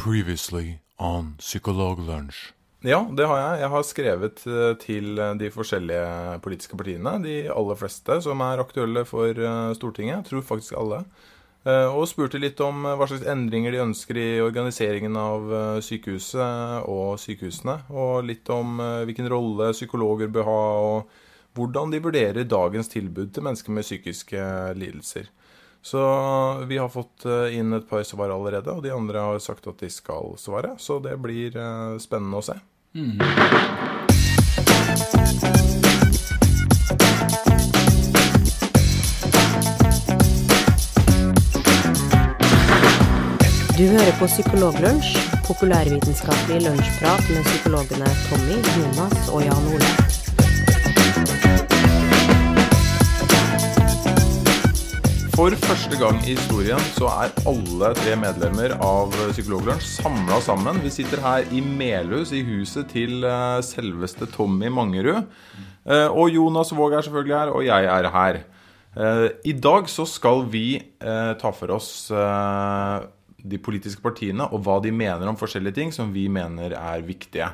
Previously 0.00 0.78
on 0.96 1.34
Psykologlunsj. 1.38 2.54
Ja, 2.80 3.02
det 3.12 3.26
har 3.28 3.36
jeg. 3.36 3.60
Jeg 3.60 3.68
har 3.74 3.82
skrevet 3.84 4.42
eh, 4.48 4.70
til 4.80 5.18
eh, 5.20 5.34
de 5.36 5.50
forskjellige 5.52 6.38
politiske 6.40 6.78
partiene. 6.80 7.18
De 7.20 7.34
aller 7.52 7.76
fleste 7.76 8.16
som 8.24 8.40
er 8.40 8.62
aktuelle 8.62 9.02
for 9.04 9.36
eh, 9.36 9.74
Stortinget. 9.76 10.22
Jeg 10.22 10.28
tror 10.30 10.46
faktisk 10.54 10.78
alle. 10.80 11.02
Og 11.68 12.06
spurte 12.08 12.38
litt 12.40 12.56
om 12.64 12.86
hva 12.86 13.04
slags 13.04 13.26
endringer 13.28 13.74
de 13.74 13.82
ønsker 13.82 14.16
i 14.16 14.28
organiseringen 14.40 15.18
av 15.20 15.50
eh, 15.52 15.80
sykehuset 15.84 16.88
og 16.88 17.20
sykehusene. 17.20 17.74
Og 17.92 18.24
litt 18.24 18.48
om 18.48 18.80
hvilken 19.04 19.28
rolle 19.28 19.74
psykologer 19.76 20.32
bør 20.32 20.48
ha, 20.48 20.62
og 20.94 21.58
hvordan 21.58 21.92
de 21.92 22.00
vurderer 22.00 22.48
dagens 22.48 22.88
tilbud 22.88 23.34
til 23.36 23.44
mennesker 23.44 23.76
med 23.76 23.84
psykiske 23.84 24.48
lidelser. 24.80 25.28
Så 25.82 26.00
vi 26.68 26.78
har 26.78 26.88
fått 26.88 27.24
eh, 27.24 27.56
inn 27.58 27.72
et 27.72 27.88
par 27.88 28.02
svar 28.02 28.30
allerede, 28.30 28.72
og 28.72 28.82
de 28.84 28.92
andre 28.92 29.18
har 29.18 29.38
sagt 29.40 29.66
at 29.66 29.80
de 29.80 29.88
skal 29.90 30.34
svare. 30.38 30.76
Så 30.78 31.00
det 31.00 31.16
blir 31.22 31.56
eh, 31.56 31.96
spennende 32.02 32.40
å 32.40 32.44
se. 32.44 32.58
Du 43.80 43.86
hører 43.88 44.12
på 44.20 44.28
Psykologlunsj, 44.28 45.14
populærvitenskapelig 45.46 46.60
lunsjprat 46.66 47.32
med 47.32 47.48
psykologene 47.48 48.12
Tommy, 48.28 48.60
Jonas 48.76 49.32
og 49.32 49.46
Jan 49.48 49.70
Ole. 49.72 50.09
For 55.40 55.54
første 55.56 55.96
gang 55.96 56.18
i 56.20 56.34
historien 56.34 56.82
så 56.92 57.06
er 57.08 57.30
alle 57.48 57.88
tre 57.96 58.12
medlemmer 58.20 58.74
av 58.84 59.14
Psykologlunsj 59.30 59.86
samla 60.02 60.36
sammen. 60.44 60.82
Vi 60.84 60.90
sitter 60.92 61.22
her 61.24 61.46
i 61.56 61.62
Melhus, 61.64 62.34
i 62.36 62.42
huset 62.44 62.90
til 62.92 63.24
eh, 63.24 63.62
selveste 63.64 64.28
Tommy 64.34 64.68
Mangerud. 64.68 65.30
Eh, 65.88 66.12
Og 66.12 66.28
Jonas 66.34 66.74
Våg 66.76 66.92
er 66.92 67.06
selvfølgelig 67.06 67.36
her, 67.38 67.52
og 67.56 67.64
jeg 67.64 67.88
er 67.88 68.10
her. 68.12 68.40
Eh, 68.92 69.24
I 69.48 69.54
dag 69.56 69.88
så 69.88 70.04
skal 70.04 70.44
vi 70.52 70.82
ta 71.00 71.54
for 71.56 71.72
oss 71.72 72.12
de 73.40 73.62
politiske 73.64 74.04
partiene 74.04 74.44
og 74.44 74.60
hva 74.66 74.76
de 74.84 74.92
mener 74.92 75.24
om 75.24 75.40
forskjellige 75.40 75.78
ting 75.80 75.96
som 75.96 76.12
vi 76.12 76.28
mener 76.28 76.76
er 76.76 77.08
viktige. 77.08 77.48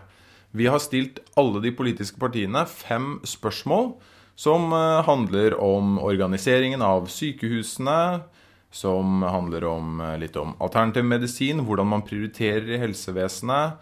Vi 0.51 0.67
har 0.67 0.83
stilt 0.83 1.23
alle 1.39 1.63
de 1.63 1.71
politiske 1.71 2.19
partiene 2.19 2.67
fem 2.67 3.21
spørsmål 3.23 3.93
som 4.37 4.73
eh, 4.73 5.03
handler 5.09 5.57
om 5.63 5.97
organiseringen 5.99 6.85
av 6.85 7.09
sykehusene, 7.11 8.23
som 8.71 9.25
handler 9.25 9.65
om 9.71 10.01
eh, 10.05 10.17
litt 10.21 10.37
om 10.37 10.53
alternativ 10.61 11.07
medisin, 11.09 11.65
hvordan 11.65 11.89
man 11.95 12.05
prioriterer 12.07 12.69
i 12.77 12.81
helsevesenet. 12.83 13.81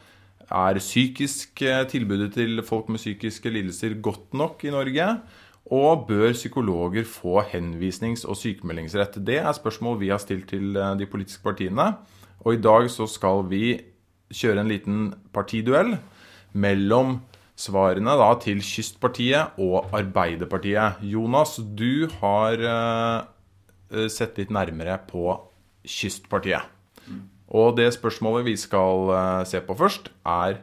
Er 0.55 0.79
psykisk 0.79 1.65
eh, 1.67 1.83
tilbudet 1.91 2.33
til 2.39 2.63
folk 2.67 2.89
med 2.93 3.03
psykiske 3.03 3.51
lidelser 3.51 3.99
godt 3.99 4.31
nok 4.37 4.63
i 4.65 4.73
Norge? 4.75 5.09
Og 5.75 6.07
bør 6.07 6.35
psykologer 6.37 7.07
få 7.09 7.41
henvisnings- 7.51 8.27
og 8.29 8.37
sykemeldingsrett? 8.39 9.19
Det 9.27 9.41
er 9.41 9.57
spørsmål 9.57 9.99
vi 10.03 10.13
har 10.13 10.21
stilt 10.23 10.51
til 10.53 10.77
de 10.77 11.07
politiske 11.09 11.43
partiene. 11.43 11.95
Og 12.45 12.55
i 12.55 12.61
dag 12.61 12.91
så 12.93 13.09
skal 13.09 13.47
vi 13.49 13.79
kjøre 14.29 14.61
en 14.61 14.69
liten 14.69 15.07
partiduell 15.33 15.97
mellom 16.53 17.17
svarene 17.55 18.17
da 18.19 18.33
til 18.43 18.63
Kystpartiet 18.65 19.59
og 19.63 19.95
Arbeiderpartiet. 19.95 21.03
Jonas, 21.07 21.57
du 21.63 22.09
har 22.21 22.59
eh, 22.59 23.19
eh, 23.95 24.09
sett 24.11 24.39
litt 24.41 24.53
nærmere 24.55 24.99
på 25.09 25.39
Kystpartiet. 25.87 26.71
Og 27.55 27.77
det 27.79 27.93
spørsmålet 27.95 28.49
vi 28.49 28.57
skal 28.59 29.11
eh, 29.15 29.43
se 29.49 29.63
på 29.65 29.79
først, 29.79 30.11
er 30.27 30.63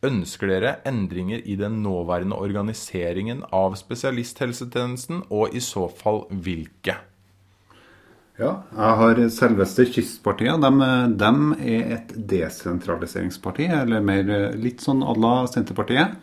Ønsker 0.00 0.48
dere 0.48 0.70
endringer 0.88 1.42
i 1.44 1.58
den 1.60 1.82
nåværende 1.84 2.38
organiseringen 2.40 3.42
av 3.52 3.74
spesialisthelsetjenesten, 3.76 5.26
og 5.28 5.52
i 5.52 5.60
så 5.60 5.90
fall 5.92 6.22
hvilke? 6.32 6.94
Ja, 8.40 8.54
jeg 8.72 8.94
har 9.02 9.20
selveste 9.28 9.84
Kystpartiet. 9.92 10.64
De, 10.64 10.88
de 11.20 11.68
er 11.74 11.92
et 11.98 12.14
desentraliseringsparti, 12.32 13.68
eller 13.82 14.00
mer 14.00 14.56
litt 14.56 14.80
sånn 14.80 15.04
à 15.04 15.12
la 15.20 15.34
Senterpartiet. 15.52 16.16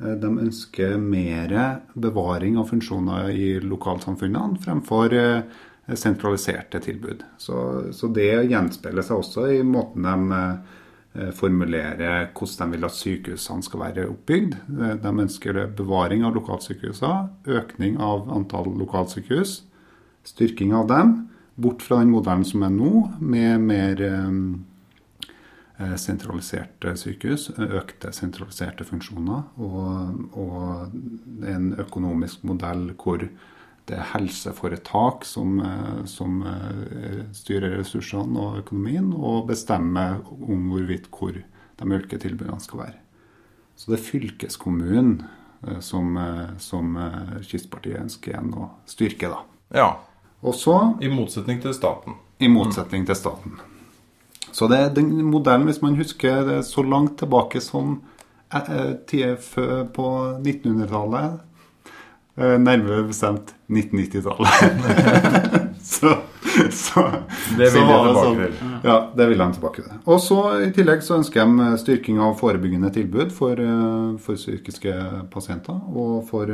De 0.00 0.28
ønsker 0.40 0.96
mer 0.96 1.52
bevaring 1.92 2.56
av 2.60 2.70
funksjoner 2.70 3.30
i 3.36 3.48
lokalsamfunnene 3.60 4.60
fremfor 4.64 5.12
eh, 5.12 5.58
sentraliserte 5.96 6.80
tilbud. 6.80 7.24
Så, 7.38 7.56
så 7.92 8.08
det 8.14 8.30
gjenspeiler 8.50 9.04
seg 9.04 9.20
også 9.20 9.46
i 9.52 9.62
måten 9.66 10.06
de 10.06 10.38
eh, 10.38 11.32
formulerer 11.36 12.30
hvordan 12.32 12.72
de 12.72 12.78
vil 12.78 12.88
at 12.88 12.96
sykehusene 12.96 13.66
skal 13.66 13.84
være 13.84 14.08
oppbygd. 14.12 14.56
Eh, 14.70 14.94
De 15.02 15.14
ønsker 15.26 15.64
bevaring 15.76 16.24
av 16.24 16.36
lokalsykehusene, 16.38 17.28
økning 17.60 17.98
av 18.00 18.30
antall 18.32 18.72
lokalsykehus, 18.80 19.60
styrking 20.26 20.74
av 20.76 20.88
dem, 20.90 21.14
bort 21.60 21.82
fra 21.84 22.00
den 22.00 22.12
modellen 22.14 22.46
som 22.46 22.64
er 22.64 22.72
nå, 22.72 23.06
med 23.20 23.68
mer 23.68 24.04
eh, 24.06 24.18
eh, 24.24 24.40
sentraliserte 26.00 26.92
sykehus, 26.98 27.48
økte 27.56 28.12
sentraliserte 28.12 28.84
funksjoner, 28.84 29.46
og, 29.56 30.20
og 30.36 31.46
en 31.48 31.70
økonomisk 31.80 32.44
modell 32.48 32.90
hvor 33.00 33.24
det 33.90 33.96
er 33.98 34.10
helseforetak 34.12 35.24
som, 35.26 35.58
eh, 35.64 36.02
som 36.06 36.42
eh, 36.46 37.24
styrer 37.34 37.78
ressursene 37.80 38.38
og 38.38 38.60
økonomien, 38.62 39.12
og 39.16 39.48
bestemmer 39.50 40.20
om 40.40 40.68
hvorvidt 40.70 41.08
hvor 41.10 41.34
de 41.34 41.88
ulike 41.88 42.20
tilbudene 42.20 42.60
skal 42.62 42.84
være. 42.84 42.98
Så 43.74 43.90
det 43.90 43.98
er 43.98 44.06
fylkeskommunen 44.06 45.14
eh, 45.66 45.80
som, 45.80 46.16
eh, 46.20 46.56
som 46.62 46.96
eh, 47.00 47.40
Kystpartiet 47.48 48.02
ønsker 48.02 48.34
igjen 48.34 48.54
å 48.54 48.70
styrke, 48.90 49.32
da. 49.32 49.42
Ja, 49.74 49.90
Også, 50.40 50.72
i 51.04 51.08
motsetning 51.12 51.58
til 51.60 51.74
staten. 51.76 52.14
i 52.40 52.48
motsetning 52.48 53.04
til 53.06 53.16
staten. 53.16 53.58
Så 54.52 54.68
det 54.70 54.78
er 54.78 54.94
den 54.94 55.12
modellen, 55.30 55.68
hvis 55.68 55.82
man 55.82 55.96
husker 55.98 56.44
det 56.48 56.62
så 56.66 56.82
langt 56.82 57.18
tilbake 57.20 57.60
som 57.62 58.00
eh, 58.52 58.60
eh, 58.66 58.94
tida 59.06 59.36
før 59.40 59.84
på 59.94 60.06
1900-tallet, 60.42 61.40
eh, 62.40 62.56
nærmere 62.58 63.04
bestemt 63.08 63.54
1990-tallet. 63.70 64.50
så, 65.92 66.16
så 66.74 67.04
Det 67.56 67.68
vil 67.72 67.84
var 67.86 68.08
tilbake 68.08 68.24
sånn- 68.24 68.40
til. 68.40 68.54
Ja, 68.88 68.96
det 69.16 69.28
vil 69.30 69.38
de 69.44 69.46
tilbake 69.58 69.84
til. 69.84 70.00
Og 70.10 70.18
så 70.24 70.38
I 70.66 70.70
tillegg 70.74 71.04
så 71.06 71.18
ønsker 71.20 71.44
de 71.46 71.68
styrking 71.82 72.18
av 72.24 72.34
forebyggende 72.40 72.90
tilbud 72.94 73.30
for, 73.36 73.60
for 74.24 74.40
psykiske 74.40 74.96
pasienter 75.30 75.78
og 75.94 76.24
for, 76.30 76.50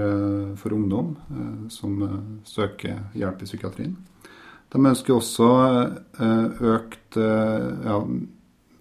for 0.60 0.76
ungdom 0.76 1.14
som 1.72 1.96
søker 2.44 2.98
hjelp 3.16 3.42
i 3.42 3.48
psykiatrien. 3.48 3.96
De 4.74 4.82
ønsker 4.82 5.14
også 5.14 5.48
eh, 6.20 6.62
økt 6.74 7.18
eh, 7.20 7.66
ja, 7.86 8.00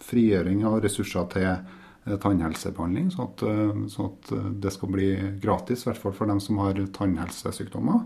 frigjøring 0.06 0.64
av 0.66 0.80
ressurser 0.84 1.28
til 1.32 1.48
eh, 1.48 2.16
tannhelsebehandling, 2.22 3.10
sånn 3.14 3.30
at, 3.30 3.44
sånn 3.92 4.12
at 4.12 4.32
det 4.62 4.74
skal 4.74 4.92
bli 4.92 5.10
gratis, 5.42 5.84
i 5.84 5.90
hvert 5.90 6.02
fall 6.02 6.16
for 6.16 6.30
dem 6.30 6.42
som 6.42 6.58
har 6.64 6.80
tannhelsesykdommer. 6.98 8.04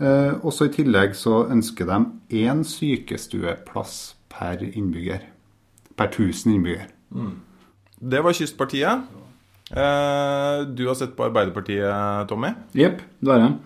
Eh, 0.00 0.32
også 0.46 0.70
I 0.70 0.74
tillegg 0.78 1.16
så 1.18 1.42
ønsker 1.52 1.88
de 1.90 1.98
én 2.40 2.62
sykestueplass 2.64 4.14
per 4.32 4.62
innbygger. 4.64 5.26
Per 5.96 6.08
1000 6.08 6.54
innbygger. 6.54 6.86
Det 8.00 8.22
var 8.24 8.36
Kystpartiet. 8.36 9.08
Eh, 9.70 10.62
du 10.72 10.86
har 10.88 10.96
sett 10.96 11.12
på 11.16 11.26
Arbeiderpartiet, 11.28 12.28
Tommy. 12.28 12.54
Jepp, 12.72 13.02
det 13.20 13.32
har 13.34 13.44
jeg. 13.44 13.58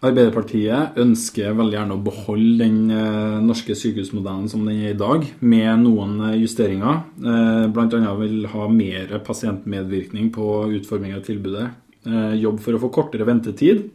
Arbeiderpartiet 0.00 0.96
ønsker 1.00 1.52
veldig 1.58 1.76
gjerne 1.76 1.96
å 1.98 2.02
beholde 2.04 2.62
den 2.62 2.78
eh, 2.94 3.36
norske 3.44 3.74
sykehusmodellen 3.76 4.48
som 4.48 4.62
den 4.64 4.78
er 4.78 4.94
i 4.94 4.98
dag, 4.98 5.26
med 5.44 5.82
noen 5.82 6.14
eh, 6.30 6.38
justeringer. 6.40 7.02
Bl.a. 7.20 7.68
blant 7.74 7.96
annet 7.98 8.22
vil 8.22 8.48
ha 8.48 8.68
mer 8.72 9.12
pasientmedvirkning 9.26 10.32
på 10.32 10.46
utforming 10.78 11.18
av 11.18 11.26
tilbudet. 11.28 11.68
Eh, 12.08 12.34
jobb 12.40 12.62
for 12.64 12.76
å 12.76 12.80
få 12.80 12.88
kortere 12.96 13.28
ventetid. 13.28 13.90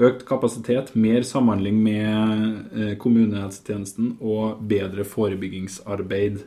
Økt 0.00 0.22
kapasitet, 0.28 0.94
mer 0.94 1.26
samhandling 1.26 1.82
med 1.82 2.70
eh, 2.70 2.92
kommunehelsetjenesten 3.00 4.14
og 4.22 4.62
bedre 4.70 5.04
forebyggingsarbeid. 5.04 6.44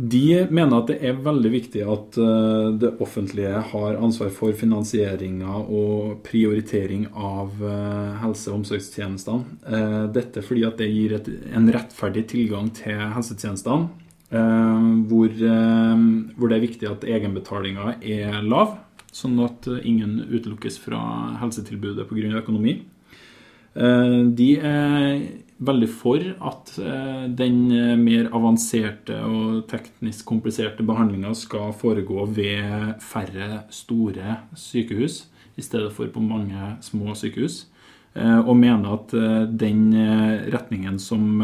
De 0.00 0.46
mener 0.48 0.78
at 0.78 0.88
det 0.88 0.96
er 1.04 1.18
veldig 1.20 1.50
viktig 1.52 1.80
at 1.84 2.16
eh, 2.16 2.68
det 2.80 2.94
offentlige 3.04 3.58
har 3.72 3.98
ansvar 4.00 4.30
for 4.32 4.56
finansieringa 4.56 5.58
og 5.60 6.22
prioritering 6.24 7.04
av 7.12 7.58
eh, 7.60 8.14
helse- 8.22 8.48
og 8.48 8.62
omsorgstjenestene. 8.62 9.58
Eh, 9.60 10.04
Dette 10.14 10.44
fordi 10.46 10.64
at 10.64 10.80
det 10.80 10.88
gir 10.88 11.16
et, 11.18 11.28
en 11.52 11.68
rettferdig 11.74 12.24
tilgang 12.32 12.70
til 12.76 12.96
helsetjenestene. 13.16 14.06
Hvor, 14.30 15.32
hvor 15.34 16.50
det 16.52 16.54
er 16.54 16.62
viktig 16.62 16.86
at 16.86 17.02
egenbetalinga 17.02 17.96
er 17.98 18.36
lav, 18.46 18.76
sånn 19.10 19.40
at 19.42 19.66
ingen 19.82 20.20
utelukkes 20.30 20.76
fra 20.78 21.00
helsetilbudet 21.40 22.06
pga. 22.06 22.38
økonomi. 22.38 22.76
De 23.74 24.50
er 24.62 25.24
veldig 25.60 25.88
for 25.92 26.22
at 26.48 26.72
eh, 26.80 27.24
den 27.36 27.58
eh, 27.74 27.96
mer 28.00 28.30
avanserte 28.36 29.18
og 29.26 29.64
teknisk 29.70 30.24
kompliserte 30.28 30.84
behandlinga 30.86 31.34
skal 31.36 31.74
foregå 31.76 32.24
ved 32.32 32.94
færre 33.04 33.64
store 33.74 34.38
sykehus 34.56 35.26
i 35.60 35.64
stedet 35.64 35.92
for 35.92 36.08
på 36.12 36.22
mange 36.24 36.76
små 36.84 37.14
sykehus. 37.18 37.66
Eh, 38.14 38.38
og 38.40 38.56
mener 38.56 38.96
at 38.96 39.12
den 39.60 39.82
retningen 40.50 40.96
som, 40.98 41.42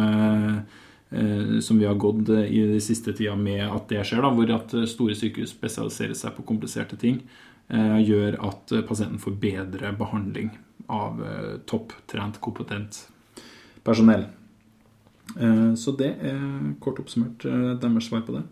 som 1.63 1.79
vi 1.79 1.87
har 1.87 1.99
gått 2.01 2.31
i 2.31 2.63
de 2.73 2.81
siste 2.83 3.13
tida 3.15 3.37
med 3.39 3.63
at 3.67 3.91
det 3.93 4.03
skjer, 4.07 4.25
da, 4.25 4.33
hvor 4.35 4.55
at 4.55 4.73
store 4.91 5.15
sykehus 5.19 5.53
spesialiserer 5.55 6.17
seg 6.19 6.35
på 6.35 6.47
kompliserte 6.49 6.99
ting, 6.99 7.21
gjør 7.69 8.39
at 8.47 8.75
pasienten 8.87 9.23
får 9.23 9.39
bedre 9.43 9.93
behandling 9.99 10.51
av 10.91 11.23
topptrent, 11.71 12.41
kompetent 12.43 13.05
personell. 13.87 14.27
Så 15.77 15.93
det 15.99 16.13
er 16.23 16.39
kort 16.81 17.01
oppsummert 17.03 17.43
deres 17.83 18.07
svar 18.07 18.23
på 18.27 18.37
det. 18.37 18.43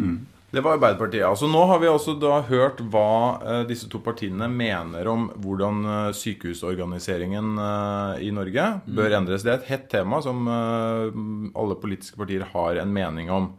Mm. 0.00 0.14
Det 0.50 0.62
var 0.64 0.78
Arbeiderpartiet. 0.78 1.26
Altså 1.28 1.44
Nå 1.50 1.60
har 1.68 1.80
vi 1.82 1.90
også 1.90 2.14
da 2.16 2.38
hørt 2.48 2.78
hva 2.88 3.08
eh, 3.36 3.64
disse 3.68 3.84
to 3.92 4.00
partiene 4.00 4.46
mener 4.48 5.10
om 5.10 5.26
hvordan 5.44 5.82
eh, 5.84 6.12
sykehusorganiseringen 6.16 7.50
eh, 7.60 8.22
i 8.24 8.30
Norge 8.32 8.68
mm. 8.78 8.94
bør 8.96 9.16
endres. 9.18 9.44
Det 9.44 9.52
er 9.52 9.58
et 9.58 9.68
hett 9.74 9.88
tema 9.92 10.22
som 10.24 10.48
eh, 10.48 11.18
alle 11.52 11.76
politiske 11.82 12.16
partier 12.16 12.46
har 12.54 12.80
en 12.80 12.94
mening 12.96 13.28
om. 13.28 13.50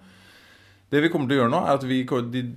Det 0.89 1.03
vi 1.03 1.11
kommer 1.13 1.29
til 1.29 1.37
å 1.37 1.43
gjøre 1.43 1.53
nå, 1.53 1.61
er 1.61 1.77
at 1.77 1.85
vi 1.85 2.01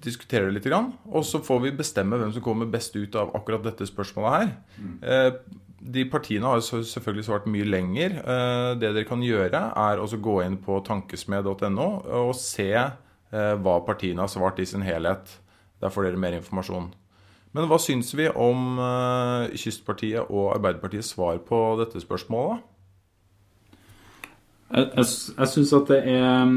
diskuterer 0.00 0.48
det 0.48 0.62
litt, 0.62 0.72
og 0.72 1.26
så 1.28 1.42
får 1.44 1.58
vi 1.66 1.74
bestemme 1.76 2.16
hvem 2.16 2.32
som 2.32 2.40
kommer 2.40 2.70
best 2.72 2.96
ut 2.96 3.12
av 3.20 3.34
akkurat 3.36 3.66
dette 3.66 3.84
spørsmålet 3.84 4.38
her. 4.38 5.34
De 5.82 6.04
partiene 6.06 6.46
har 6.46 6.60
selvfølgelig 6.62 7.24
svart 7.26 7.48
mye 7.50 7.66
lenger. 7.66 8.18
Eh, 8.22 8.72
det 8.78 8.92
dere 8.92 9.08
kan 9.08 9.22
gjøre, 9.24 9.64
er 9.74 10.02
å 10.02 10.06
gå 10.06 10.36
inn 10.44 10.60
på 10.62 10.78
tankesmed.no 10.86 11.88
og 12.22 12.36
se 12.38 12.70
Eh, 13.32 13.54
hva 13.64 13.78
partiene 13.86 14.20
har 14.20 14.30
svart 14.30 14.60
i 14.60 14.66
sin 14.68 14.84
helhet. 14.84 15.38
Der 15.80 15.92
får 15.92 16.08
dere 16.08 16.20
mer 16.20 16.36
informasjon. 16.36 16.90
Men 17.52 17.68
hva 17.68 17.78
syns 17.80 18.12
vi 18.16 18.28
om 18.28 18.78
eh, 18.80 19.56
Kystpartiet 19.60 20.28
og 20.28 20.52
Arbeiderpartiets 20.56 21.14
svar 21.14 21.40
på 21.46 21.62
dette 21.80 22.00
spørsmålet? 22.04 22.62
Jeg, 24.72 24.86
jeg, 24.96 25.08
jeg 25.36 25.48
syns 25.52 25.72
at 25.76 25.90
det 25.90 25.98
er, 26.08 26.52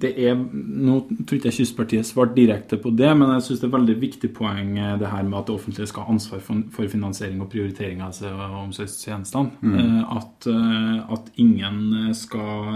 det 0.00 0.10
er 0.24 0.36
Nå 0.38 0.94
tror 1.28 1.36
ikke 1.36 1.50
jeg 1.50 1.56
Kystpartiet 1.58 2.08
svarte 2.08 2.36
direkte 2.38 2.78
på 2.80 2.92
det, 2.96 3.10
men 3.18 3.34
jeg 3.34 3.44
syns 3.44 3.60
det 3.60 3.66
er 3.68 3.74
veldig 3.74 3.96
viktig 4.00 4.30
poeng 4.36 4.70
eh, 4.80 4.94
det 5.00 5.10
her 5.12 5.26
med 5.26 5.36
at 5.42 5.50
det 5.50 5.56
offentlige 5.58 5.90
skal 5.90 6.06
ha 6.06 6.14
ansvar 6.14 6.40
for, 6.44 6.62
for 6.72 6.88
finansiering 6.88 7.42
og 7.44 7.50
prioritering 7.52 8.00
av 8.04 8.16
og 8.24 8.54
omsorgstjenestene. 8.62 9.60
Mm. 9.60 9.74
Eh, 9.82 10.14
at, 10.16 10.48
eh, 10.48 10.94
at, 11.16 11.28
ingen 11.38 12.14
skal 12.16 12.70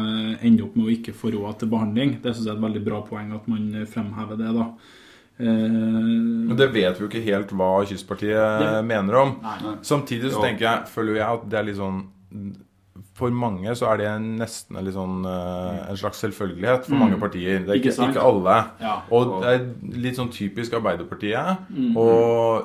ende 0.45 0.67
opp 0.67 0.77
med 0.77 0.89
å 0.91 0.93
ikke 0.93 1.15
få 1.17 1.33
råd 1.33 1.63
til 1.63 1.71
behandling. 1.73 2.19
Det 2.21 2.35
syns 2.35 2.51
jeg 2.51 2.53
er 2.53 2.61
et 2.61 2.67
veldig 2.67 2.83
bra 2.85 3.01
poeng 3.07 3.33
at 3.39 3.49
man 3.49 3.71
fremhever 3.89 4.41
det. 4.41 4.51
da. 4.59 4.67
Men 5.43 6.53
det 6.59 6.69
vet 6.75 6.99
vi 6.99 7.07
jo 7.07 7.09
ikke 7.09 7.25
helt 7.25 7.55
hva 7.57 7.71
Kystpartiet 7.89 8.61
det, 8.61 8.75
mener 8.87 9.17
om. 9.23 9.33
Nei. 9.41 9.79
Samtidig 9.89 10.35
så 10.35 10.45
tenker 10.45 10.69
jeg, 10.69 10.93
føler 10.93 11.23
jeg 11.23 11.41
at 11.41 11.49
det 11.49 11.59
er 11.59 11.67
litt 11.71 11.81
sånn 11.81 12.05
for 13.13 13.33
mange 13.37 13.75
så 13.77 13.91
er 13.93 13.99
det 14.01 14.11
nesten 14.25 14.79
en, 14.81 14.89
sånn, 14.95 15.27
uh, 15.29 15.85
en 15.85 15.99
slags 16.01 16.23
selvfølgelighet 16.25 16.87
for 16.87 16.97
mm. 16.97 17.03
mange 17.03 17.19
partier. 17.21 17.61
Det 17.61 17.75
er 17.75 17.81
ikke, 17.81 17.93
ikke, 17.93 18.07
ikke 18.15 18.25
alle. 18.25 18.55
Ja. 18.81 18.95
Og 19.13 19.35
det 19.43 19.51
er 19.53 19.99
litt 20.01 20.17
sånn 20.17 20.31
typisk 20.33 20.79
Arbeiderpartiet 20.79 21.69
mm. 21.69 21.91
å 22.01 22.07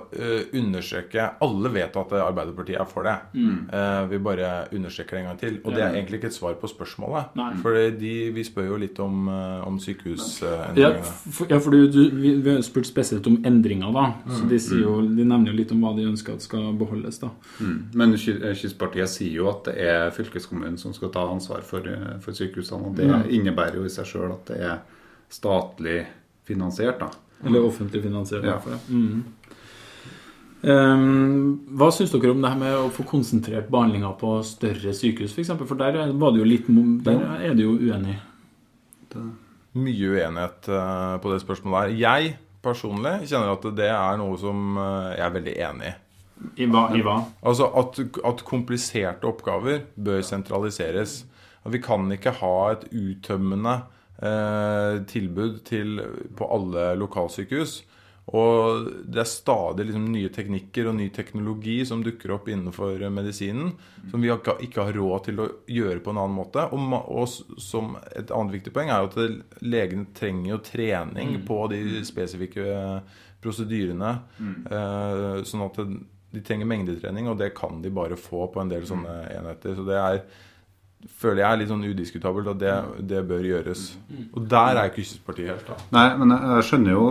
uh, 0.08 0.40
understreke 0.56 1.26
Alle 1.44 1.72
vet 1.76 2.00
at 2.00 2.14
Arbeiderpartiet 2.22 2.80
er 2.80 2.88
for 2.88 3.10
det. 3.10 3.18
Mm. 3.36 3.58
Uh, 3.74 4.04
vi 4.14 4.22
bare 4.24 4.52
understreker 4.72 5.18
det 5.18 5.24
en 5.24 5.30
gang 5.34 5.42
til. 5.42 5.58
Og 5.66 5.76
det 5.76 5.84
er 5.84 5.98
egentlig 5.98 6.22
ikke 6.22 6.32
et 6.32 6.38
svar 6.38 6.56
på 6.62 6.72
spørsmålet. 6.72 7.36
For 7.62 7.92
de, 8.00 8.14
vi 8.38 8.48
spør 8.48 8.72
jo 8.72 8.80
litt 8.86 9.04
om, 9.04 9.28
om 9.68 9.82
sykehusendringene. 9.84 10.80
Ja, 10.80 11.04
for, 11.04 11.52
ja, 11.52 11.60
for 11.60 11.76
du, 11.76 11.90
du, 11.92 12.02
vi, 12.16 12.34
vi 12.40 12.54
har 12.56 12.64
spurt 12.64 12.88
spesielt 12.88 13.28
om 13.28 13.42
endringer, 13.48 13.92
da. 13.92 14.08
Så 14.32 14.46
mm. 14.46 14.50
de, 14.54 14.62
jo, 14.80 14.96
mm. 15.04 15.12
de, 15.20 15.28
nevner 15.28 15.52
jo 15.52 15.60
litt 15.60 15.76
om 15.76 15.84
hva 15.84 15.92
de 15.98 16.08
ønsker 16.08 16.40
at 16.40 16.48
skal 16.48 16.72
beholdes, 16.80 17.20
da. 17.20 17.34
Mm. 17.60 17.78
Men 18.00 18.16
Kystpartiet 18.18 19.12
sier 19.12 19.42
jo 19.42 19.52
at 19.52 19.68
det 19.68 19.76
er 19.84 20.16
fylkeskommunen 20.16 20.37
fylkeskommunen 20.38 20.78
som 20.78 20.94
skal 20.94 21.10
ta 21.10 21.30
ansvar 21.30 21.62
for, 21.62 21.80
eh, 21.88 22.20
for 22.22 22.32
sykehusene. 22.32 22.88
og 22.88 22.96
Det 22.96 23.08
ja. 23.08 23.24
innebærer 23.24 23.76
jo 23.76 23.86
i 23.86 23.90
seg 23.90 24.06
sjøl 24.06 24.32
at 24.32 24.46
det 24.46 24.60
er 24.62 24.80
statlig 25.30 26.06
finansiert. 26.46 27.00
da. 27.00 27.10
Eller 27.46 27.66
offentlig 27.66 28.04
finansiert. 28.04 28.44
Ja. 28.44 28.60
For 28.60 28.72
det. 28.72 28.80
Mm. 28.90 29.26
Um, 30.62 31.60
hva 31.78 31.92
syns 31.92 32.12
dere 32.12 32.32
om 32.32 32.42
det 32.42 32.50
her 32.50 32.58
med 32.58 32.74
å 32.76 32.90
få 32.90 33.04
konsentrert 33.06 33.70
behandlinga 33.70 34.10
på 34.18 34.42
større 34.44 34.94
sykehus, 34.94 35.32
f.eks.? 35.32 35.36
For, 35.36 35.42
eksempel? 35.42 35.68
for 35.68 35.76
der, 35.78 36.14
var 36.14 36.32
det 36.32 36.40
jo 36.40 36.48
litt, 36.48 36.66
der 37.06 37.22
er 37.46 37.54
du 37.54 37.64
jo 37.64 37.76
uenig. 37.78 38.18
Det. 39.14 39.22
Mye 39.78 40.10
uenighet 40.10 40.68
uh, 40.70 41.20
på 41.22 41.32
det 41.32 41.44
spørsmålet 41.44 41.80
her. 41.80 41.96
Jeg 42.02 42.38
personlig 42.64 43.30
kjenner 43.30 43.54
at 43.54 43.70
det 43.78 43.92
er 43.94 44.18
noe 44.18 44.38
som 44.42 44.78
uh, 44.80 45.14
jeg 45.14 45.26
er 45.28 45.36
veldig 45.38 45.56
enig 45.70 45.92
i. 45.92 45.96
I 46.58 46.68
hva? 46.70 46.88
I 46.94 47.02
hva? 47.06 47.18
Altså 47.46 47.70
at, 47.82 48.00
at, 48.26 48.46
kompliserte 48.48 49.28
oppgaver 49.30 49.86
bør 49.96 50.24
sentraliseres. 50.26 51.24
At 51.66 51.74
vi 51.74 51.82
kan 51.84 52.08
ikke 52.14 52.36
ha 52.40 52.56
et 52.74 52.88
uttømmende 52.96 53.76
eh, 54.24 55.04
tilbud 55.10 55.62
til, 55.68 56.02
på 56.38 56.50
alle 56.54 56.92
lokalsykehus. 57.02 57.82
Og 58.36 58.88
det 59.08 59.22
er 59.22 59.30
stadig 59.30 59.86
liksom 59.88 60.10
nye 60.12 60.30
teknikker 60.36 60.90
og 60.90 60.98
ny 60.98 61.06
teknologi 61.16 61.78
som 61.88 62.02
dukker 62.04 62.34
opp 62.36 62.50
innenfor 62.52 63.00
medisinen, 63.14 63.70
som 64.12 64.24
vi 64.24 64.32
ikke 64.34 64.84
har 64.84 64.98
råd 65.00 65.30
til 65.30 65.40
å 65.40 65.46
gjøre 65.72 66.02
på 66.04 66.12
en 66.12 66.20
annen 66.26 66.36
måte. 66.36 66.66
Og, 66.76 66.98
og 67.08 67.62
som 67.64 67.96
et 68.12 68.34
annet 68.36 68.58
viktig 68.58 68.76
poeng 68.76 68.92
er 68.92 69.08
at 69.08 69.64
legene 69.64 70.12
trenger 70.18 70.58
jo 70.58 70.60
trening 70.68 71.38
mm. 71.38 71.48
på 71.48 71.62
de 71.72 71.82
spesifikke 72.08 72.68
prosedyrene. 73.44 74.12
Mm. 74.44 74.60
Eh, 74.76 75.34
sånn 75.48 75.64
at 75.70 75.80
det, 75.80 75.88
de 76.38 76.44
trenger 76.46 76.70
mengdetrening, 76.70 77.28
og 77.32 77.40
det 77.42 77.56
kan 77.58 77.82
de 77.84 77.94
bare 77.94 78.20
få 78.20 78.48
på 78.54 78.62
en 78.62 78.72
del 78.72 78.86
sånne 78.88 79.24
enheter. 79.34 79.76
Så 79.78 79.88
det 79.88 79.98
er 79.98 80.22
føler 81.18 81.44
jeg 81.44 81.48
er 81.48 81.60
litt 81.62 81.70
sånn 81.70 81.86
udiskutabelt 81.86 82.50
at 82.52 82.60
det, 82.62 82.74
det 83.10 83.20
bør 83.30 83.46
gjøres. 83.46 83.84
Og 84.34 84.48
der 84.50 84.80
er 84.80 84.90
ikke 84.90 85.04
Kystpartiet 85.04 85.52
helt. 85.52 85.70
da. 85.70 85.78
Nei, 85.94 86.08
men 86.20 86.34
jeg 86.34 86.66
skjønner 86.70 86.96
jo 86.96 87.04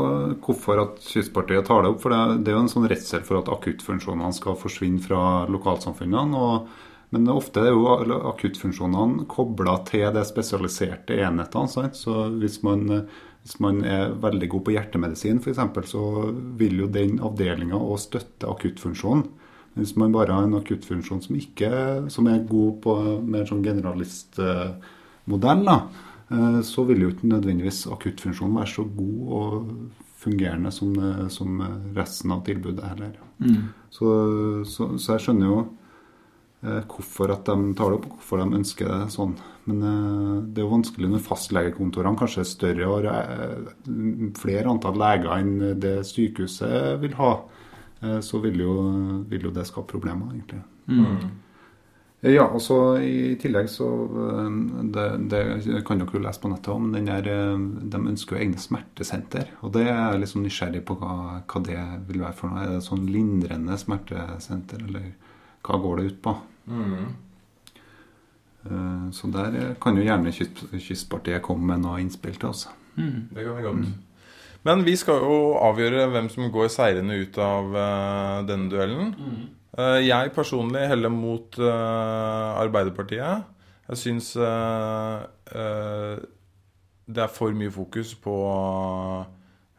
hvorfor 0.42 0.82
at 0.82 0.98
Kystpartiet 1.06 1.68
tar 1.68 1.84
det 1.84 1.92
opp. 1.94 2.02
For 2.02 2.14
det, 2.14 2.42
det 2.44 2.52
er 2.52 2.58
jo 2.58 2.64
en 2.64 2.72
sånn 2.72 2.88
redsel 2.90 3.22
for 3.26 3.40
at 3.40 3.52
akuttfunksjonene 3.52 4.34
skal 4.36 4.58
forsvinne 4.60 5.02
fra 5.04 5.22
lokalsamfunnene. 5.52 6.42
og 6.42 6.84
men 7.14 7.28
ofte 7.30 7.62
er 7.62 7.70
jo 7.70 7.86
akuttfunksjonene 8.32 9.28
kobla 9.30 9.76
til 9.86 10.08
de 10.12 10.24
spesialiserte 10.26 11.14
enhetene. 11.22 11.92
Så 11.94 12.26
hvis 12.34 12.58
man 12.66 13.06
hvis 13.46 13.60
man 13.62 13.84
er 13.86 14.10
veldig 14.18 14.48
god 14.50 14.62
på 14.66 14.72
hjertemedisin 14.74 15.38
f.eks., 15.38 15.60
så 15.86 16.02
vil 16.58 16.80
jo 16.82 16.88
den 16.90 17.20
avdelinga 17.22 17.78
òg 17.78 18.00
støtte 18.02 18.48
akuttfunksjonen. 18.50 19.22
Hvis 19.76 19.92
man 20.00 20.10
bare 20.10 20.34
har 20.34 20.48
en 20.48 20.56
akuttfunksjon 20.58 21.20
som, 21.22 21.36
ikke, 21.38 21.70
som 22.10 22.26
er 22.26 22.42
god 22.48 22.80
på 22.82 22.94
mer 23.22 23.46
sånn 23.46 23.62
generalistmodell, 23.62 25.62
eh, 25.70 26.58
så 26.66 26.84
vil 26.88 27.04
jo 27.04 27.12
ikke 27.12 27.30
nødvendigvis 27.30 27.84
akuttfunksjonen 27.94 28.58
være 28.58 28.72
så 28.72 28.82
god 28.98 29.20
og 29.38 29.70
fungerende 30.26 30.74
som, 30.74 30.90
som 31.30 31.62
resten 31.94 32.34
av 32.34 32.42
tilbudet 32.48 32.82
heller. 32.82 33.14
Mm. 33.38 33.68
Så, 33.94 34.10
så, 34.66 34.88
så, 34.96 35.12
jeg 35.12 35.28
skjønner 35.28 35.52
jo 35.52 35.60
hvorfor 36.90 37.30
at 37.34 37.46
de 37.46 37.74
tar 37.78 37.92
det 37.92 37.98
opp, 38.00 38.08
og 38.08 38.16
hvorfor 38.18 38.42
de 38.42 38.58
ønsker 38.60 38.90
det 38.90 39.12
sånn. 39.14 39.36
Men 39.66 39.82
eh, 39.82 40.42
det 40.54 40.62
er 40.62 40.66
jo 40.66 40.74
vanskelig 40.76 41.08
når 41.10 41.24
fastlegekontorene 41.26 42.18
kanskje 42.20 42.42
er 42.44 42.50
større 42.50 42.90
og 42.90 43.08
eh, 43.10 43.72
flere 44.38 44.70
antall 44.70 44.98
leger 45.00 45.32
enn 45.40 45.80
det 45.82 45.96
sykehuset 46.06 47.00
vil 47.02 47.16
ha. 47.18 47.32
Eh, 48.02 48.20
så 48.22 48.40
vil 48.44 48.62
jo, 48.62 48.76
vil 49.26 49.48
jo 49.48 49.56
det 49.56 49.66
skape 49.66 49.90
problemer, 49.96 50.30
egentlig. 50.36 50.62
Mm. 50.86 51.42
Ja, 52.26 52.46
og 52.46 52.62
så 52.64 52.96
I 53.02 53.34
tillegg 53.38 53.66
så 53.68 53.86
Det, 54.94 55.02
det 55.30 55.40
kan 55.86 55.98
dere 56.00 56.14
jo 56.14 56.22
lese 56.22 56.40
på 56.42 56.48
nettet 56.50 56.70
om, 56.72 56.86
men 56.94 57.10
der, 57.10 57.26
de 57.92 58.00
ønsker 58.00 58.36
jo 58.36 58.42
egne 58.42 58.62
smertesenter. 58.62 59.50
og 59.60 59.74
Det 59.74 59.84
er 59.84 59.92
jeg 59.92 60.22
liksom 60.22 60.46
nysgjerrig 60.46 60.82
på 60.86 60.96
hva, 61.02 61.42
hva, 61.42 61.62
det 61.66 61.78
vil 62.08 62.22
være 62.24 62.38
for 62.38 62.50
noe. 62.50 62.64
Er 62.64 62.76
det 62.78 62.86
sånn 62.86 63.04
lindrende 63.10 63.78
smertesenter, 63.78 64.86
eller 64.88 65.10
hva 65.66 65.82
går 65.82 66.00
det 66.00 66.12
ut 66.12 66.22
på? 66.24 66.38
Mm. 66.66 67.06
Eh, 68.66 69.06
så 69.16 69.30
der 69.34 69.74
kan 69.82 69.96
jo 69.98 70.06
gjerne 70.06 70.32
Kystpartiet 70.32 71.42
komme 71.42 71.72
med 71.72 71.84
noe 71.84 72.00
innspill 72.02 72.36
til 72.38 72.50
oss. 72.50 72.66
Mm. 72.96 73.28
Det 73.32 73.44
kan 73.44 73.56
vi 73.56 73.66
godt. 73.66 73.84
Mm. 73.86 73.94
Men 74.66 74.82
vi 74.86 74.96
skal 74.98 75.22
jo 75.22 75.54
avgjøre 75.62 76.08
hvem 76.10 76.28
som 76.32 76.50
går 76.50 76.72
seirende 76.74 77.20
ut 77.22 77.36
av 77.38 77.68
uh, 77.70 78.46
denne 78.48 78.66
duellen. 78.72 79.12
Mm. 79.14 79.44
Jeg 80.02 80.32
personlig 80.32 80.86
heller 80.88 81.12
mot 81.12 81.58
Arbeiderpartiet. 81.60 83.44
Jeg 83.90 83.98
syns 84.00 84.30
det 87.06 87.22
er 87.22 87.30
for 87.30 87.54
mye 87.54 87.70
fokus 87.70 88.14
på 88.18 88.34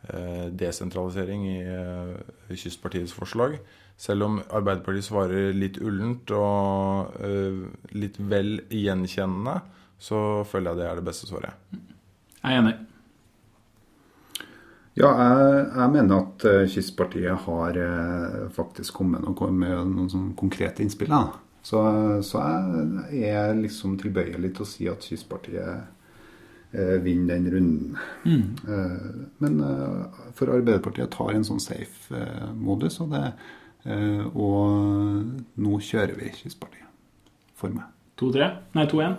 eh, 0.10 0.48
desentralisering 0.60 1.44
i 1.48 1.58
eh, 1.60 2.56
Kystpartiets 2.56 3.14
forslag. 3.14 3.58
Selv 3.98 4.28
om 4.28 4.36
Arbeiderpartiet 4.54 5.08
svarer 5.08 5.56
litt 5.58 5.80
ullent 5.82 6.30
og 6.38 7.16
uh, 7.18 7.64
litt 7.98 8.20
vel 8.22 8.60
gjenkjennende, 8.70 9.58
så 9.98 10.44
føler 10.46 10.72
jeg 10.76 10.82
det 10.84 10.90
er 10.92 11.00
det 11.00 11.08
beste 11.08 11.30
svaret. 11.30 11.58
Jeg 12.44 12.52
er 12.54 12.62
enig. 12.62 12.76
Ja, 14.98 15.10
jeg, 15.14 15.66
jeg 15.78 15.94
mener 15.94 16.24
at 16.24 16.46
eh, 16.50 16.64
Kystpartiet 16.74 17.44
har 17.46 17.78
eh, 17.78 18.38
faktisk 18.54 18.98
kommet 18.98 19.22
noe, 19.22 19.50
med 19.54 19.92
noen 19.92 20.08
sånn 20.10 20.32
konkrete 20.38 20.82
innspill. 20.82 21.12
Da. 21.14 21.38
Så, 21.68 21.82
så 22.26 22.42
jeg 23.12 23.36
er 23.36 23.60
liksom 23.60 23.98
tilbøyelig 24.02 24.56
til 24.56 24.66
å 24.66 24.70
si 24.70 24.88
at 24.90 25.06
Kystpartiet 25.06 25.70
eh, 26.72 26.98
vinner 27.04 27.36
den 27.36 27.52
runden. 27.54 28.00
Eh, 28.26 29.22
men 29.44 29.62
eh, 29.68 30.20
for 30.38 30.56
Arbeiderpartiet 30.56 31.14
tar 31.14 31.36
en 31.36 31.46
sånn 31.46 31.62
safe-modus, 31.62 32.98
og, 33.06 33.14
det, 33.14 33.34
og 33.88 35.58
nå 35.64 35.80
kjører 35.80 36.18
vi 36.20 36.34
Kystpartiet. 36.36 36.88
For 37.58 37.74
meg. 37.74 37.88
2-3? 38.20 38.50
Nei, 38.76 38.86
2-1. 38.92 39.18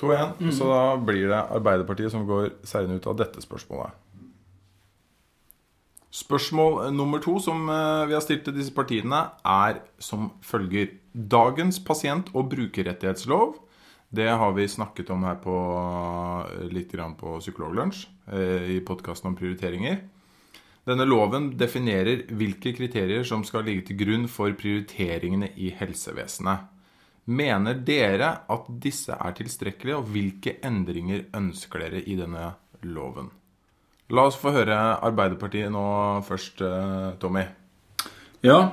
2-1. 0.00 0.52
Så 0.56 0.68
da 0.68 0.82
blir 1.00 1.28
det 1.30 1.40
Arbeiderpartiet 1.40 2.12
som 2.12 2.26
går 2.28 2.50
seirende 2.66 3.00
ut 3.00 3.08
av 3.10 3.18
dette 3.20 3.42
spørsmålet. 3.44 3.98
Spørsmål 6.12 6.90
nummer 6.92 7.22
to 7.24 7.38
som 7.40 7.70
eh, 7.72 8.06
vi 8.10 8.12
har 8.12 8.20
stilt 8.20 8.44
til 8.44 8.52
disse 8.52 8.74
partiene, 8.76 9.22
er 9.48 9.80
som 9.96 10.28
følger. 10.44 10.98
Dagens 11.12 11.78
pasient- 11.80 12.28
og 12.36 12.50
brukerrettighetslov, 12.52 13.56
det 14.12 14.28
har 14.28 14.52
vi 14.52 14.68
snakket 14.68 15.10
om 15.12 15.24
her 15.24 15.38
på 15.40 15.56
eh, 16.52 16.68
litt 16.68 16.92
grann 16.92 17.16
på 17.16 17.38
Psykologlunsj, 17.40 18.04
eh, 18.28 18.68
i 18.76 18.78
podkasten 18.84 19.30
om 19.30 19.38
prioriteringer. 19.38 20.02
Denne 20.82 21.04
loven 21.06 21.52
definerer 21.54 22.24
hvilke 22.34 22.72
kriterier 22.74 23.22
som 23.26 23.44
skal 23.46 23.62
ligge 23.68 23.84
til 23.90 24.00
grunn 24.00 24.24
for 24.30 24.50
prioriteringene 24.58 25.52
i 25.54 25.70
helsevesenet. 25.78 26.66
Mener 27.30 27.78
dere 27.86 28.32
at 28.50 28.66
disse 28.82 29.14
er 29.14 29.36
tilstrekkelige, 29.38 30.00
og 30.00 30.10
hvilke 30.10 30.56
endringer 30.66 31.28
ønsker 31.38 31.84
dere 31.84 32.02
i 32.02 32.18
denne 32.18 32.50
loven? 32.82 33.30
La 34.10 34.26
oss 34.26 34.40
få 34.40 34.50
høre 34.56 34.74
Arbeiderpartiet 35.06 35.70
nå 35.70 35.86
først, 36.26 36.60
eh, 36.66 37.14
Tommy. 37.22 37.46
Ja, 38.42 38.72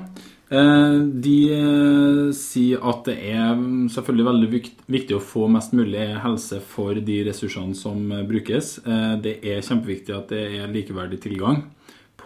eh, 0.49 0.97
de 0.97 1.37
eh, 1.53 2.33
sier 2.33 2.81
at 2.89 3.05
det 3.05 3.19
er 3.29 3.53
selvfølgelig 3.93 4.29
veldig 4.31 4.49
viktig 4.97 5.15
å 5.15 5.21
få 5.21 5.45
mest 5.47 5.77
mulig 5.77 6.09
helse 6.25 6.57
for 6.59 6.97
de 6.97 7.21
ressursene 7.29 7.77
som 7.77 8.01
brukes. 8.25 8.79
Det 9.21 9.37
er 9.45 9.61
kjempeviktig 9.61 10.17
at 10.17 10.33
det 10.33 10.47
er 10.57 10.73
likeverdig 10.73 11.21
tilgang 11.21 11.67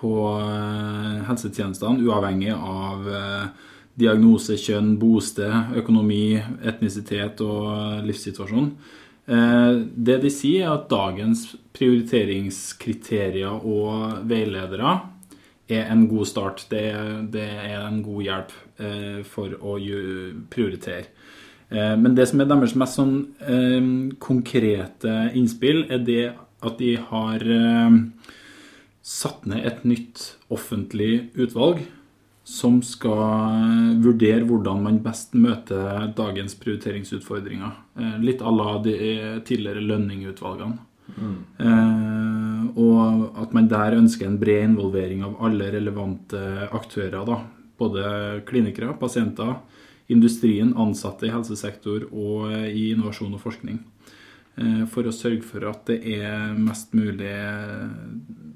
på 0.04 0.16
eh, 0.40 1.22
helsetjenestene, 1.30 2.04
uavhengig 2.04 2.52
av 2.54 3.08
eh, 3.08 3.46
diagnose, 4.00 4.58
kjønn, 4.60 4.98
bosted, 5.00 5.78
økonomi, 5.80 6.36
etnisitet 6.66 7.42
og 7.46 7.72
eh, 7.72 8.04
livssituasjon. 8.10 8.76
Det 9.24 10.18
de 10.20 10.30
sier, 10.36 10.66
er 10.66 10.74
at 10.74 10.90
dagens 10.92 11.46
prioriteringskriterier 11.72 13.54
og 13.64 14.26
veiledere 14.28 14.98
er 15.72 15.88
en 15.94 16.02
god 16.12 16.28
start. 16.28 16.66
Det, 16.68 16.82
det 17.32 17.46
er 17.48 17.86
en 17.86 18.02
god 18.04 18.20
hjelp 18.26 18.52
for 19.32 19.56
å 19.64 19.78
prioritere. 20.52 21.08
Men 21.72 22.20
det 22.20 22.28
som 22.34 22.44
er 22.44 22.52
deres 22.52 22.76
mest 22.76 23.00
sånn 23.00 23.16
konkrete 24.20 25.16
innspill, 25.40 25.86
er 25.88 26.04
det 26.04 26.26
at 26.60 26.76
de 26.84 26.98
har 27.08 27.48
satt 29.04 29.46
ned 29.50 29.66
et 29.68 29.84
nytt 29.84 30.24
offentlig 30.54 31.30
utvalg 31.36 31.84
som 32.48 32.82
skal 32.84 34.00
vurdere 34.04 34.44
hvordan 34.48 34.82
man 34.84 35.02
best 35.04 35.36
møter 35.36 36.10
dagens 36.16 36.56
prioriteringsutfordringer. 36.60 37.78
Eh, 38.00 38.18
Litt 38.24 38.42
à 38.42 38.52
la 38.52 38.80
de 38.84 38.96
tidligere 39.48 39.84
lønningutvalgene. 39.84 40.80
Eh, 41.60 42.80
og 42.80 43.38
at 43.40 43.54
man 43.56 43.68
der 43.72 43.98
ønsker 44.00 44.28
en 44.28 44.40
bred 44.42 44.70
involvering 44.72 45.24
av 45.28 45.38
alle 45.46 45.70
relevante 45.74 46.42
aktører. 46.72 47.24
Da. 47.28 47.40
Både 47.80 48.44
klinikere, 48.48 48.94
pasienter, 49.00 49.56
industrien, 50.12 50.74
ansatte 50.78 51.28
i 51.28 51.34
helsesektor 51.34 52.08
og 52.12 52.52
eh, 52.52 52.70
i 52.72 52.86
innovasjon 52.94 53.36
og 53.36 53.44
forskning. 53.44 53.82
Eh, 54.56 54.84
for 54.92 55.08
å 55.08 55.16
sørge 55.16 55.46
for 55.48 55.66
at 55.70 55.86
det 55.90 56.02
er 56.18 56.54
mest 56.58 56.94
mulig 56.98 57.34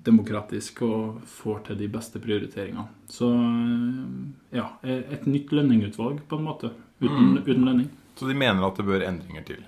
demokratisk 0.05 0.81
og 0.87 1.21
får 1.27 1.63
til 1.69 1.79
de 1.81 1.87
beste 1.91 2.19
prioriteringene. 2.23 2.85
Så 3.11 3.31
eh, 3.33 4.59
ja, 4.59 4.67
et 4.83 5.25
nytt 5.29 5.53
lønningutvalg 5.55 6.21
på 6.29 6.39
en 6.39 6.45
måte. 6.47 6.73
Uten, 7.01 7.37
uten 7.45 7.65
lønning. 7.65 7.89
Så 8.17 8.25
de 8.27 8.33
mener 8.37 8.63
at 8.65 8.77
det 8.79 8.85
bør 8.87 9.03
endringer 9.05 9.43
til. 9.45 9.65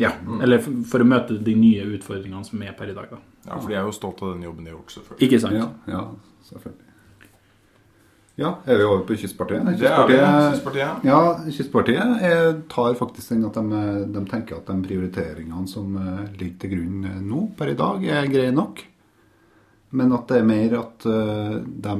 Ja, 0.00 0.14
Eller 0.40 0.62
for, 0.64 0.78
for 0.88 1.04
å 1.04 1.08
møte 1.08 1.36
de 1.44 1.52
nye 1.58 1.84
utfordringene 1.98 2.46
som 2.46 2.62
er 2.64 2.72
per 2.76 2.88
i 2.88 2.94
dag. 2.96 3.10
da. 3.12 3.18
Ja, 3.44 3.58
For 3.58 3.68
de 3.68 3.76
er 3.76 3.84
jo 3.84 3.92
stolt 3.92 4.22
av 4.24 4.32
den 4.32 4.46
jobben 4.46 4.64
de 4.64 4.72
har 4.72 4.78
gjort, 4.78 4.94
selvfølgelig. 4.94 5.26
Ikke 5.26 5.40
sant? 5.42 5.58
Ja, 5.60 5.66
ja, 5.92 6.06
selvfølgelig. 6.48 6.86
Ja, 8.40 8.54
er 8.64 8.78
vi 8.80 8.84
over 8.86 9.02
på 9.04 9.16
Kystpartiet? 9.20 9.66
Kystpartiet, 9.76 10.54
Kystpartiet. 10.54 11.02
Ja, 11.04 11.18
Kystpartiet 11.44 12.22
er, 12.24 12.54
tar 12.72 12.94
faktisk 12.96 13.34
den 13.34 13.44
at 13.44 13.58
de, 13.58 13.80
de 14.14 14.22
tenker 14.30 14.62
at 14.62 14.70
de 14.70 14.76
prioriteringene 14.86 15.68
som 15.68 15.98
eh, 16.00 16.22
ligger 16.38 16.56
til 16.62 16.72
grunn 16.72 17.04
eh, 17.10 17.18
nå, 17.20 17.42
per 17.58 17.74
i 17.74 17.76
dag, 17.76 18.06
er 18.08 18.30
greie 18.32 18.54
nok. 18.56 18.80
Men 19.96 20.14
at 20.14 20.30
det 20.30 20.38
er 20.40 20.46
mer 20.46 20.76
at 20.78 21.06
eh, 21.10 21.56
de, 21.86 21.94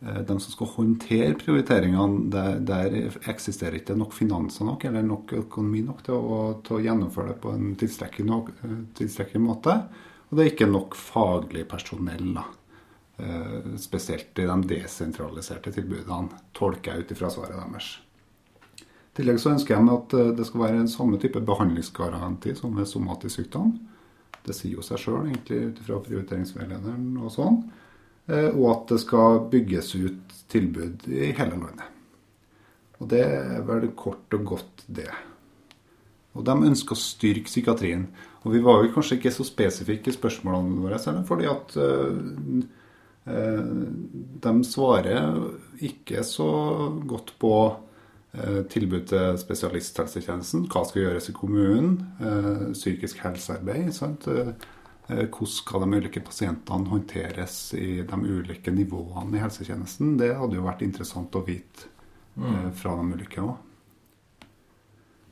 eh, 0.00 0.18
de 0.28 0.36
som 0.36 0.52
skal 0.52 0.72
håndtere 0.74 1.38
prioriteringene, 1.40 2.26
der, 2.32 2.58
der 2.68 2.98
eksisterer 3.32 3.78
ikke 3.78 3.96
nok 3.96 4.12
finanser 4.16 4.68
nok, 4.68 4.84
eller 4.84 5.06
nok 5.06 5.32
økonomi 5.40 5.80
nok 5.86 6.04
til 6.06 6.18
å, 6.18 6.42
til 6.66 6.78
å 6.78 6.82
gjennomføre 6.84 7.32
det 7.32 7.40
på 7.44 7.54
en 7.56 7.72
tilstrekkelig, 7.80 8.28
nok, 8.28 8.52
eh, 8.60 8.76
tilstrekkelig 9.00 9.42
måte. 9.46 9.78
Og 10.26 10.36
det 10.36 10.44
er 10.44 10.52
ikke 10.52 10.70
nok 10.70 10.98
faglig 10.98 11.64
personell, 11.70 12.30
da. 12.36 12.44
Eh, 13.16 13.76
spesielt 13.76 14.38
i 14.38 14.44
de 14.44 14.56
desentraliserte 14.68 15.72
tilbudene, 15.72 16.36
tolker 16.52 16.92
jeg 16.92 17.06
ut 17.06 17.12
ifra 17.14 17.30
svaret 17.32 17.56
deres. 17.56 17.94
I 18.76 19.16
tillegg 19.16 19.38
så 19.40 19.54
ønsker 19.54 19.72
jeg 19.72 19.86
meg 19.86 19.94
at 19.96 20.16
eh, 20.18 20.32
det 20.36 20.44
skal 20.44 20.64
være 20.66 20.82
en 20.82 20.90
samme 20.92 21.20
type 21.22 21.40
behandlingsgaranti 21.40 22.52
som 22.58 22.76
ved 22.76 22.90
somatisk 22.90 23.38
sykdom. 23.38 23.72
Det 24.46 24.54
sier 24.54 24.76
jo 24.76 24.84
seg 24.86 25.00
sjøl, 25.02 25.26
egentlig, 25.26 25.72
ut 25.72 25.80
ifra 25.82 25.98
prioriteringsveilederen 26.04 27.16
og 27.18 27.32
sånn. 27.34 27.60
Eh, 28.28 28.50
Og 28.54 28.66
at 28.72 28.88
det 28.94 29.00
skal 29.02 29.40
bygges 29.50 29.94
ut 29.98 30.36
tilbud 30.52 31.06
i 31.10 31.32
hele 31.34 31.56
landet. 31.58 31.92
Og 33.00 33.08
det 33.10 33.24
er 33.26 33.64
vel 33.66 33.90
kort 33.98 34.32
og 34.32 34.44
godt 34.54 34.84
det. 34.88 35.10
Og 36.36 36.44
de 36.44 36.54
ønsker 36.68 36.96
å 36.96 37.00
styrke 37.00 37.48
psykiatrien. 37.48 38.06
Og 38.44 38.52
vi 38.54 38.62
var 38.64 38.82
jo 38.84 38.92
kanskje 38.94 39.18
ikke 39.18 39.32
så 39.34 39.44
spesifikke 39.46 40.12
i 40.12 40.16
spørsmålene 40.16 40.82
våre, 40.84 40.98
selv, 41.02 41.24
fordi 41.28 41.48
at 41.50 41.76
eh, 41.82 42.62
eh, 43.32 43.70
de 44.46 44.54
svarer 44.68 45.40
ikke 45.90 46.22
så 46.24 46.50
godt 47.08 47.34
på 47.42 47.52
tilbud 48.68 49.06
til 49.10 49.38
spesialisthelsetjenesten. 49.40 50.66
Hva 50.72 50.82
skal 50.88 51.02
gjøres 51.06 51.28
i 51.30 51.34
kommunen? 51.36 51.92
Eh, 52.20 52.72
psykisk 52.76 53.16
helsearbeid. 53.24 53.92
Sant? 53.96 54.26
Eh, 54.28 54.52
eh, 55.08 55.24
hvordan 55.28 55.52
skal 55.52 55.80
de 55.84 55.88
ulike 56.00 56.20
pasientene 56.26 56.90
håndteres 56.92 57.56
i 57.78 58.02
de 58.02 58.16
ulike 58.26 58.70
nivåene 58.74 59.36
i 59.38 59.42
helsetjenesten? 59.44 60.16
Det 60.20 60.34
hadde 60.36 60.56
jo 60.58 60.66
vært 60.66 60.84
interessant 60.86 61.36
å 61.38 61.44
vite 61.46 61.80
eh, 62.36 62.68
fra 62.76 62.90
de 62.98 63.04
ulike 63.16 63.40
òg. 63.44 63.56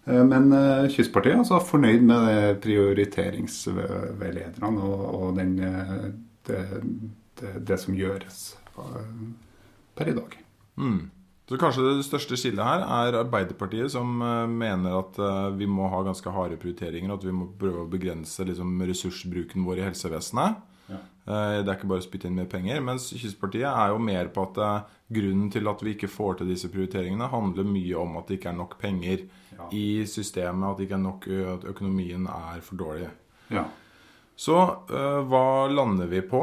Eh, 0.07 0.25
Men 0.25 0.53
eh, 0.53 0.89
Kystpartiet 0.93 1.35
er 1.35 1.39
altså 1.43 1.61
fornøyd 1.65 2.03
med 2.09 2.61
prioriteringsveilederne 2.65 4.83
og, 4.83 5.01
og 5.21 5.37
den, 5.41 5.53
eh, 5.61 6.11
det, 6.49 6.63
det, 7.41 7.53
det 7.69 7.79
som 7.81 7.95
gjøres 7.97 8.57
eh, 8.79 9.05
per 9.97 10.09
i 10.11 10.15
dag. 10.17 10.37
Mm. 10.77 11.11
Så 11.45 11.59
kanskje 11.61 11.83
det 11.85 12.05
største 12.07 12.39
skillet 12.41 12.65
her 12.65 12.81
er 12.89 13.19
Arbeiderpartiet, 13.21 13.91
som 13.93 14.15
eh, 14.25 14.47
mener 14.49 14.95
at 15.03 15.19
eh, 15.21 15.51
vi 15.59 15.67
må 15.69 15.91
ha 15.93 15.99
ganske 16.07 16.33
harde 16.33 16.57
prioriteringer, 16.61 17.13
at 17.13 17.27
vi 17.27 17.35
må 17.37 17.51
prøve 17.61 17.83
å 17.85 17.91
begrense 17.93 18.47
liksom, 18.49 18.79
ressursbruken 18.89 19.67
vår 19.67 19.83
i 19.83 19.85
helsevesenet. 19.91 20.63
Ja. 20.89 21.03
Eh, 21.29 21.59
Det 21.61 21.69
er 21.69 21.77
ikke 21.77 21.91
bare 21.93 22.01
å 22.01 22.07
spytte 22.07 22.31
inn 22.31 22.39
mer 22.41 22.49
penger. 22.49 22.81
Mens 22.87 23.11
Kystpartiet 23.13 23.69
er 23.69 23.93
jo 23.93 24.01
mer 24.01 24.33
på 24.33 24.47
at 24.49 24.89
grunnen 25.13 25.53
til 25.53 25.69
at 25.69 25.85
vi 25.85 25.93
ikke 25.99 26.09
får 26.09 26.41
til 26.41 26.49
disse 26.55 26.73
prioriteringene, 26.73 27.29
handler 27.29 27.69
mye 27.69 28.01
om 28.01 28.17
at 28.23 28.33
det 28.33 28.41
ikke 28.41 28.53
er 28.55 28.61
nok 28.63 28.79
penger 28.81 29.27
Ja. 29.55 29.69
i 29.71 29.87
systemet, 30.09 30.65
at, 30.71 30.79
det 30.81 30.89
ikke 30.89 30.97
er 30.97 31.05
nok, 31.05 31.29
at 31.59 31.69
økonomien 31.77 32.25
er 32.27 32.61
for 32.65 32.81
dårlig. 32.81 33.11
Ja. 33.53 33.69
Så 34.35 34.57
hva 34.89 35.47
lander 35.71 36.09
vi 36.11 36.25
på? 36.27 36.41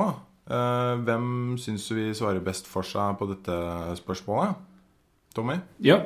Hvem 0.48 1.58
syns 1.60 1.90
vi 1.92 2.12
svarer 2.16 2.40
best 2.46 2.70
for 2.72 2.88
seg 2.88 3.18
på 3.20 3.28
dette 3.34 3.58
spørsmålet? 4.00 4.56
Tommy? 5.36 5.60
Ja. 5.80 6.02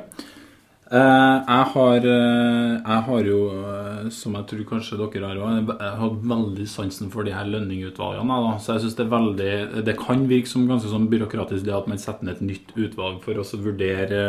Eh, 0.86 1.36
jeg, 1.42 1.66
har, 1.72 2.04
eh, 2.06 2.74
jeg 2.78 3.02
har 3.08 3.26
jo, 3.26 3.38
eh, 3.58 4.10
som 4.14 4.36
jeg 4.38 4.46
tror 4.52 4.66
kanskje 4.68 4.98
dere 5.00 5.30
har 5.32 5.40
òg, 5.42 5.72
hatt 5.98 6.20
veldig 6.30 6.66
sansen 6.70 7.10
for 7.10 7.26
de 7.26 7.34
her 7.34 7.48
lønningutvalgene. 7.50 8.36
Da. 8.44 8.52
Så 8.62 8.76
jeg 8.76 8.84
synes 8.84 8.94
det 8.94 9.06
er 9.06 9.14
veldig 9.16 9.84
Det 9.88 9.96
kan 9.98 10.22
virke 10.30 10.46
som 10.46 10.68
ganske 10.68 10.92
sånn 10.92 11.08
byråkratisk 11.10 11.66
det 11.66 11.74
at 11.74 11.88
man 11.90 11.98
setter 11.98 12.28
ned 12.28 12.38
et 12.38 12.46
nytt 12.52 12.70
utvalg 12.78 13.18
for 13.24 13.34
å 13.34 13.46
vurdere 13.64 14.22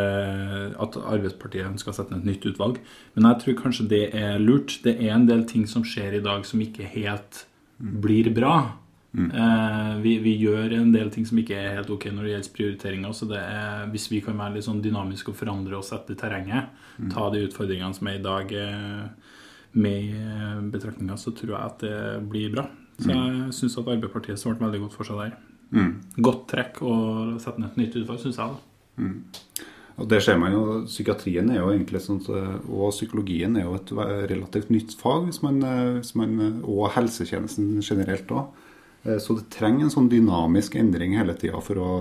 at 0.73 0.97
Arbeidspartiet 0.97 1.77
skal 1.83 1.93
sette 1.93 2.15
ned 2.15 2.25
et 2.25 2.31
nytt 2.33 2.49
utvalg. 2.49 2.81
Men 3.13 3.29
jeg 3.29 3.43
tror 3.43 3.61
kanskje 3.61 3.89
det 3.93 4.03
er 4.17 4.41
lurt. 4.41 4.79
Det 4.81 4.97
er 4.97 5.13
en 5.13 5.29
del 5.29 5.45
ting 5.45 5.69
som 5.69 5.85
skjer 5.85 6.17
i 6.17 6.25
dag 6.25 6.45
som 6.45 6.63
ikke 6.63 6.89
helt 6.89 7.45
blir 7.77 8.33
bra. 8.33 8.73
Mm. 9.17 9.31
Eh, 9.31 10.01
vi, 10.01 10.17
vi, 10.21 10.35
gjør 10.37 10.75
en 10.77 10.91
del 10.93 11.09
ting 11.13 11.25
som 11.25 11.39
ikke 11.41 11.57
er 11.57 11.79
helt 11.79 11.89
ok 11.89 12.05
når 12.13 12.27
det 12.27 12.33
gjelder 12.33 12.55
prioriteringer. 12.57 13.15
Så 13.17 13.27
det 13.29 13.39
er, 13.41 13.87
hvis 13.93 14.09
vi 14.11 14.21
kan 14.23 14.37
være 14.37 14.57
litt 14.57 14.67
sånn 14.67 14.83
dynamiske 14.83 15.33
og 15.33 15.39
forandre 15.39 15.79
oss 15.79 15.93
etter 15.95 16.19
terrenget, 16.19 16.69
mm. 16.99 17.09
ta 17.13 17.25
de 17.33 17.41
utfordringene 17.47 17.97
som 17.97 18.11
er 18.11 18.19
i 18.19 18.25
dag 18.27 18.53
eh, 18.53 19.31
med 19.77 20.03
i 20.05 20.69
betraktninga, 20.73 21.17
så 21.19 21.33
tror 21.37 21.55
jeg 21.55 21.71
at 21.71 21.85
det 21.85 21.97
blir 22.29 22.53
bra. 22.53 22.67
Så 22.97 23.09
mm. 23.09 23.15
jeg 23.15 23.55
syns 23.57 23.77
at 23.77 23.87
Arbeiderpartiet 23.87 24.41
svarte 24.41 24.65
veldig 24.65 24.85
godt 24.85 24.99
for 24.99 25.09
seg 25.09 25.23
der. 25.23 25.33
Mm. 25.73 25.91
Godt 26.23 26.45
trekk 26.53 26.79
å 26.85 26.93
sette 27.41 27.61
ned 27.61 27.73
et 27.73 27.81
nytt 27.81 27.97
utvalg, 28.03 28.21
syns 28.21 28.39
jeg. 28.41 28.53
da. 28.53 29.01
Mm. 29.01 29.65
Og 29.97 30.05
det 30.11 30.21
ser 30.21 30.37
man 30.37 30.53
jo, 30.53 30.63
Psykiatrien 30.85 31.49
er 31.49 31.57
jo 31.57 31.71
egentlig 31.73 32.03
sånn, 32.05 32.21
og 32.29 32.91
psykologien 32.93 33.57
er 33.57 33.65
jo 33.65 33.73
et 33.79 33.93
relativt 34.29 34.69
nytt 34.69 34.93
fag, 34.97 35.25
hvis 35.25 35.41
man, 35.41 35.57
hvis 35.97 36.13
man, 36.17 36.35
og 36.61 36.91
helsetjenesten 36.93 37.79
generelt 37.81 38.29
òg. 38.29 38.66
Eh, 39.03 39.17
så 39.17 39.33
det 39.37 39.49
trenger 39.53 39.87
en 39.87 39.93
sånn 39.93 40.09
dynamisk 40.11 40.75
endring 40.79 41.17
hele 41.17 41.35
tida 41.39 41.61
for 41.63 41.81
å 41.81 41.91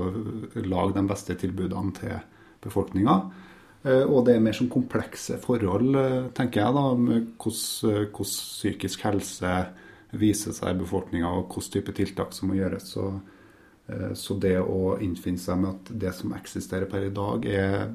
lage 0.65 0.97
de 0.97 1.05
beste 1.09 1.37
tilbudene 1.39 1.95
til 1.99 2.17
befolkninga. 2.65 3.17
Eh, 3.87 4.05
og 4.05 4.27
det 4.27 4.37
er 4.37 4.45
mer 4.45 4.57
sånn 4.57 4.73
komplekse 4.73 5.39
forhold, 5.43 5.97
eh, 6.01 6.29
tenker 6.37 6.63
jeg, 6.65 6.77
da, 6.79 6.87
med 6.95 7.33
hvordan, 7.39 8.11
hvordan 8.11 8.33
psykisk 8.33 9.07
helse 9.07 9.55
viser 10.17 10.55
seg 10.57 10.75
i 10.75 10.83
befolkninga, 10.83 11.29
og 11.29 11.51
hvilken 11.51 11.73
type 11.77 11.97
tiltak 11.97 12.33
som 12.33 12.51
må 12.51 12.61
gjøres. 12.61 12.93
Så, 12.95 13.09
så, 14.19 14.35
det 14.43 14.57
å 14.59 14.97
innfinne 15.03 15.39
seg 15.39 15.61
med 15.61 15.75
at 15.75 15.91
det 16.03 16.13
som 16.17 16.33
eksisterer 16.35 16.89
per 16.91 17.05
i 17.07 17.13
dag, 17.15 17.45
er 17.47 17.91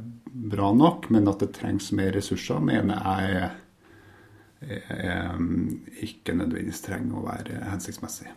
bra 0.51 0.70
nok, 0.75 1.10
men 1.12 1.27
at 1.27 1.41
det 1.43 1.50
trengs 1.58 1.89
mer 1.98 2.13
ressurser, 2.15 2.62
mener 2.63 3.01
jeg 3.01 3.50
er 4.62 5.41
ikke 6.05 6.38
nødvendigvis 6.38 6.86
trenger 6.86 7.17
å 7.17 7.25
være 7.25 7.63
hensiktsmessig. 7.72 8.29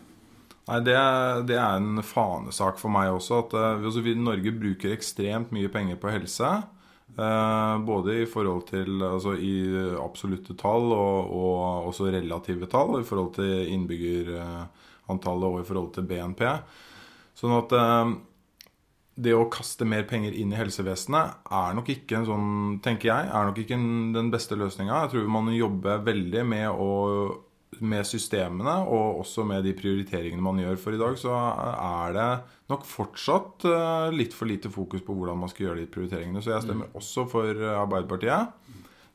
Nei, 0.65 0.79
det, 0.81 0.95
det, 1.45 1.57
er 1.61 1.77
en 1.77 2.01
fanesak 2.01 2.79
for 2.81 2.93
meg 2.93 3.11
også. 3.13 3.43
At 3.43 3.53
uh, 3.53 3.83
altså, 3.85 4.01
Norge 4.17 4.53
bruker 4.55 4.95
ekstremt 4.95 5.53
mye 5.53 5.69
penger 5.73 5.99
på 6.01 6.13
helse. 6.13 6.53
Uh, 7.15 7.77
både 7.85 8.23
i 8.23 8.25
forhold 8.27 8.65
til 8.71 9.03
altså, 9.05 9.35
i 9.37 9.53
absolutte 10.01 10.57
tall 10.59 10.89
og, 10.89 11.29
og, 11.29 11.91
også 11.91 12.09
relative 12.15 12.69
tall. 12.71 12.97
I 12.99 13.05
forhold 13.07 13.35
til 13.37 13.73
innbyggerantallet 13.75 15.51
og 15.51 15.61
i 15.61 15.67
forhold 15.67 15.93
til 15.97 16.09
BNP. 16.09 16.47
Sånn 17.37 17.53
at 17.59 17.77
uh, 17.77 18.15
det 19.15 19.31
å 19.37 19.47
kaste 19.51 19.85
mer 19.87 20.03
penger 20.09 20.33
inn 20.35 20.51
i 20.51 20.57
helsevesenet 20.59 21.45
er 21.55 21.75
nok 21.77 21.91
ikke 21.93 22.17
en 22.19 22.25
sånn, 22.27 22.47
tenker 22.83 23.13
jeg, 23.13 23.29
er 23.29 23.47
nok 23.47 23.61
ikke 23.61 23.77
den 24.17 24.31
beste 24.33 24.57
løsninga. 24.59 25.05
Jeg 25.05 25.13
tror 25.13 25.29
man 25.31 25.53
jobber 25.55 26.01
veldig 26.03 26.43
med 26.49 26.67
å 26.73 26.89
med 27.81 28.07
systemene 28.07 28.77
og 28.85 29.21
også 29.23 29.45
med 29.47 29.65
de 29.65 29.73
prioriteringene 29.77 30.43
man 30.43 30.61
gjør. 30.61 30.77
For 30.81 30.95
i 30.95 31.01
dag 31.01 31.17
så 31.19 31.33
er 31.35 32.15
det 32.15 32.29
nok 32.71 32.85
fortsatt 32.89 33.67
eh, 33.69 34.07
litt 34.15 34.35
for 34.35 34.49
lite 34.49 34.71
fokus 34.73 35.03
på 35.05 35.15
hvordan 35.15 35.39
man 35.41 35.51
skal 35.51 35.67
gjøre 35.69 35.83
de 35.83 35.91
prioriteringene. 35.91 36.43
Så 36.43 36.55
jeg 36.55 36.65
stemmer 36.65 36.89
mm. 36.89 36.97
også 37.01 37.27
for 37.31 37.51
eh, 37.51 37.77
Arbeiderpartiet. 37.81 38.55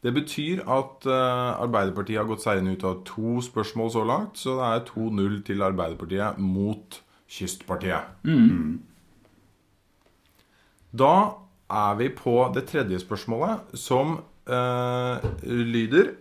Det 0.00 0.12
betyr 0.16 0.62
at 0.64 1.08
eh, 1.08 1.62
Arbeiderpartiet 1.66 2.22
har 2.22 2.28
gått 2.28 2.44
seirende 2.44 2.76
ut 2.76 2.86
av 2.88 3.02
to 3.08 3.40
spørsmål 3.44 3.92
så 3.92 4.04
langt. 4.08 4.40
Så 4.40 4.56
det 4.56 4.70
er 4.70 4.86
2-0 4.92 5.40
til 5.50 5.66
Arbeiderpartiet 5.66 6.40
mot 6.40 7.02
Kystpartiet. 7.30 8.16
Mm. 8.24 8.80
Da 10.90 11.14
er 11.70 11.98
vi 12.00 12.08
på 12.10 12.34
det 12.54 12.64
tredje 12.70 12.98
spørsmålet, 12.98 13.76
som 13.78 14.18
øh, 14.50 15.28
lyder 15.46 16.14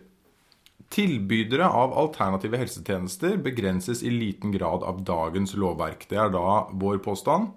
Tilbydere 0.90 1.68
av 1.70 1.94
alternative 1.94 2.58
helsetjenester 2.58 3.38
begrenses 3.38 4.02
i 4.04 4.10
liten 4.10 4.52
grad 4.52 4.84
av 4.84 5.04
dagens 5.06 5.54
lovverk. 5.54 6.08
Det 6.10 6.18
er 6.18 6.32
da 6.34 6.66
vår 6.74 6.98
påstand. 7.06 7.52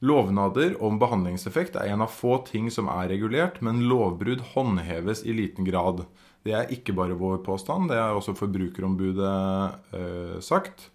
Lovnader 0.00 0.76
om 0.82 0.96
behandlingseffekt 1.00 1.76
er 1.76 1.90
en 1.92 2.04
av 2.06 2.12
få 2.14 2.38
ting 2.46 2.70
som 2.70 2.88
er 2.92 3.10
regulert, 3.10 3.58
men 3.60 3.82
lovbrudd 3.90 4.44
håndheves 4.54 5.24
i 5.26 5.34
liten 5.34 5.66
grad. 5.66 6.04
Det 6.46 6.54
er 6.54 6.72
ikke 6.72 6.94
bare 6.96 7.18
vår 7.18 7.42
påstand, 7.44 7.90
det 7.90 7.98
er 7.98 8.14
også 8.16 8.36
Forbrukerombudet 8.38 9.34
eh, 9.98 10.38
sagt. 10.40 10.86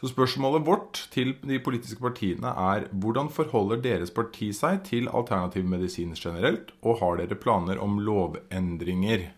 Så 0.00 0.10
spørsmålet 0.10 0.66
vårt 0.66 1.06
til 1.12 1.36
de 1.46 1.60
politiske 1.62 2.02
partiene 2.02 2.50
er 2.50 2.88
hvordan 2.90 3.30
forholder 3.32 3.80
deres 3.84 4.10
parti 4.12 4.50
seg 4.56 4.82
til 4.88 5.08
alternativ 5.08 5.68
medisin 5.68 6.16
generelt, 6.16 6.74
og 6.82 7.00
har 7.04 7.20
dere 7.20 7.38
planer 7.38 7.80
om 7.80 8.00
lovendringer? 8.00 9.30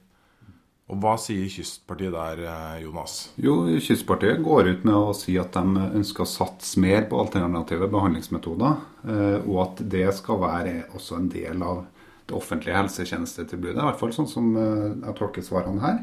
Og 0.88 0.96
Hva 1.02 1.18
sier 1.20 1.50
Kystpartiet 1.52 2.14
der, 2.14 2.38
eh, 2.48 2.82
Jonas? 2.86 3.30
Jo, 3.36 3.66
Kystpartiet 3.76 4.40
går 4.42 4.68
ut 4.70 4.84
med 4.88 4.94
å 4.94 5.14
si 5.14 5.36
at 5.36 5.52
de 5.52 5.82
ønsker 5.98 6.24
å 6.24 6.28
satse 6.28 6.80
mer 6.80 7.04
på 7.10 7.18
alternative 7.20 7.90
behandlingsmetoder. 7.92 8.78
Eh, 9.04 9.38
og 9.44 9.58
at 9.66 9.82
det 9.88 10.14
skal 10.16 10.40
være 10.40 10.86
også 10.96 11.16
en 11.18 11.28
del 11.28 11.62
av 11.62 11.84
det 12.26 12.34
offentlige 12.34 12.76
helsetjenestetilbudet. 12.76 13.76
I 13.76 13.84
hvert 13.84 14.00
fall 14.00 14.14
sånn 14.16 14.28
som 14.28 14.56
eh, 14.56 14.94
jeg 15.04 15.16
tolker 15.18 15.44
svarene 15.44 15.84
her. 15.84 16.00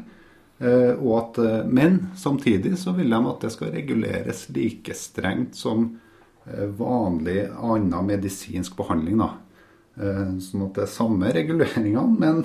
At, 0.56 1.36
men 1.68 2.12
samtidig 2.16 2.78
så 2.80 2.94
vil 2.96 3.10
de 3.10 3.18
at 3.28 3.42
det 3.42 3.50
skal 3.52 3.74
reguleres 3.74 4.46
like 4.48 4.94
strengt 4.96 5.52
som 5.54 6.00
vanlig 6.78 7.50
annen 7.52 8.06
medisinsk 8.06 8.72
behandling. 8.78 9.20
Da. 9.20 9.34
Sånn 10.40 10.64
at 10.64 10.78
det 10.78 10.86
er 10.86 10.94
samme 10.94 11.34
reguleringene, 11.36 12.06
men 12.16 12.40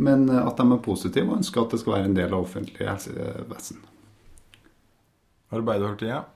men 0.00 0.28
eh, 0.28 0.42
at 0.42 0.58
de 0.58 0.66
er 0.66 0.84
positive 0.84 1.28
og 1.28 1.40
ønsker 1.40 1.62
at 1.62 1.74
det 1.74 1.80
skal 1.82 1.98
være 1.98 2.10
en 2.10 2.18
del 2.18 2.34
av 2.34 2.44
offentlig 2.44 2.88
helsevesen. 2.88 3.80
Arbeiderpartiet? 5.50 6.12
ja? 6.12 6.26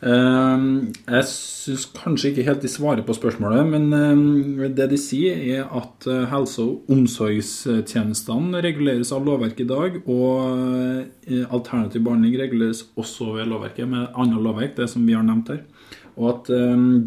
jeg 0.00 1.24
syns 1.28 1.82
kanskje 1.92 2.30
ikke 2.30 2.44
helt 2.46 2.62
de 2.64 2.70
svarer 2.72 3.02
på 3.04 3.12
spørsmålet, 3.12 3.66
men 3.68 3.90
uh, 3.92 4.62
det 4.72 4.86
de 4.88 4.96
sier, 4.96 5.36
er 5.58 5.66
at 5.76 6.06
uh, 6.08 6.22
helse- 6.30 6.64
og 6.64 6.88
omsorgstjenestene 6.88 8.62
reguleres 8.64 9.12
av 9.12 9.28
lovverket 9.28 9.66
i 9.66 9.68
dag, 9.68 9.98
og 10.08 11.04
alternativ 11.52 12.06
behandling 12.06 12.38
reguleres 12.40 12.80
også 12.96 13.34
ved 13.34 13.52
lovverket 13.52 13.92
med 13.92 14.08
annet 14.16 14.40
lovverk, 14.40 14.72
det 14.80 14.88
som 14.88 15.04
vi 15.04 15.18
har 15.18 15.26
nevnt 15.28 15.52
her. 15.52 15.60
Og 16.16 16.32
at 16.32 16.48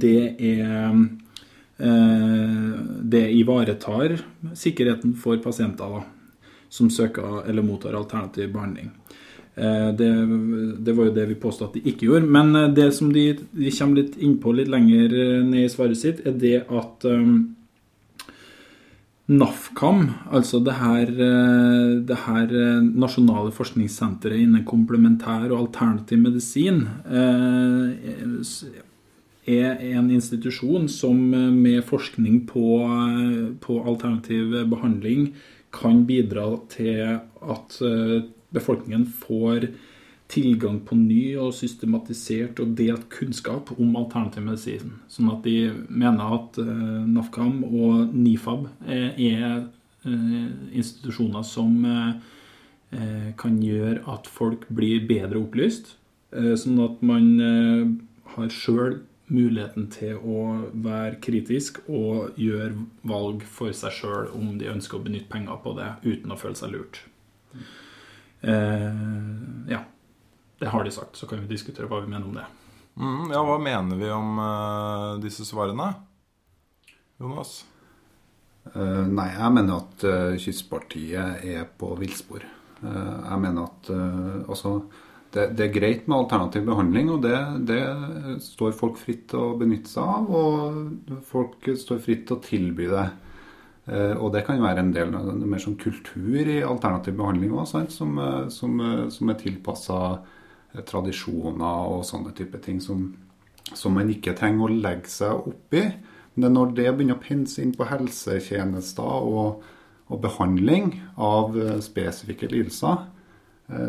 det 0.06 0.20
er 0.38 0.62
Eh, 0.70 1.23
det 1.84 3.24
ivaretar 3.36 4.14
sikkerheten 4.56 5.16
for 5.20 5.42
pasienter 5.44 5.98
da, 5.98 6.04
som 6.72 6.88
søker 6.90 7.44
eller 7.50 7.66
mottar 7.66 7.98
alternativ 7.98 8.54
behandling. 8.54 8.92
Eh, 9.56 9.90
det, 9.96 10.10
det, 10.80 10.94
var 10.94 11.06
jo 11.10 11.14
det 11.14 11.26
vi 11.30 11.38
påstod 11.38 11.70
at 11.70 11.76
de 11.78 11.90
ikke 11.92 12.08
gjorde. 12.08 12.30
Men 12.30 12.56
eh, 12.58 12.72
det 12.74 12.90
som 12.98 13.12
de, 13.14 13.28
de 13.54 13.74
kommer 13.74 14.02
litt 14.02 14.16
innpå 14.18 14.54
litt 14.58 14.72
lenger 14.72 15.14
ned 15.46 15.66
i 15.66 15.72
svaret 15.72 16.00
sitt, 16.00 16.24
er 16.26 16.38
det 16.42 16.64
at 16.74 17.06
um, 17.06 17.54
NAFKAM, 19.30 20.08
altså 20.36 20.60
det 20.66 20.74
her, 20.82 21.12
det 22.04 22.18
her, 22.26 22.50
nasjonale 22.84 23.54
forskningssenteret 23.56 24.42
innen 24.44 24.66
komplementær 24.68 25.46
og 25.48 25.62
alternativ 25.62 26.20
medisin, 26.26 26.82
er 29.46 29.80
en 29.94 30.12
institusjon 30.12 30.88
som 30.90 31.34
eh, 31.34 31.50
med 31.52 31.84
forskning 31.86 32.44
på, 32.48 32.84
eh, 32.88 33.56
på 33.60 33.80
alternativ 33.84 34.56
behandling 34.72 35.34
kan 35.74 36.06
bidra 36.08 36.46
til 36.72 37.20
at 37.42 37.80
eh, 37.82 38.22
befolkningen 38.54 39.06
får 39.06 39.68
tilgang 40.34 40.80
på 40.88 40.96
ny 40.98 41.36
og 41.38 41.52
systematisert 41.54 42.62
og 42.64 42.76
delt 42.78 43.10
kunnskap 43.12 43.74
om 43.76 43.96
alternativ 44.00 44.46
medisin. 44.46 44.96
Sånn 45.12 45.30
at 45.30 45.44
de 45.46 45.74
mener 45.90 46.38
at 46.40 46.58
NAFKAM 46.58 47.60
og 47.68 48.16
NIFAB 48.16 48.64
er 48.88 49.68
institusjoner 50.74 51.46
som 51.46 51.76
kan 53.38 53.60
gjøre 53.62 54.02
at 54.10 54.30
folk 54.32 54.66
blir 54.74 55.06
bedre 55.06 55.44
opplyst. 55.44 55.94
Sånn 56.34 56.82
at 56.82 57.04
man 57.06 57.30
har 58.34 58.50
sjøl 58.50 59.04
muligheten 59.34 59.90
til 59.94 60.20
å 60.20 60.44
være 60.86 61.18
kritisk 61.24 61.82
og 61.88 62.38
gjøre 62.40 62.86
valg 63.10 63.44
for 63.50 63.74
seg 63.76 63.96
sjøl 63.98 64.30
om 64.38 64.56
de 64.62 64.70
ønsker 64.72 65.00
å 65.00 65.06
benytte 65.06 65.32
penger 65.34 65.60
på 65.64 65.74
det 65.80 65.90
uten 66.06 66.34
å 66.34 66.40
føle 66.40 66.60
seg 66.60 66.76
lurt. 66.76 67.02
Eh, 68.44 69.04
ja. 69.72 69.84
Det 70.60 70.70
har 70.72 70.84
de 70.86 70.92
sagt, 70.96 71.18
så 71.18 71.28
kan 71.28 71.42
vi 71.44 71.50
diskutere 71.50 71.90
hva 71.92 72.00
vi 72.04 72.12
mener 72.12 72.28
om 72.30 72.38
det. 72.38 72.46
Mm, 72.96 73.32
ja, 73.34 73.42
hva 73.44 73.58
mener 73.60 73.98
vi 74.00 74.10
om 74.14 74.38
uh, 74.40 75.20
disse 75.20 75.44
svarene? 75.48 75.90
Jonas? 77.20 77.64
Uh, 78.70 79.04
nei, 79.10 79.32
jeg 79.34 79.56
mener 79.58 79.82
at 79.82 80.06
uh, 80.08 80.36
Kystpartiet 80.40 81.44
er 81.44 81.66
på 81.80 81.90
villspor. 82.00 82.46
Uh, 82.84 83.18
jeg 83.26 83.42
mener 83.44 83.66
at 83.66 83.92
uh, 83.92 84.46
altså, 84.46 84.78
det, 85.34 85.48
det, 85.58 85.66
er 85.66 85.74
greit 85.74 86.08
med 86.08 86.18
alternativ 86.20 86.66
behandling, 86.68 87.10
og 87.14 87.24
det, 87.26 87.38
det, 87.70 87.82
står 88.46 88.76
folk 88.78 89.00
fritt 89.02 89.26
til 89.32 89.42
å 89.42 89.58
benytte 89.58 89.90
seg 89.90 90.04
av. 90.04 90.30
Og 90.30 91.20
folk 91.30 91.70
står 91.80 92.02
fritt 92.04 92.28
til 92.30 92.38
å 92.38 92.44
tilby 92.44 92.90
det. 92.92 93.08
og 94.16 94.30
det 94.32 94.46
kan 94.48 94.62
være 94.64 94.80
en 94.80 94.94
del 94.96 95.10
mer 95.12 95.60
sånn 95.60 95.76
kultur 95.82 96.48
i 96.48 96.62
alternativ 96.64 97.18
behandling 97.18 97.52
òg, 97.52 97.66
som, 97.68 98.20
som, 98.54 98.80
som, 99.12 99.34
er 99.34 99.42
tilpassa 99.42 100.00
tradisjoner 100.88 101.90
og 101.92 102.06
sånne 102.08 102.32
type 102.38 102.62
ting 102.64 102.80
som, 102.82 103.10
som 103.74 103.94
man 103.98 104.10
ikke 104.10 104.36
trenger 104.38 104.70
å 104.70 104.82
legge 104.86 105.12
seg 105.12 105.50
opp 105.52 105.78
i. 105.78 105.88
Men 106.36 106.56
når 106.58 106.74
det 106.78 106.90
begynner 106.94 107.20
å 107.20 107.24
pense 107.24 107.62
inn 107.62 107.74
på 107.78 107.88
helsetjenester 107.90 109.28
og, 109.30 109.66
og 110.10 110.22
behandling 110.24 110.96
av 111.22 111.58
eh, 111.58 111.78
spesifikke 111.84 112.50
lidelser, 112.50 113.04
eh, 113.04 113.13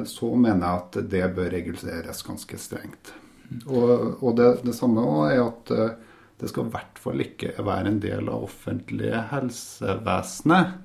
så 0.07 0.31
mener 0.35 0.63
jeg 0.65 0.83
at 0.83 0.99
det 1.11 1.25
bør 1.37 1.51
reguleres 1.55 2.23
ganske 2.27 2.59
strengt. 2.61 3.13
Og, 3.67 4.23
og 4.23 4.37
det, 4.39 4.49
det, 4.65 4.75
samme 4.77 5.03
er 5.29 5.43
at 5.43 5.73
eh, 5.75 5.93
det 6.41 6.51
skal 6.51 6.69
i 6.69 6.75
hvert 6.75 7.03
fall 7.03 7.21
ikke 7.25 7.53
være 7.59 7.91
en 7.91 8.01
del 8.03 8.31
av 8.33 8.47
offentlige 8.49 9.21
helsevesenet. 9.31 10.81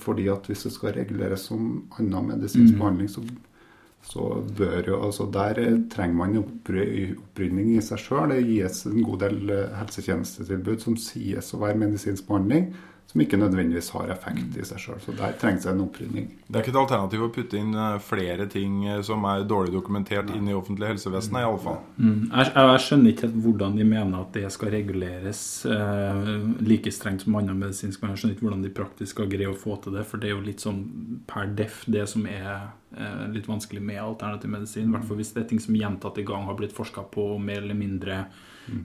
Fordi 0.00 0.24
at 0.32 0.46
hvis 0.48 0.62
det 0.64 0.70
skal 0.72 0.94
reguleres 0.96 1.42
som 1.50 1.82
annen 2.00 2.30
medisinsk 2.30 2.72
mm. 2.72 2.78
behandling, 2.80 3.10
så 3.12 3.20
så 4.02 4.44
bør 4.58 4.82
jo, 4.86 5.04
altså 5.06 5.28
Der 5.32 5.54
trenger 5.90 6.16
man 6.16 6.38
opprydning 6.40 7.76
i 7.76 7.82
seg 7.84 8.00
sjøl. 8.02 8.34
Det 8.34 8.42
gis 8.48 8.84
en 8.86 9.02
god 9.06 9.20
del 9.22 9.52
eh, 9.54 9.76
helsetjenestetilbud 9.78 10.82
som 10.82 10.96
sies 10.98 11.52
å 11.54 11.60
være 11.62 11.78
medisinsk 11.84 12.26
behandling, 12.26 12.72
som 13.12 13.20
ikke 13.20 13.36
nødvendigvis 13.36 13.90
har 13.92 14.08
effekt 14.08 14.54
i 14.56 14.64
seg 14.64 14.80
sjøl. 14.80 15.00
Så 15.04 15.12
der 15.16 15.34
trengs 15.40 15.66
det 15.66 15.72
en 15.74 15.82
opprydning. 15.84 16.30
Det 16.46 16.56
er 16.56 16.64
ikke 16.64 16.72
et 16.72 16.78
alternativ 16.80 17.24
å 17.26 17.30
putte 17.34 17.58
inn 17.60 17.74
eh, 17.76 17.96
flere 18.00 18.46
ting 18.48 18.78
eh, 18.88 19.02
som 19.04 19.26
er 19.28 19.44
dårlig 19.48 19.74
dokumentert 19.74 20.30
inn 20.32 20.48
i 20.48 20.54
offentlig 20.56 20.88
helsevesen, 20.94 21.36
i 21.36 21.44
alle 21.44 21.60
fall. 21.60 21.76
Mm. 21.98 22.30
Jeg, 22.30 22.52
jeg, 22.56 22.82
skjønner 22.86 23.12
ikke 23.12 23.26
helt 23.26 23.42
hvordan 23.44 23.76
de 23.76 23.86
mener 23.90 24.22
at 24.22 24.38
det 24.38 24.52
skal 24.54 24.72
reguleres 24.72 25.42
eh, 25.68 26.30
like 26.64 26.92
strengt 26.94 27.26
som 27.26 27.36
annen 27.36 27.60
medisinsk, 27.60 28.00
men 28.00 28.14
jeg 28.14 28.22
skjønner 28.22 28.38
ikke 28.38 28.46
hvordan 28.48 28.64
de 28.64 28.72
praktisk 28.80 29.16
skal 29.18 29.28
greie 29.34 29.50
å 29.52 29.58
få 29.60 29.76
til 29.84 29.98
det, 29.98 30.06
for 30.08 30.22
det 30.22 30.30
er 30.30 30.36
jo 30.38 30.46
litt 30.46 30.64
sånn 30.64 30.80
per 31.28 31.52
def 31.58 31.82
det 31.92 32.06
som 32.08 32.24
er 32.30 32.48
eh, 32.96 33.26
litt 33.34 33.50
vanskelig 33.50 33.84
med 33.84 34.00
alternativ 34.06 34.56
medisin. 34.56 34.88
I 34.88 34.96
hvert 34.96 35.04
fall 35.10 35.20
hvis 35.20 35.34
det 35.36 35.44
er 35.44 35.50
ting 35.52 35.60
som 35.60 35.76
gjentatte 35.76 36.24
gang 36.24 36.48
har 36.48 36.56
blitt 36.56 36.72
forska 36.76 37.04
på 37.12 37.34
mer 37.36 37.60
eller 37.60 37.76
mindre 37.76 38.22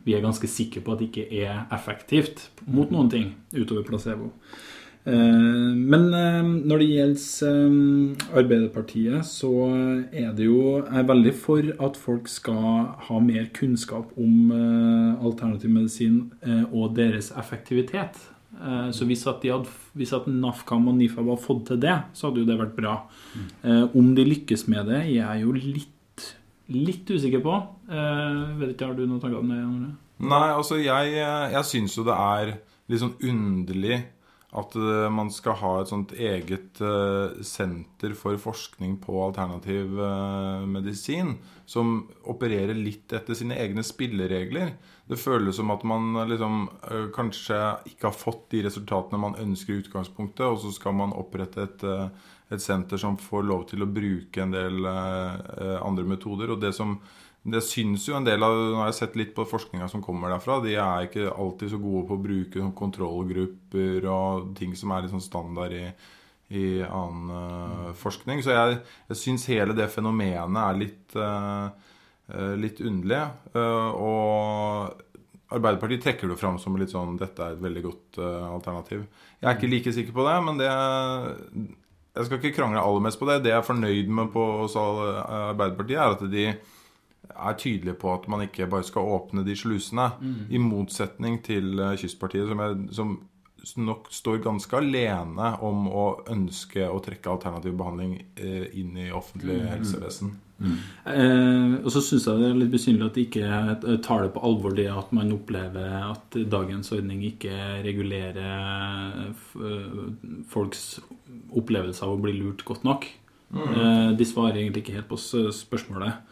vi 0.06 0.16
er 0.16 0.24
ganske 0.24 0.50
sikre 0.50 0.82
på 0.82 0.94
at 0.94 1.02
det 1.02 1.12
ikke 1.12 1.28
er 1.44 1.66
effektivt 1.74 2.48
mot 2.66 2.92
noen 2.94 3.12
ting 3.14 3.32
utover 3.54 3.86
placebo. 3.88 4.32
Eh, 5.08 5.74
men 5.76 6.08
eh, 6.12 6.48
når 6.68 6.82
det 6.82 6.88
gjelder 6.90 7.48
eh, 7.48 8.40
Arbeiderpartiet, 8.42 9.24
så 9.28 9.52
er 10.12 10.34
det 10.36 10.50
jo 10.50 10.82
Jeg 10.82 11.00
er 11.00 11.12
veldig 11.12 11.34
for 11.40 11.70
at 11.88 12.00
folk 12.00 12.28
skal 12.28 12.90
ha 13.08 13.20
mer 13.24 13.48
kunnskap 13.56 14.12
om 14.20 14.52
alternativ 14.52 15.72
medisin 15.72 16.18
og 16.72 16.96
deres 16.98 17.32
effektivitet. 17.32 18.18
Så 18.92 19.06
hvis 19.06 19.22
at, 19.30 19.44
hadde, 19.46 19.70
hvis 19.94 20.14
at 20.16 20.26
NAFKAM 20.28 20.88
og 20.90 20.96
NIFAB 20.98 21.28
hadde 21.30 21.44
fått 21.44 21.68
til 21.68 21.82
det, 21.82 21.94
så 22.18 22.28
hadde 22.28 22.42
jo 22.42 22.48
det 22.48 22.58
vært 22.58 22.74
bra. 22.78 22.96
Om 23.94 24.16
de 24.18 24.26
lykkes 24.26 24.66
med 24.72 24.90
det, 24.90 25.04
jeg 25.12 25.22
er 25.22 25.44
jo 25.44 25.54
litt 25.54 25.94
litt 26.74 27.10
usikker 27.10 27.44
på. 27.44 27.56
Uh, 27.88 28.58
vet 28.60 28.76
ikke, 28.76 28.90
Har 28.90 28.98
du 28.98 29.06
noen 29.06 29.22
tanker 29.24 29.40
om 29.40 29.54
det? 29.54 29.94
Nei, 30.28 30.48
altså 30.50 30.80
jeg, 30.82 31.14
jeg 31.18 31.64
syns 31.70 31.98
jo 31.98 32.06
det 32.08 32.16
er 32.18 32.56
litt 32.90 33.04
sånn 33.04 33.18
underlig 33.30 34.00
at 34.58 34.78
uh, 34.80 35.08
man 35.14 35.32
skal 35.34 35.58
ha 35.62 35.72
et 35.82 35.92
sånt 35.92 36.14
eget 36.18 36.82
uh, 36.84 37.36
senter 37.46 38.16
for 38.18 38.40
forskning 38.42 38.98
på 39.04 39.18
alternativ 39.26 39.98
medisin 40.68 41.36
som 41.68 42.08
opererer 42.30 42.78
litt 42.78 43.14
etter 43.14 43.38
sine 43.38 43.58
egne 43.60 43.84
spilleregler. 43.86 44.76
Det 45.08 45.20
føles 45.20 45.56
som 45.56 45.72
at 45.72 45.84
man 45.88 46.16
liksom 46.28 46.66
kanskje 47.16 47.58
ikke 47.92 48.10
har 48.10 48.16
fått 48.16 48.50
de 48.52 48.66
resultatene 48.66 49.20
man 49.22 49.38
ønsker 49.40 49.76
i 49.76 49.84
utgangspunktet, 49.84 50.44
og 50.48 50.60
så 50.64 50.74
skal 50.76 50.96
man 51.00 51.16
opprette 51.16 51.64
et 51.64 51.86
et 52.50 52.64
senter 52.64 53.00
som 53.00 53.18
får 53.20 53.44
lov 53.48 53.66
til 53.72 53.84
å 53.84 53.90
bruke 53.92 54.44
en 54.44 54.54
del 54.56 54.88
eh, 54.88 55.78
andre 55.84 56.08
metoder. 56.08 56.54
Og 56.54 56.62
det 56.64 56.74
som 56.78 56.96
det 57.48 57.62
syns 57.64 58.04
jo 58.10 58.18
en 58.18 58.26
del 58.28 58.44
av 58.44 58.54
Nå 58.58 58.82
har 58.82 58.90
jeg 58.90 59.00
sett 59.00 59.16
litt 59.20 59.34
på 59.36 59.46
forskninga 59.48 59.88
som 59.92 60.04
kommer 60.04 60.34
derfra. 60.34 60.60
De 60.64 60.74
er 60.76 61.08
ikke 61.08 61.32
alltid 61.32 61.72
så 61.72 61.80
gode 61.80 62.04
på 62.10 62.18
å 62.18 62.24
bruke 62.26 62.68
kontrollgrupper 62.76 64.08
og 64.12 64.52
ting 64.58 64.76
som 64.76 64.92
er 64.92 65.06
litt 65.06 65.14
sånn 65.14 65.24
standard 65.24 65.76
i, 65.78 65.86
i 66.60 66.66
annen 66.84 67.32
uh, 67.32 67.90
forskning. 67.96 68.44
Så 68.44 68.52
jeg, 68.52 68.82
jeg 69.14 69.22
syns 69.22 69.48
hele 69.54 69.78
det 69.78 69.88
fenomenet 69.94 70.60
er 70.66 70.82
litt, 70.82 71.16
uh, 71.16 71.72
litt 72.60 72.84
underlig. 72.84 73.24
Uh, 73.56 73.90
og 73.96 75.04
Arbeiderpartiet 75.56 76.04
trekker 76.04 76.28
det 76.28 76.42
fram 76.42 76.60
som 76.60 76.76
litt 76.76 76.92
sånn 76.92 77.16
dette 77.16 77.40
er 77.40 77.56
et 77.56 77.64
veldig 77.64 77.82
godt 77.86 78.18
alternativ. 78.20 79.06
Jeg 79.40 79.48
er 79.48 79.56
ikke 79.56 79.70
like 79.72 79.94
sikker 79.96 80.16
på 80.18 80.26
det, 80.28 80.34
men 80.44 80.60
det 80.60 80.72
jeg 82.18 82.26
skal 82.28 82.42
ikke 82.42 82.58
krangle 82.58 82.82
aller 82.84 83.06
mest 83.06 83.20
på 83.22 83.30
det. 83.30 83.38
Det 83.46 83.54
jeg 83.54 83.62
er 83.62 83.64
fornøyd 83.64 84.10
med 84.18 84.34
på 84.34 84.44
Arbeiderpartiet, 84.68 86.02
er 86.02 86.18
at 86.18 86.26
de 86.34 86.50
er 87.38 87.58
tydelig 87.60 87.98
på 88.02 88.12
at 88.14 88.28
man 88.32 88.46
ikke 88.46 88.70
bare 88.72 88.86
skal 88.88 89.10
åpne 89.18 89.46
de 89.48 89.56
slusene. 89.58 90.10
Mm. 90.22 90.38
I 90.50 90.62
motsetning 90.62 91.42
til 91.46 91.80
eh, 91.80 91.98
Kystpartiet, 92.00 92.50
som, 92.50 92.64
er, 92.64 92.78
som, 92.96 93.18
nok 93.84 94.08
står 94.14 94.42
ganske 94.46 94.80
alene 94.80 95.54
om 95.66 95.90
å 95.92 96.08
ønske 96.32 96.88
å 96.88 97.00
trekke 97.04 97.34
alternativ 97.34 97.76
behandling 97.80 98.20
eh, 98.40 98.68
inn 98.80 98.98
i 98.98 99.10
offentlig 99.12 99.60
mm. 99.60 99.72
helsevesen. 99.76 100.36
Mm. 100.58 100.78
Eh, 101.06 101.74
og 101.84 101.92
så 101.94 102.02
syns 102.02 102.26
jeg 102.26 102.42
det 102.42 102.48
er 102.50 102.58
litt 102.58 102.74
besynderlig 102.74 103.12
at 103.12 103.18
de 103.18 103.26
ikke 103.28 103.98
tar 104.06 104.24
det 104.26 104.32
på 104.34 104.42
alvor 104.48 104.74
det 104.78 104.88
at 104.90 105.12
man 105.14 105.36
opplever 105.36 106.00
at 106.00 106.40
dagens 106.50 106.90
ordning 106.96 107.22
ikke 107.28 107.54
regulerer 107.86 109.22
eh, 109.28 110.02
folks 110.50 110.98
opplevelse 111.58 112.04
av 112.06 112.16
å 112.16 112.22
bli 112.22 112.34
lurt 112.40 112.66
godt 112.68 112.88
nok. 112.88 113.06
Mm. 113.54 113.68
Eh, 113.68 114.10
de 114.18 114.28
svarer 114.28 114.62
egentlig 114.62 114.84
ikke 114.84 114.98
helt 114.98 115.12
på 115.12 115.20
spørsmålet. 115.56 116.24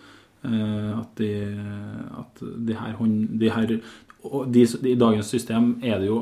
Eh, 0.46 1.00
at 1.00 1.18
de, 1.18 1.30
at 2.20 2.44
de 2.68 2.78
her, 2.78 3.00
de 3.40 3.50
her 3.50 3.74
de, 4.50 4.62
I 4.90 4.96
dagens 4.98 5.28
system 5.30 5.76
det 5.82 6.08
jo, 6.08 6.20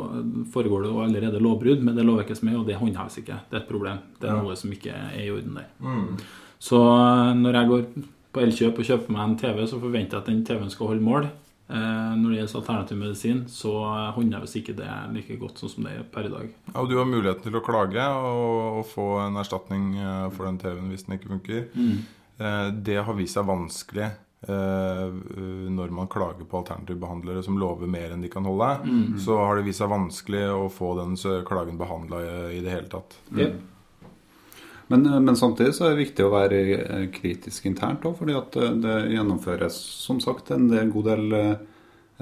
foregår 0.54 0.84
det 0.84 0.90
jo 0.92 1.04
allerede 1.04 1.44
lovbrudd 1.44 1.84
med 1.84 1.96
det 1.96 2.06
lovverket 2.08 2.40
som 2.40 2.50
er, 2.52 2.58
og 2.60 2.66
det 2.68 2.80
håndheves 2.80 3.20
ikke. 3.22 3.40
Det 3.50 3.58
er 3.58 3.64
et 3.64 3.70
problem. 3.70 4.02
Det 4.20 4.30
er 4.30 4.42
noe 4.42 4.58
som 4.60 4.74
ikke 4.74 4.96
er 4.96 5.22
i 5.24 5.30
orden 5.32 5.60
der. 5.60 5.70
Mm. 5.84 6.18
Så 6.64 6.80
eh, 6.80 7.30
når 7.40 7.60
jeg 7.60 7.72
går 7.72 7.88
på 8.34 8.44
Elkjøp 8.44 8.82
og 8.82 8.90
kjøper 8.90 9.16
meg 9.16 9.24
en 9.24 9.40
TV, 9.40 9.64
så 9.70 9.80
forventer 9.80 10.18
jeg 10.18 10.24
at 10.24 10.32
den 10.32 10.44
TV-en 10.48 10.74
skal 10.74 10.94
holde 10.94 11.06
mål. 11.06 11.30
Eh, 11.74 12.12
når 12.20 12.30
det 12.30 12.40
gjelder 12.40 12.58
alternativ 12.60 13.00
medisin, 13.00 13.46
så 13.52 13.76
håndheves 14.16 14.58
ikke 14.60 14.76
det 14.78 14.90
like 15.14 15.40
godt 15.42 15.62
sånn 15.62 15.76
som 15.76 15.88
det 15.88 15.96
er 16.00 16.10
per 16.16 16.28
i 16.28 16.34
dag. 16.34 16.50
Ja, 16.72 16.76
og 16.82 16.92
Du 16.92 16.98
har 17.00 17.08
muligheten 17.08 17.48
til 17.48 17.60
å 17.60 17.64
klage 17.66 18.10
og, 18.16 18.82
og 18.82 18.92
få 18.92 19.08
en 19.28 19.40
erstatning 19.40 19.96
for 20.36 20.48
den 20.48 20.60
TV-en 20.64 20.92
hvis 20.92 21.08
den 21.08 21.20
ikke 21.20 21.34
funker. 21.36 21.66
Mm. 21.76 22.04
Eh, 22.44 22.68
det 22.86 23.00
har 23.08 23.18
vist 23.18 23.40
seg 23.40 23.50
vanskelig 23.50 24.12
når 24.44 25.92
man 25.96 26.10
klager 26.12 26.44
på 26.44 26.58
alternativbehandlere 26.60 27.40
som 27.46 27.56
lover 27.56 27.88
mer 27.88 28.12
enn 28.12 28.26
de 28.26 28.28
kan 28.28 28.44
holde. 28.44 28.74
Mm. 28.84 29.14
Så 29.24 29.38
har 29.40 29.56
det 29.56 29.64
vist 29.64 29.80
seg 29.80 29.88
vanskelig 29.88 30.42
å 30.52 30.66
få 30.68 30.90
den 30.98 31.14
klagen 31.48 31.78
behandla 31.80 32.20
i, 32.52 32.58
det 32.60 32.74
hele 32.74 32.90
tatt. 32.92 33.16
Mm. 33.32 33.54
Men, 34.92 35.08
men, 35.24 35.38
samtidig 35.40 35.78
så 35.78 35.86
er 35.86 35.94
det 35.94 36.02
viktig 36.02 36.26
å 36.28 36.34
være 36.34 36.60
kritisk 37.16 37.70
internt 37.72 38.04
òg, 38.04 38.18
fordi 38.20 38.36
at 38.36 38.60
det 38.84 38.98
gjennomføres 39.14 39.80
som 40.04 40.20
sagt 40.20 40.52
en 40.52 40.68
god 40.92 41.08
del 41.14 41.40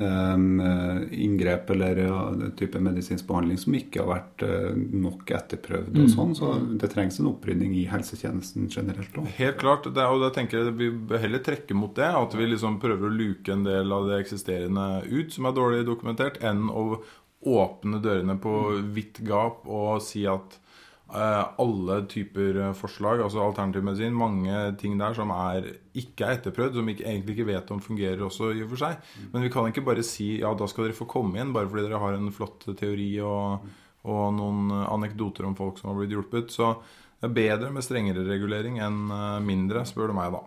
inngrep 0.01 1.69
eller 1.73 2.01
ja, 2.03 2.17
type 2.57 2.79
medisinsk 2.81 3.27
behandling 3.27 3.59
som 3.61 3.75
ikke 3.77 4.01
har 4.01 4.09
vært 4.09 4.45
uh, 4.47 4.71
nok 4.75 5.31
etterprøvd. 5.37 5.91
og 5.93 6.07
mm. 6.07 6.13
sånn, 6.13 6.33
Så 6.37 6.51
det 6.81 6.91
trengs 6.93 7.19
en 7.21 7.29
opprydning 7.31 7.75
i 7.79 7.85
helsetjenesten 7.91 8.69
generelt 8.71 9.17
òg. 9.21 9.29
Helt 9.37 9.59
klart. 9.61 9.89
Det, 9.89 10.07
og 10.07 10.23
da 10.23 10.31
tenker 10.35 10.61
jeg 10.61 10.75
Vi 10.79 10.89
bør 11.11 11.23
heller 11.25 11.43
trekke 11.45 11.77
mot 11.77 11.95
det. 11.97 12.09
At 12.21 12.35
vi 12.37 12.49
liksom 12.49 12.79
prøver 12.83 13.09
å 13.09 13.13
luke 13.13 13.53
en 13.53 13.65
del 13.67 13.93
av 13.93 14.09
det 14.09 14.21
eksisterende 14.23 14.89
ut, 15.09 15.33
som 15.33 15.47
er 15.47 15.57
dårlig 15.57 15.85
dokumentert, 15.89 16.41
enn 16.45 16.67
å 16.69 17.01
åpne 17.41 18.01
dørene 18.03 18.35
på 18.41 18.57
vidt 18.93 19.23
gap 19.25 19.65
og 19.65 20.01
si 20.05 20.27
at 20.29 20.59
Eh, 20.59 20.70
alle 21.11 21.97
typer 22.07 22.57
eh, 22.61 22.73
forslag, 22.77 23.21
altså 23.25 23.41
alternativ 23.43 23.83
medisin. 23.83 24.15
Mange 24.15 24.55
ting 24.79 24.97
der 24.99 25.15
som 25.17 25.33
er 25.35 25.67
ikke 25.97 26.27
er 26.27 26.39
etterprøvd, 26.39 26.77
som 26.77 26.87
vi 26.87 26.95
egentlig 27.01 27.35
ikke 27.35 27.49
vet 27.51 27.73
om 27.75 27.83
fungerer 27.83 28.23
også 28.23 28.53
i 28.55 28.63
og 28.63 28.71
for 28.71 28.85
seg. 28.85 29.11
Men 29.33 29.45
vi 29.45 29.51
kan 29.51 29.67
ikke 29.67 29.83
bare 29.85 30.05
si 30.07 30.33
ja, 30.39 30.53
da 30.55 30.69
skal 30.71 30.87
dere 30.87 30.97
få 30.97 31.09
komme 31.11 31.41
inn 31.41 31.51
bare 31.55 31.69
fordi 31.71 31.87
dere 31.87 32.01
har 32.01 32.15
en 32.15 32.31
flott 32.35 32.69
teori 32.79 33.11
og, 33.25 33.67
og 34.07 34.23
noen 34.37 34.71
anekdoter 34.85 35.49
om 35.49 35.57
folk 35.57 35.81
som 35.81 35.91
har 35.91 35.99
blitt 35.99 36.15
hjulpet. 36.15 36.53
Så 36.55 36.73
det 37.21 37.27
er 37.29 37.35
bedre 37.37 37.73
med 37.75 37.85
strengere 37.85 38.25
regulering 38.25 38.79
enn 38.81 39.03
eh, 39.11 39.41
mindre, 39.45 39.83
spør 39.89 40.13
du 40.13 40.17
meg, 40.17 40.31
da. 40.33 40.45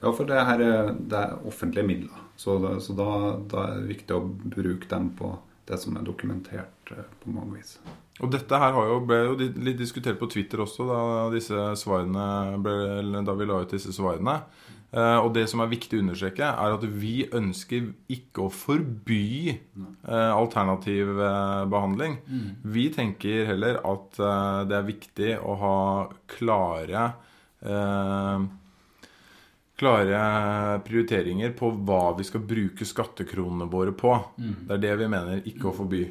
Ja, 0.00 0.10
for 0.12 0.28
det 0.28 0.40
her 0.48 0.62
er, 0.64 0.90
det 0.96 1.20
er 1.20 1.44
offentlige 1.48 1.86
midler. 1.88 2.24
Så, 2.36 2.58
det, 2.60 2.72
så 2.84 2.96
da, 2.96 3.10
da, 3.48 3.68
er 3.68 3.78
det 3.80 3.92
viktig 3.94 4.16
å 4.16 4.24
bruke 4.28 4.88
dem 4.90 5.12
på 5.16 5.30
det 5.68 5.78
som 5.82 5.96
er 5.96 6.04
dokumentert 6.08 6.92
eh, 6.92 7.06
på 7.22 7.32
mange 7.32 7.60
vis. 7.60 7.76
Og 8.24 8.30
dette 8.32 8.56
her 8.56 8.72
har 8.72 8.86
jo, 8.88 9.00
ble 9.04 9.18
jo 9.26 9.34
litt 9.36 9.76
diskutert 9.76 10.16
på 10.20 10.28
Twitter 10.32 10.62
også 10.64 10.86
da, 10.88 11.00
disse 11.34 11.66
svarene 11.76 12.56
ble, 12.64 12.72
eller 13.02 13.26
da 13.26 13.34
vi 13.36 13.48
la 13.48 13.58
ut 13.60 13.74
disse 13.76 13.92
svarene. 13.92 14.38
Eh, 14.96 15.18
og 15.20 15.34
det 15.34 15.42
som 15.50 15.60
er 15.60 15.68
viktig 15.68 15.98
å 15.98 16.04
understreke, 16.06 16.46
er 16.48 16.76
at 16.78 16.84
vi 16.88 17.26
ønsker 17.36 17.90
ikke 18.14 18.46
å 18.46 18.52
forby 18.54 19.50
eh, 19.52 20.30
alternativ 20.32 21.10
eh, 21.18 21.64
behandling. 21.68 22.16
Vi 22.64 22.86
tenker 22.94 23.50
heller 23.50 23.82
at 23.84 24.16
eh, 24.22 24.60
det 24.70 24.78
er 24.78 24.88
viktig 24.88 25.32
å 25.42 25.58
ha 25.60 25.76
klare 26.38 27.02
eh, 27.60 28.46
klare 29.76 30.18
prioriteringer 30.86 31.52
på 31.58 31.68
hva 31.84 32.14
vi 32.16 32.24
skal 32.24 32.40
bruke 32.48 32.86
skattekronene 32.88 33.68
våre 33.68 33.92
på. 33.92 34.14
Det 34.40 34.78
er 34.78 34.84
det 34.86 34.94
vi 35.02 35.08
mener, 35.12 35.42
ikke 35.44 35.68
å 35.68 35.76
forby. 35.76 36.06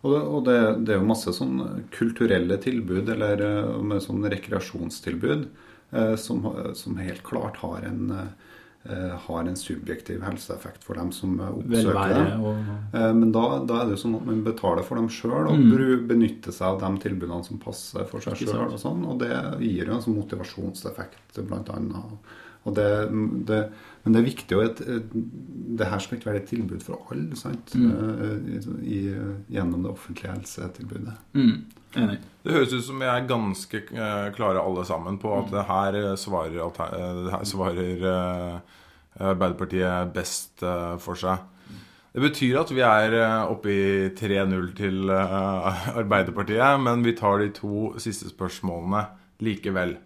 Og, 0.00 0.12
det, 0.12 0.20
og 0.20 0.44
det, 0.46 0.60
det 0.86 0.94
er 0.94 1.02
jo 1.02 1.08
masse 1.10 1.32
sånn 1.36 1.58
kulturelle 1.92 2.56
tilbud, 2.62 3.10
eller 3.12 3.42
eh, 3.44 3.74
med 3.84 4.00
sånn 4.04 4.24
rekreasjonstilbud, 4.32 5.44
eh, 5.92 6.14
som, 6.20 6.46
som 6.76 6.96
helt 7.02 7.20
klart 7.26 7.60
har 7.60 7.84
en, 7.84 8.14
eh, 8.16 9.12
har 9.26 9.42
en 9.44 9.60
subjektiv 9.60 10.24
helseeffekt 10.24 10.86
for 10.88 10.96
dem 10.96 11.12
som 11.12 11.36
oppsøker 11.36 11.92
Velvære 11.92 12.22
dem. 12.30 12.46
og 12.48 12.96
Men 13.20 13.36
da, 13.36 13.44
da 13.68 13.82
er 13.82 13.90
det 13.90 13.98
jo 13.98 14.02
sånn 14.06 14.16
at 14.22 14.28
man 14.30 14.40
betaler 14.46 14.88
for 14.88 14.96
dem 14.96 15.10
sjøl 15.12 15.50
og 15.52 15.60
mm. 15.60 16.08
benytter 16.08 16.56
seg 16.56 16.70
av 16.70 16.80
de 16.86 17.04
tilbudene 17.04 17.44
som 17.44 17.60
passer 17.60 18.08
for 18.08 18.24
seg. 18.24 18.40
Sjøl. 18.40 18.70
Og, 18.70 18.80
sånn, 18.80 19.04
og 19.04 19.20
det 19.20 19.34
gir 19.60 19.84
jo 19.84 19.98
en 19.98 20.06
sånn 20.06 20.16
motivasjonseffekt, 20.16 21.42
blant 21.44 21.68
annet. 21.76 22.32
Og 22.68 22.76
det, 22.76 22.88
det, 23.48 23.60
men 24.04 24.14
det 24.14 24.20
er 24.20 24.26
viktig 24.26 24.56
at 24.64 24.80
et, 24.80 25.10
Det 25.80 25.86
her 25.86 25.98
skal 26.02 26.16
ikke 26.18 26.30
være 26.30 26.40
et 26.42 26.48
tilbud 26.48 26.80
for 26.82 27.06
alle, 27.12 27.36
sant? 27.36 27.74
Mm. 27.76 27.90
Eh, 28.24 28.70
I, 28.82 29.00
gjennom 29.52 29.82
det 29.84 29.90
offentlige 29.92 30.32
helsetilbudet. 30.32 31.14
mm, 31.34 31.54
Enig. 32.00 32.18
Det 32.44 32.52
høres 32.54 32.72
ut 32.72 32.84
som 32.86 33.00
vi 33.02 33.08
er 33.10 33.26
ganske 33.28 33.82
eh, 33.92 34.26
klare 34.36 34.62
alle 34.62 34.84
sammen 34.86 35.18
på 35.20 35.32
at 35.38 35.50
det 35.52 35.64
her 35.68 35.98
eh, 36.00 36.16
svarer, 36.16 36.58
eh, 36.58 37.22
det 37.26 37.32
her 37.34 37.44
svarer 37.44 38.04
eh, 38.14 38.60
Arbeiderpartiet 39.30 40.12
best 40.14 40.62
eh, 40.62 40.96
for 41.02 41.18
seg. 41.18 41.38
Det 42.10 42.22
betyr 42.24 42.56
at 42.62 42.70
vi 42.74 42.82
er 42.82 43.12
eh, 43.20 43.50
oppe 43.52 43.70
i 43.70 43.82
3-0 44.18 44.70
til 44.78 45.10
eh, 45.14 45.88
Arbeiderpartiet, 46.00 46.80
men 46.82 47.04
vi 47.06 47.12
tar 47.18 47.42
de 47.42 47.50
to 47.54 47.90
siste 48.02 48.30
spørsmålene 48.32 49.04
likevel. 49.44 49.96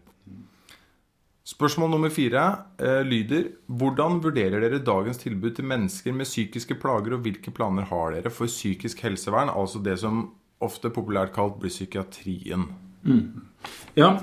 Spørsmål 1.45 1.91
nummer 1.93 2.09
fire 2.09 2.43
eh, 2.81 3.03
lyder 3.05 3.51
Hvordan 3.69 4.23
vurderer 4.25 4.63
dere 4.65 4.81
dagens 4.81 5.21
tilbud 5.21 5.53
til 5.59 5.67
mennesker 5.69 6.15
med 6.17 6.25
psykiske 6.25 6.79
plager, 6.81 7.19
og 7.19 7.27
hvilke 7.27 7.53
planer 7.53 7.85
har 7.91 8.17
dere 8.17 8.33
for 8.33 8.49
psykisk 8.49 9.03
helsevern, 9.05 9.53
altså 9.53 9.83
det 9.85 9.99
som 10.01 10.31
ofte 10.65 10.89
populært 10.89 11.35
kalt 11.37 11.59
blir 11.61 11.73
psykiatrien? 11.73 12.65
Ja, 13.99 14.15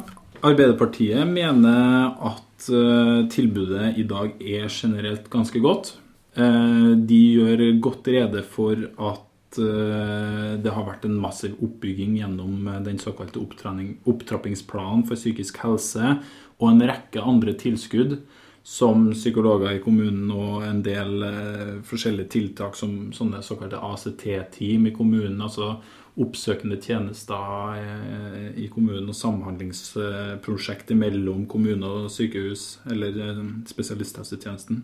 Arbeiderpartiet 0.41 1.27
mener 1.29 2.15
at 2.31 2.69
uh, 2.73 3.27
tilbudet 3.29 3.99
i 4.01 4.05
dag 4.09 4.33
er 4.41 4.71
generelt 4.73 5.29
ganske 5.29 5.61
godt. 5.61 5.93
Uh, 6.33 6.97
de 6.97 7.19
gjør 7.35 7.61
godt 7.83 8.09
rede 8.09 8.41
for 8.41 8.73
at 9.11 9.59
uh, 9.61 10.57
det 10.57 10.73
har 10.73 10.87
vært 10.87 11.05
en 11.05 11.19
massiv 11.21 11.59
oppbygging 11.61 12.17
gjennom 12.17 12.71
den 12.87 12.97
såkalte 12.97 13.43
opptrappingsplanen 13.45 15.05
for 15.05 15.19
psykisk 15.19 15.61
helse 15.61 16.15
og 16.61 16.69
en 16.69 16.85
rekke 16.87 17.23
andre 17.25 17.55
tilskudd, 17.57 18.19
som 18.63 19.07
psykologer 19.15 19.73
i 19.73 19.81
kommunen 19.81 20.29
og 20.29 20.61
en 20.67 20.83
del 20.85 21.23
eh, 21.25 21.71
forskjellige 21.81 22.29
tiltak 22.35 22.75
som 22.77 23.09
sånne 23.15 23.41
såkalte 23.41 23.79
ACT-team 23.81 24.85
i 24.85 24.93
kommunen, 24.93 25.41
altså 25.41 25.79
oppsøkende 26.21 26.77
tjenester 26.77 27.73
eh, 27.79 28.47
i 28.61 28.67
kommunen 28.69 29.09
og 29.09 29.17
samhandlingsprosjekter 29.17 30.99
mellom 30.99 31.47
kommune 31.49 31.89
og 31.89 32.11
sykehus, 32.13 32.77
eller 32.93 33.17
eh, 33.17 33.43
spesialisthelsetjenesten. 33.71 34.83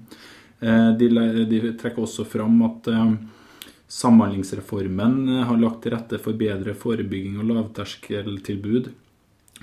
Eh, 0.60 0.92
De, 0.98 1.12
de 1.46 1.62
trekker 1.78 2.08
også 2.08 2.26
fram 2.26 2.64
at 2.66 2.90
eh, 2.90 3.12
Samhandlingsreformen 3.88 5.30
eh, 5.30 5.44
har 5.48 5.60
lagt 5.62 5.84
til 5.86 5.94
rette 5.94 6.18
for 6.20 6.34
bedre 6.36 6.74
forebygging 6.76 7.38
og 7.40 7.52
lavterskeltilbud. 7.54 8.90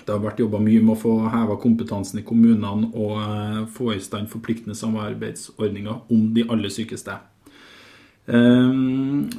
Det 0.05 0.13
har 0.13 0.21
vært 0.21 0.41
jobba 0.45 0.59
mye 0.61 0.83
med 0.85 0.93
å 0.95 1.01
få 1.01 1.13
heva 1.33 1.57
kompetansen 1.63 2.21
i 2.21 2.25
kommunene 2.29 2.91
og 2.93 3.15
eh, 3.25 3.63
få 3.73 3.95
i 3.97 4.01
stand 4.05 4.29
forpliktende 4.33 4.77
samarbeidsordninger 4.77 5.97
om 6.13 6.27
de 6.37 6.45
aller 6.49 6.69
sykeste. 6.73 7.13
Eh, 8.27 8.73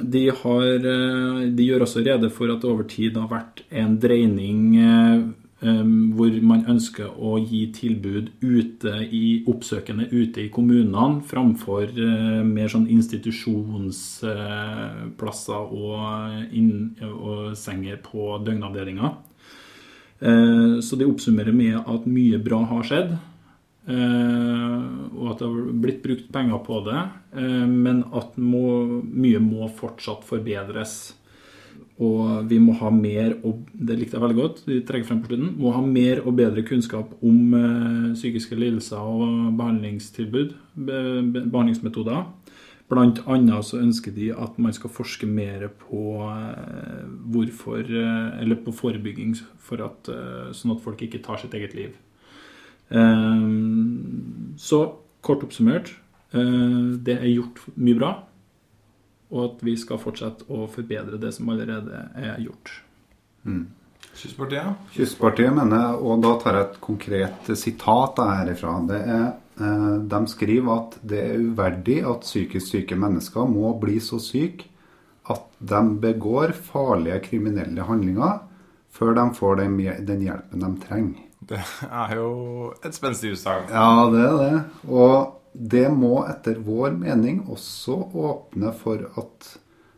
De, 0.02 0.30
har, 0.42 0.86
eh, 0.86 1.40
de 1.54 1.62
gjør 1.66 1.82
også 1.86 2.00
rede 2.06 2.30
for 2.30 2.50
at 2.52 2.60
det 2.62 2.70
over 2.70 2.84
tid 2.90 3.16
har 3.18 3.28
vært 3.30 3.62
en 3.70 3.98
dreining 4.02 4.76
eh, 4.78 5.20
eh, 5.62 5.82
hvor 6.16 6.30
man 6.42 6.64
ønsker 6.70 7.08
å 7.18 7.38
gi 7.42 7.66
tilbud 7.74 8.30
ute 8.42 9.08
i, 9.10 9.42
oppsøkende 9.46 10.08
ute 10.12 10.40
i 10.44 10.48
kommunene 10.52 11.20
framfor 11.26 11.86
mer 12.46 12.68
sånn 12.72 12.88
institusjonsplasser 12.98 15.60
og, 15.70 16.00
inn, 16.52 16.96
og 17.02 17.56
senger 17.58 17.96
på 18.04 18.38
døgnavdelinger. 18.46 19.10
Eh, 20.20 20.80
Så 20.80 20.96
det 20.96 21.06
oppsummerer 21.06 21.52
med 21.52 21.76
at 21.76 22.06
mye 22.06 22.38
bra 22.42 22.64
har 22.64 22.82
skjedd. 22.82 23.18
eh, 23.88 24.82
Og 25.16 25.30
at 25.30 25.38
det 25.38 25.46
har 25.46 25.72
blitt 25.72 26.02
brukt 26.02 26.32
penger 26.32 26.58
på 26.64 26.84
det. 26.84 27.02
eh, 27.36 27.66
Men 27.66 28.04
at 28.12 28.36
må, 28.36 29.02
mye 29.04 29.38
må 29.40 29.68
fortsatt 29.68 30.24
forbedres. 30.24 31.14
Og 31.98 32.46
vi 32.48 32.58
må 32.58 32.74
ha 32.76 32.90
mer 32.90 33.38
og 33.42 33.64
Det 33.72 33.98
likte 33.98 34.12
jeg 34.18 34.20
veldig 34.20 34.36
godt. 34.36 34.66
vi 34.66 34.80
trekker 34.80 35.06
frem 35.06 35.22
på 35.22 35.28
slutten. 35.28 35.56
Må 35.58 35.72
ha 35.72 35.80
mer 35.80 36.20
og 36.26 36.36
bedre 36.36 36.62
kunnskap 36.62 37.14
om 37.22 38.12
psykiske 38.14 38.54
lidelser 38.56 38.98
og 38.98 39.56
behandlingstilbud. 39.56 40.54
Be, 40.76 41.22
be, 41.22 41.40
behandlingsmetoder. 41.40 42.26
Blant 42.86 43.18
annet 43.26 43.66
så 43.66 43.80
ønsker 43.82 44.14
de 44.14 44.28
at 44.30 44.58
man 44.62 44.74
skal 44.74 44.92
forske 44.94 45.26
mer 45.26 45.66
på 45.80 46.02
eh, 46.30 47.06
hvorfor 47.34 47.82
eh, 47.82 48.42
Eller 48.42 48.60
på 48.62 48.74
forebygging, 48.74 49.34
for 49.58 49.82
at, 49.82 50.10
eh, 50.12 50.52
sånn 50.54 50.76
at 50.76 50.84
folk 50.84 51.02
ikke 51.02 51.22
tar 51.24 51.42
sitt 51.42 51.54
eget 51.58 51.74
liv. 51.74 51.96
Så 54.62 54.78
kort 55.26 55.42
oppsummert 55.42 55.90
eh, 56.30 56.84
det 57.02 57.16
er 57.18 57.32
gjort 57.32 57.64
mye 57.74 57.98
bra. 57.98 58.12
Og 59.34 59.40
at 59.42 59.64
vi 59.66 59.74
skal 59.80 59.98
fortsette 59.98 60.46
å 60.46 60.68
forbedre 60.70 61.18
det 61.18 61.32
som 61.34 61.50
allerede 61.50 62.04
er 62.14 62.38
gjort. 62.44 62.70
Kystpartiet? 64.16 64.86
Kystpartiet 64.94 65.50
mener, 65.54 65.98
og 65.98 66.22
da 66.22 66.36
tar 66.40 66.60
jeg 66.60 66.68
et 66.68 66.78
konkret 66.84 67.50
sitat 67.58 68.22
herifra 68.22 68.76
det 68.86 69.00
er, 69.02 69.26
De 69.56 70.18
skriver 70.28 70.72
at 70.72 70.98
det 71.00 71.20
er 71.30 71.40
uverdig 71.40 72.02
at 72.04 72.26
psykisk 72.26 72.74
syke 72.74 72.98
mennesker 73.00 73.46
må 73.48 73.70
bli 73.80 73.96
så 74.04 74.18
syke 74.20 74.68
at 75.32 75.46
de 75.58 75.80
begår 76.02 76.52
farlige 76.52 77.22
kriminelle 77.30 77.86
handlinger 77.88 78.42
før 78.96 79.16
de 79.16 79.24
får 79.36 79.62
den, 79.62 79.80
hjelpen 80.22 80.62
de 80.62 80.70
trenger. 80.84 81.24
Det 81.46 81.60
er 81.86 82.14
jo 82.16 82.30
et 82.84 82.96
spenstig 82.96 83.34
utsagn. 83.36 83.68
Ja, 83.70 84.06
det 84.12 84.22
er 84.24 84.36
det. 84.40 84.60
Og 84.88 85.36
det 85.52 85.86
må 85.92 86.18
etter 86.28 86.58
vår 86.64 86.96
mening 86.96 87.42
også 87.52 87.98
åpne 88.12 88.72
for 88.76 89.04
at 89.20 89.52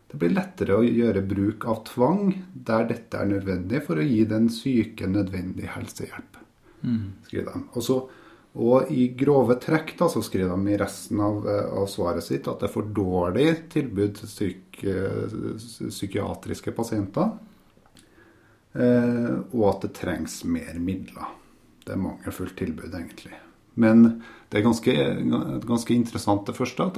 det 0.09 0.17
blir 0.17 0.33
lettere 0.33 0.79
å 0.79 0.85
gjøre 0.85 1.21
bruk 1.29 1.65
av 1.69 1.83
tvang 1.87 2.31
der 2.53 2.87
dette 2.89 3.19
er 3.19 3.29
nødvendig 3.29 3.83
for 3.85 4.01
å 4.01 4.05
gi 4.05 4.23
den 4.29 4.47
syke 4.53 5.07
nødvendig 5.09 5.69
helsehjelp. 5.75 6.39
skriver 7.27 7.53
de. 7.53 7.61
Og, 7.75 7.83
så, 7.85 7.99
og 8.57 8.89
i 8.91 9.09
grove 9.13 9.59
trekk 9.61 9.93
da, 9.99 10.07
så 10.09 10.23
skriver 10.25 10.55
de 10.55 10.73
i 10.73 10.77
resten 10.79 11.19
av, 11.21 11.43
eh, 11.47 11.67
av 11.79 11.85
svaret 11.91 12.25
sitt 12.25 12.47
at 12.49 12.59
det 12.59 12.69
er 12.69 12.73
for 12.73 12.89
dårlig 12.89 13.69
tilbud 13.69 14.15
til 14.17 14.31
psyk, 14.31 14.83
eh, 14.89 15.35
psykiatriske 15.89 16.73
pasienter. 16.73 17.35
Eh, 18.73 19.35
og 19.53 19.63
at 19.69 19.81
det 19.85 19.93
trengs 19.97 20.43
mer 20.45 20.79
midler. 20.81 21.29
Det 21.85 21.93
er 21.93 22.01
mangelfullt 22.01 22.57
tilbud, 22.57 22.93
egentlig. 22.93 23.37
Men 23.75 24.21
det 24.49 24.59
er 24.59 24.65
ganske, 24.65 24.95
ganske 25.65 25.93
interessant 25.93 26.45
det 26.45 26.57
første, 26.57 26.89
at, 26.89 26.97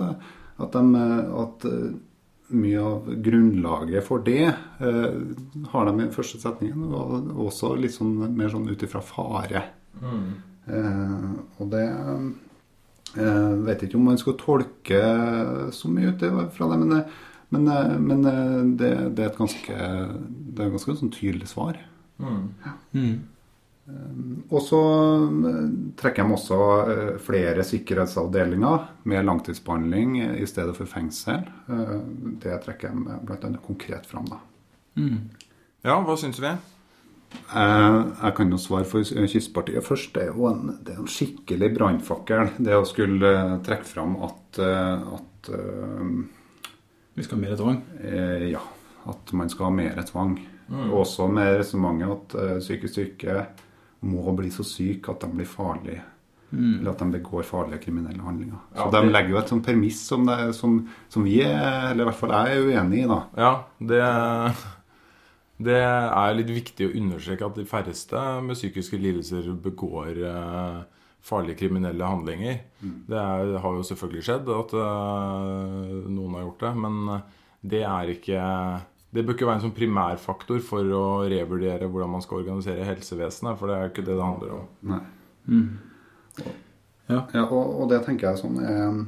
at, 0.59 0.71
de, 0.71 1.03
at 1.43 1.65
eh, 1.67 1.91
mye 2.51 2.79
av 2.83 3.09
grunnlaget 3.23 4.07
for 4.07 4.23
det 4.23 4.47
eh, 4.47 5.17
har 5.71 5.87
de 5.87 6.05
i 6.05 6.13
første 6.15 6.39
setningen, 6.41 6.91
og 6.95 7.35
også 7.47 7.75
litt 7.79 7.95
sånn 7.95 8.15
mer 8.35 8.51
sånn 8.51 8.69
ut 8.71 8.87
ifra 8.87 9.03
fare. 9.05 9.65
Eh, 10.01 10.31
og 10.69 11.69
det 11.73 11.85
eh, 13.17 13.53
vet 13.65 13.83
ikke 13.87 13.97
om 13.97 14.05
man 14.11 14.17
skal 14.21 14.37
tolke 14.39 15.01
så 15.73 15.89
mye 15.91 16.13
ut 16.13 16.23
fra 16.55 16.67
det, 16.71 16.77
men, 16.83 16.89
det, 16.95 17.01
men, 17.49 17.67
eh, 17.67 17.97
men 17.99 18.25
eh, 18.29 18.61
det, 18.79 18.91
det 19.17 19.25
er 19.25 19.31
et 19.33 19.39
ganske, 19.41 19.75
det 19.75 20.61
er 20.61 20.69
et 20.69 20.75
ganske 20.77 20.97
sånn 21.01 21.11
tydelig 21.15 21.49
svar. 21.51 21.79
Og 24.51 24.61
så 24.63 24.79
eh, 25.49 25.71
trekker 25.99 26.23
de 26.23 26.35
også 26.37 26.59
eh, 26.93 27.15
flere 27.25 27.63
sikkerhetsavdelinger 27.67 28.85
med 29.09 29.25
langtidsbehandling 29.27 30.19
i 30.37 30.45
stedet 30.47 30.77
for 30.77 30.87
fengsel. 30.87 31.41
Eh, 31.67 31.97
Det 32.43 32.59
trekker 32.63 32.93
de 32.93 33.17
bl.a. 33.25 33.51
konkret 33.65 34.05
fram. 34.07 34.29
da. 34.29 34.39
Ja, 35.83 35.97
hva 36.05 36.15
syns 36.19 36.39
vi? 36.39 36.47
Eh, 36.53 36.57
Jeg 37.53 38.33
kan 38.37 38.51
jo 38.53 38.57
svare 38.61 38.85
for 38.87 39.03
Kystpartiet 39.03 39.83
først. 39.83 40.13
Det 40.15 40.23
er 40.27 40.31
jo 40.35 40.47
en, 40.47 40.77
det 40.83 40.93
er 40.95 41.01
en 41.03 41.09
skikkelig 41.11 41.71
brannfakkel. 41.75 42.51
Det 42.63 42.77
å 42.77 42.85
skulle 42.87 43.31
eh, 43.35 43.57
trekke 43.65 43.87
fram 43.87 44.13
at, 44.23 44.59
eh, 44.63 45.09
at 45.17 45.49
eh, 45.55 46.13
Vi 47.17 47.25
skal 47.25 47.37
ha 47.37 47.41
mer 47.43 47.57
tvang. 47.59 47.81
eh, 48.03 48.45
Ja, 48.53 48.61
at 49.11 49.33
man 49.35 49.49
skal 49.51 49.65
ha 49.69 49.71
mer 49.81 50.01
tvang. 50.07 50.39
Mm. 50.71 50.87
også 50.95 51.25
med 51.27 51.57
resonnementet 51.59 52.11
at 52.13 52.35
eh, 52.39 52.59
psykisk 52.63 52.93
syke 52.95 53.41
må 54.07 54.31
bli 54.37 54.47
så 54.55 54.63
syke 54.63 55.11
at 55.11 55.19
de 55.25 55.27
blir 55.35 55.45
farlige. 55.49 55.99
Eller 56.53 56.91
at 56.93 56.99
de 56.99 57.07
begår 57.17 57.43
farlige 57.47 57.81
kriminelle 57.83 58.23
handlinger. 58.23 58.59
Så 58.75 58.85
de 58.91 59.01
det- 59.01 59.11
legger 59.11 59.29
jo 59.35 59.37
et 59.41 59.49
sånt 59.51 59.65
premiss 59.65 59.99
som, 60.07 60.25
det, 60.27 60.53
som, 60.55 60.77
som 61.09 61.23
vi 61.27 61.41
er, 61.43 61.91
eller 61.91 62.03
i 62.03 62.07
hvert 62.09 62.15
fall 62.21 62.31
jeg 62.31 62.55
er 62.57 62.69
uenig 62.71 63.03
i, 63.03 63.07
da. 63.07 63.19
Ja, 63.37 63.51
det, 63.79 64.01
det 65.65 65.77
er 65.81 66.37
litt 66.37 66.51
viktig 66.51 66.87
å 66.87 66.95
understreke 66.99 67.47
at 67.47 67.59
de 67.59 67.67
færreste 67.69 68.21
med 68.45 68.57
psykiske 68.57 68.99
lidelser 68.99 69.51
begår 69.63 70.21
eh, 70.27 70.79
farlige 71.21 71.61
kriminelle 71.63 72.07
handlinger. 72.07 72.61
Det 72.81 73.19
er, 73.19 73.57
har 73.61 73.75
jo 73.77 73.83
selvfølgelig 73.85 74.25
skjedd 74.25 74.47
at 74.55 74.71
uh, 74.73 76.07
noen 76.09 76.33
har 76.33 76.47
gjort 76.47 76.63
det, 76.65 76.71
men 76.81 77.11
det 77.61 77.83
er 77.85 78.09
ikke 78.15 78.39
det 79.11 79.25
bør 79.27 79.35
ikke 79.35 79.47
være 79.47 79.59
en 79.59 79.63
sånn 79.65 79.75
primærfaktor 79.75 80.61
for 80.63 80.87
å 80.95 81.05
revurdere 81.29 81.89
hvordan 81.91 82.13
man 82.13 82.23
skal 82.23 82.41
organisere 82.41 82.87
helsevesenet, 82.87 83.57
for 83.59 83.67
det 83.67 83.75
er 83.75 83.81
jo 83.83 83.91
ikke 83.91 84.05
det 84.07 84.15
det 84.15 84.27
handler 84.27 84.53
om. 84.55 84.69
Nei. 84.87 85.01
Ja. 87.11 87.25
Ja, 87.35 87.43
og, 87.43 87.73
og 87.81 87.89
det 87.91 87.99
tenker 88.05 88.29
jeg 88.29 88.39
sånn 88.39 88.61
er 88.63 88.77
eh, 88.85 89.01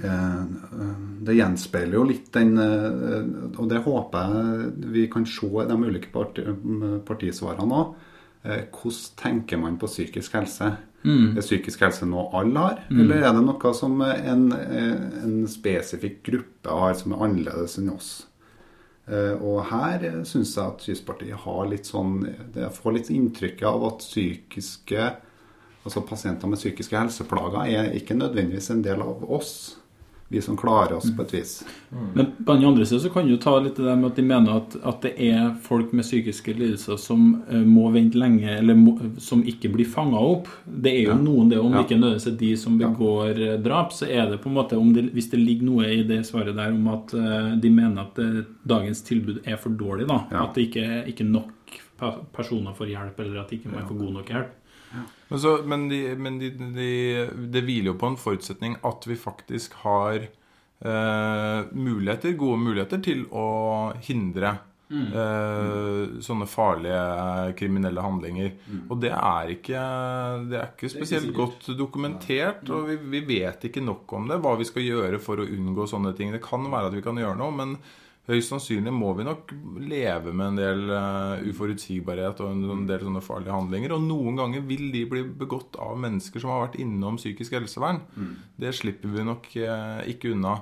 Det 0.00 1.36
gjenspeiler 1.36 1.94
jo 1.94 2.06
litt 2.08 2.32
den 2.34 2.56
eh, 2.58 3.60
Og 3.60 3.68
det 3.70 3.82
håper 3.84 4.32
jeg 4.34 4.90
vi 4.94 5.04
kan 5.12 5.26
se 5.28 5.46
i 5.46 5.66
de 5.70 5.76
ulike 5.78 6.10
parti, 6.12 6.42
partisvarene 7.06 7.78
òg. 7.78 7.94
Eh, 8.44 8.64
hvordan 8.74 9.14
tenker 9.16 9.60
man 9.62 9.78
på 9.80 9.86
psykisk 9.86 10.34
helse? 10.40 10.72
Er 11.36 11.44
psykisk 11.44 11.80
helse 11.84 12.06
noe 12.08 12.30
alle 12.32 12.58
har, 12.58 12.78
eller 12.90 13.22
er 13.22 13.32
det 13.36 13.42
noe 13.44 13.72
som 13.76 14.00
en, 14.02 14.52
eh, 14.52 15.22
en 15.22 15.46
spesifikk 15.46 16.22
gruppe 16.24 16.70
har 16.70 16.94
som 16.94 17.12
er 17.12 17.24
annerledes 17.26 17.78
enn 17.78 17.90
oss? 17.92 18.26
Eh, 19.06 19.34
Og 19.36 19.66
her 19.68 20.24
syns 20.24 20.54
jeg 20.56 20.64
at 20.64 20.80
Kystpartiet 20.80 21.36
har 21.44 21.66
litt 21.68 21.84
sånn 21.84 22.22
Det 22.54 22.70
får 22.72 22.94
litt 22.94 23.10
inntrykk 23.10 23.62
av 23.68 23.84
at 23.84 23.98
psykiske 23.98 25.16
Altså 25.84 26.00
pasienter 26.08 26.48
med 26.48 26.56
psykiske 26.58 26.96
helseplager 26.96 27.68
er 27.68 27.92
ikke 27.92 28.16
nødvendigvis 28.16 28.70
en 28.70 28.80
del 28.80 29.02
av 29.02 29.30
oss. 29.30 29.76
Vi 30.28 30.40
som 30.40 30.56
klarer 30.56 30.96
oss 30.96 31.10
på 31.16 31.22
et 31.22 31.34
vis. 31.34 31.50
Men 32.14 32.26
på 32.46 32.54
den 32.54 32.64
andre 32.64 32.86
siden 32.86 33.02
så 33.04 33.10
kan 33.12 33.28
du 33.28 33.36
ta 33.36 33.58
litt 33.60 33.76
det 33.76 33.84
der 33.84 33.98
med 34.00 34.08
at 34.08 34.16
de 34.18 34.24
mener 34.26 34.56
at, 34.56 34.76
at 34.82 35.04
det 35.04 35.12
er 35.20 35.50
folk 35.62 35.92
med 35.92 36.06
psykiske 36.06 36.54
lidelser 36.56 36.98
som 36.98 37.26
uh, 37.50 37.60
må 37.60 37.90
vente 37.94 38.18
lenge, 38.18 38.48
eller 38.56 38.78
må, 38.78 38.96
som 39.22 39.44
ikke 39.46 39.70
blir 39.74 39.86
fanga 39.86 40.18
opp. 40.18 40.48
Det 40.64 40.94
er 40.94 41.10
jo 41.10 41.18
noen 41.20 41.52
det, 41.52 41.60
om 41.60 41.70
det 41.70 41.82
Ja. 41.82 41.84
ikke 41.84 42.00
nødvendigvis 42.00 42.30
er 42.32 42.38
de 42.40 42.50
som 42.56 42.80
begår 42.80 43.42
ja. 43.44 43.56
drap, 43.68 43.92
så 43.92 44.08
er 44.08 44.30
det 44.32 44.40
på 44.42 44.50
en 44.50 44.56
måte 44.56 44.80
om 44.80 44.94
det, 44.96 45.10
Hvis 45.14 45.30
det 45.30 45.42
ligger 45.42 45.68
noe 45.68 45.92
i 45.92 46.02
det 46.08 46.24
svaret 46.26 46.56
der 46.56 46.72
om 46.72 46.88
at 46.88 47.14
uh, 47.14 47.54
de 47.60 47.70
mener 47.70 48.08
at 48.08 48.18
eh, 48.18 48.42
dagens 48.66 49.02
tilbud 49.04 49.44
er 49.44 49.60
for 49.60 49.70
dårlig, 49.70 50.08
da. 50.08 50.24
Ja. 50.32 50.48
At 50.48 50.56
det 50.56 50.70
ikke 50.72 51.04
er 51.12 51.30
nok 51.30 51.52
personer 52.34 52.74
får 52.74 52.90
hjelp, 52.90 53.20
eller 53.20 53.44
at 53.44 53.52
ikke 53.52 53.70
man 53.70 53.86
får 53.86 53.98
god 54.00 54.12
nok 54.18 54.32
hjelp. 54.34 54.52
Men, 55.34 55.40
så, 55.40 55.52
men, 55.66 55.88
de, 55.88 55.98
men 56.14 56.38
de, 56.38 56.48
de, 56.54 56.90
det 57.50 57.64
hviler 57.66 57.90
jo 57.90 57.96
på 57.98 58.12
en 58.12 58.18
forutsetning 58.20 58.76
at 58.86 59.06
vi 59.10 59.16
faktisk 59.18 59.72
har 59.80 60.20
eh, 60.22 61.72
muligheter, 61.74 62.36
gode 62.38 62.60
muligheter 62.62 63.00
til 63.02 63.24
å 63.34 63.48
hindre 64.06 64.52
eh, 64.94 66.20
sånne 66.22 66.46
farlige 66.46 67.02
kriminelle 67.58 68.04
handlinger. 68.06 68.54
Og 68.86 69.02
det 69.02 69.10
er 69.16 69.50
ikke, 69.56 69.82
det 70.52 70.60
er 70.60 70.70
ikke 70.70 70.92
spesielt 70.92 71.34
godt 71.34 71.72
dokumentert, 71.74 72.62
og 72.70 72.92
vi, 72.92 73.00
vi 73.16 73.24
vet 73.34 73.66
ikke 73.66 73.82
nok 73.82 74.14
om 74.14 74.30
det. 74.30 74.38
Hva 74.44 74.54
vi 74.60 74.70
skal 74.70 74.86
gjøre 74.86 75.18
for 75.18 75.42
å 75.42 75.50
unngå 75.50 75.88
sånne 75.90 76.14
ting. 76.14 76.30
Det 76.30 76.44
kan 76.46 76.70
være 76.70 76.92
at 76.92 76.98
vi 77.00 77.02
kan 77.10 77.18
gjøre 77.18 77.40
noe, 77.42 77.58
men 77.58 77.74
Høyst 78.24 78.48
sannsynlig 78.48 78.92
må 78.96 79.10
vi 79.18 79.26
nok 79.26 79.50
leve 79.84 80.32
med 80.32 80.54
en 80.54 80.58
del 80.58 80.78
uh, 80.88 81.42
uforutsigbarhet 81.44 82.38
og 82.40 82.54
en, 82.54 82.86
del 82.88 83.02
sånne 83.04 83.20
farlige 83.24 83.52
handlinger. 83.52 83.92
Og 83.92 84.06
noen 84.06 84.38
ganger 84.40 84.64
vil 84.64 84.86
de 84.94 85.02
bli 85.10 85.24
begått 85.44 85.76
av 85.76 85.98
mennesker 86.00 86.40
som 86.40 86.54
har 86.54 86.62
vært 86.62 86.78
innom 86.80 87.18
psykisk 87.20 87.58
helsevern. 87.58 88.00
Det 88.56 88.72
slipper 88.76 89.12
vi 89.12 89.26
nok 89.28 89.50
uh, 89.60 90.00
ikke 90.08 90.32
unna. 90.32 90.56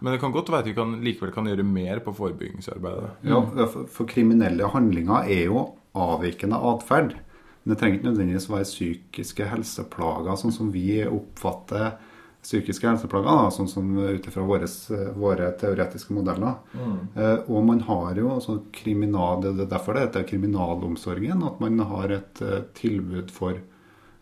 Men 0.00 0.16
det 0.16 0.22
kan 0.22 0.32
godt 0.34 0.48
være 0.50 0.64
at 0.64 0.70
vi 0.70 0.74
kan, 0.78 0.94
likevel 1.04 1.34
kan 1.34 1.46
gjøre 1.46 1.66
mer 1.68 2.00
på 2.02 2.14
forebyggingsarbeidet. 2.16 3.12
Ja, 3.28 3.42
for, 3.60 3.84
for 3.92 4.08
kriminelle 4.08 4.72
handlinger 4.72 5.28
er 5.30 5.44
jo 5.52 5.66
avvikende 5.92 6.58
atferd. 6.72 7.12
Men 7.62 7.74
det 7.74 7.78
trenger 7.78 7.98
ikke 7.98 8.08
nødvendigvis 8.08 8.48
være 8.50 8.66
psykiske 8.66 9.50
helseplager, 9.52 10.32
sånn 10.40 10.54
som 10.54 10.72
vi 10.74 11.04
oppfatter 11.04 11.92
psykiske 12.42 12.88
helseplager, 12.88 13.28
da, 13.28 13.50
sånn 13.54 13.68
som 13.70 13.90
ut 14.02 14.26
ifra 14.26 14.42
våre, 14.46 14.66
våre 15.14 15.50
teoretiske 15.60 16.14
modeller. 16.16 16.58
Eh, 16.74 17.38
og 17.46 17.62
man 17.68 17.82
har 17.86 18.18
jo 18.18 18.32
altså 18.34 18.58
kriminal, 18.74 19.42
Det 19.42 19.66
er 19.66 19.70
derfor 19.70 19.94
det 19.94 20.08
heter 20.08 20.26
kriminalomsorgen, 20.26 21.42
at 21.46 21.60
man 21.60 21.78
har 21.78 22.10
et 22.10 22.42
uh, 22.42 22.60
tilbud 22.74 23.30
for, 23.30 23.58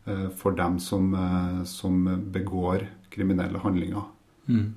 uh, 0.06 0.28
for 0.36 0.52
dem 0.52 0.78
som, 0.78 1.14
uh, 1.14 1.64
som 1.64 2.04
begår 2.32 2.86
kriminelle 3.10 3.58
handlinger. 3.58 4.04
Jeg, 4.50 4.68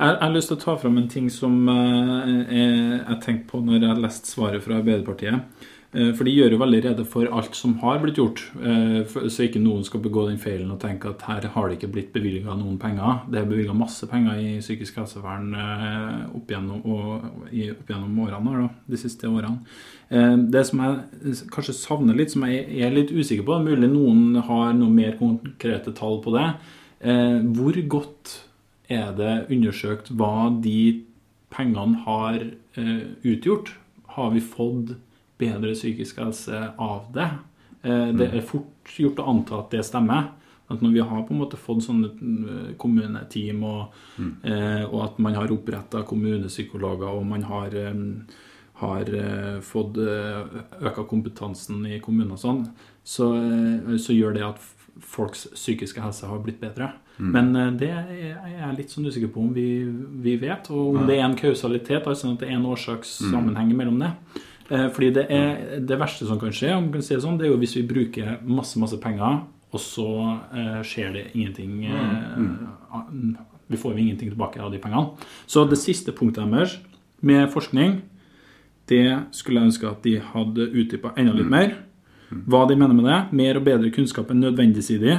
jeg 0.00 0.22
har 0.22 0.34
lyst 0.34 0.48
til 0.48 0.56
å 0.58 0.64
ta 0.64 0.76
fram 0.80 0.96
en 0.98 1.08
ting 1.12 1.26
som 1.30 1.68
jeg, 1.68 2.46
jeg 2.48 3.18
tenkte 3.20 3.50
på 3.50 3.60
når 3.60 3.84
jeg 3.84 4.00
leste 4.00 4.30
svaret 4.32 4.64
fra 4.64 4.78
Arbeiderpartiet. 4.80 5.66
Eh, 5.90 6.12
For 6.14 6.26
de 6.26 6.32
gjør 6.32 6.54
jo 6.54 6.60
veldig 6.60 6.80
rede 6.84 7.04
for 7.08 7.30
alt 7.34 7.56
som 7.58 7.72
har 7.82 7.98
blitt 8.02 8.18
gjort, 8.20 8.44
eh, 8.62 9.00
så 9.26 9.46
ikke 9.46 9.62
noen 9.62 9.82
skal 9.86 10.02
begå 10.04 10.28
den 10.28 10.38
feilen 10.38 10.70
og 10.70 10.78
tenke 10.82 11.10
at 11.10 11.24
her 11.26 11.48
har 11.50 11.68
det 11.68 11.78
ikke 11.78 11.90
blitt 11.90 12.12
bevilga 12.14 12.54
noen 12.54 12.78
penger. 12.78 13.24
Det 13.26 13.40
er 13.40 13.48
bevilga 13.48 13.74
masse 13.74 14.06
penger 14.06 14.38
i 14.38 14.60
psykisk 14.62 15.00
helsevern 15.00 15.50
eh, 15.58 16.36
opp 16.38 16.46
gjennom, 16.54 16.84
opp 16.86 17.90
gjennom 17.90 18.22
årene 18.22 18.54
da, 18.60 18.68
de 18.86 19.00
siste 19.00 19.26
årene. 19.26 19.58
Det 20.10 20.64
som 20.66 20.80
jeg 20.82 21.34
kanskje 21.54 21.74
savner 21.78 22.16
litt, 22.18 22.32
som 22.32 22.42
jeg 22.42 22.64
er 22.82 22.90
litt 22.90 23.12
usikker 23.14 23.44
på, 23.46 23.60
mulig 23.62 23.86
noen 23.92 24.40
har 24.42 24.72
noen 24.74 24.96
mer 24.96 25.12
konkrete 25.20 25.92
tall 25.94 26.18
på 26.24 26.32
det. 26.34 26.48
Hvor 27.54 27.78
godt 27.94 28.32
er 28.90 29.12
det 29.14 29.36
undersøkt 29.54 30.10
hva 30.18 30.50
de 30.50 31.04
pengene 31.54 32.02
har 32.08 32.42
utgjort? 33.22 33.70
Har 34.16 34.34
vi 34.34 34.42
fått 34.42 34.96
bedre 35.40 35.72
psykisk 35.76 36.20
helse 36.22 36.60
av 36.78 37.08
det? 37.14 37.30
Eh, 37.82 38.10
det 38.16 38.28
er 38.30 38.46
fort 38.46 38.92
gjort 38.96 39.22
å 39.22 39.28
anta 39.32 39.62
at 39.62 39.74
det 39.74 39.84
stemmer. 39.88 40.30
At 40.70 40.84
når 40.84 40.92
vi 40.94 41.02
har 41.02 41.24
på 41.26 41.34
en 41.34 41.40
måte 41.40 41.58
fått 41.58 41.82
sånne 41.86 42.12
eh, 42.12 42.70
kommuneteam, 42.80 43.64
og, 43.66 43.98
eh, 44.20 44.84
og 44.86 45.00
at 45.08 45.20
man 45.22 45.38
har 45.38 45.52
oppretta 45.52 46.04
kommunepsykologer, 46.06 47.10
og 47.10 47.26
man 47.26 47.46
har, 47.48 47.74
har 48.84 49.14
fått 49.66 49.98
øka 49.98 51.04
kompetansen 51.08 51.82
i 51.90 51.98
kommunene 52.00 52.38
og 52.38 52.44
sånn, 52.44 52.62
så, 53.04 53.32
så 53.98 54.14
gjør 54.14 54.36
det 54.36 54.46
at 54.46 54.68
folks 55.00 55.46
psykiske 55.54 56.00
helse 56.02 56.28
har 56.28 56.42
blitt 56.44 56.60
bedre. 56.62 56.92
Men 57.20 57.56
eh, 57.56 57.72
det 57.80 57.90
er 57.90 58.52
jeg 58.54 58.76
litt 58.78 58.94
sånn 58.94 59.08
usikker 59.10 59.32
på 59.32 59.42
om 59.44 59.50
vi, 59.56 59.68
vi 60.24 60.36
vet, 60.40 60.70
og 60.72 60.94
om 60.94 61.08
det 61.08 61.18
er 61.18 61.26
en 61.26 61.38
kausalitet, 61.38 62.06
altså 62.06 62.32
at 62.32 62.40
det 62.42 62.48
er 62.48 62.56
en 62.56 62.68
årsakssammenheng 62.70 63.74
mellom 63.76 64.00
det. 64.00 64.12
Eh, 64.70 64.88
Fordi 64.94 65.10
det, 65.10 65.26
er, 65.34 65.80
det 65.82 65.98
verste 65.98 66.26
som 66.26 66.38
kan 66.40 66.54
skje, 66.54 66.74
om 66.76 66.86
man 66.86 66.98
kan 66.98 67.02
si 67.02 67.16
det 67.16 67.24
sånn, 67.24 67.38
det 67.40 67.48
er 67.48 67.52
jo 67.54 67.60
hvis 67.62 67.76
vi 67.80 67.88
bruker 67.90 68.38
masse 68.46 68.78
masse 68.78 68.98
penger, 69.02 69.42
og 69.70 69.82
så 69.82 70.06
eh, 70.54 70.78
skjer 70.86 71.12
det 71.14 71.24
ingenting 71.38 71.84
eh, 71.86 72.38
Vi 73.70 73.78
får 73.78 73.92
jo 73.94 74.02
ingenting 74.02 74.32
tilbake 74.32 74.62
av 74.62 74.72
de 74.72 74.80
pengene. 74.82 75.14
Så 75.46 75.64
det 75.70 75.78
siste 75.78 76.14
punktet 76.14 76.46
deres 76.50 76.78
med 77.22 77.50
forskning, 77.52 78.00
det 78.90 79.04
skulle 79.36 79.60
jeg 79.60 79.70
ønske 79.70 79.86
at 79.90 80.02
de 80.02 80.16
hadde 80.32 80.70
utdypa 80.72 81.12
enda 81.20 81.36
litt 81.36 81.50
mer. 81.50 81.76
Hva 82.30 82.64
de 82.66 82.76
mener 82.78 82.94
med 82.94 83.06
det. 83.06 83.18
Mer 83.34 83.58
og 83.58 83.66
bedre 83.66 83.90
kunnskap 83.94 84.30
enn 84.30 84.42
nødvendig, 84.42 84.82
sier 84.86 85.02
de. 85.02 85.14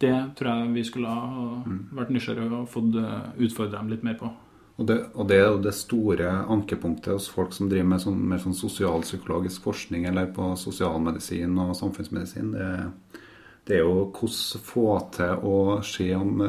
Det 0.00 0.14
tror 0.36 0.50
jeg 0.52 0.72
vi 0.74 0.84
skulle 0.84 1.08
ha 1.08 1.62
vært 1.96 2.12
nysgjerrige 2.12 2.62
og 2.62 2.68
fått 2.68 2.96
eh, 3.00 3.28
utfordre 3.46 3.78
dem 3.78 3.92
litt 3.92 4.04
mer 4.04 4.18
på. 4.20 4.28
Og 4.76 4.88
det, 4.88 4.96
og 5.16 5.28
det 5.30 5.38
er 5.40 5.46
jo 5.48 5.60
det 5.64 5.72
store 5.72 6.32
ankepunktet 6.52 7.14
hos 7.14 7.30
folk 7.32 7.54
som 7.56 7.70
driver 7.70 7.88
med 7.94 8.02
sånn, 8.02 8.18
mer 8.28 8.42
sånn 8.42 8.56
sosialpsykologisk 8.56 9.64
forskning 9.64 10.04
eller 10.10 10.28
på 10.36 10.50
sosialmedisin 10.60 11.56
og 11.62 11.72
samfunnsmedisin. 11.78 12.50
Det, 12.52 13.22
det 13.66 13.78
er 13.78 13.86
jo 13.86 14.10
hvordan 14.10 14.66
få 14.66 14.90
til 15.16 15.46
å 15.48 15.56
se 15.86 16.10
om 16.14 16.44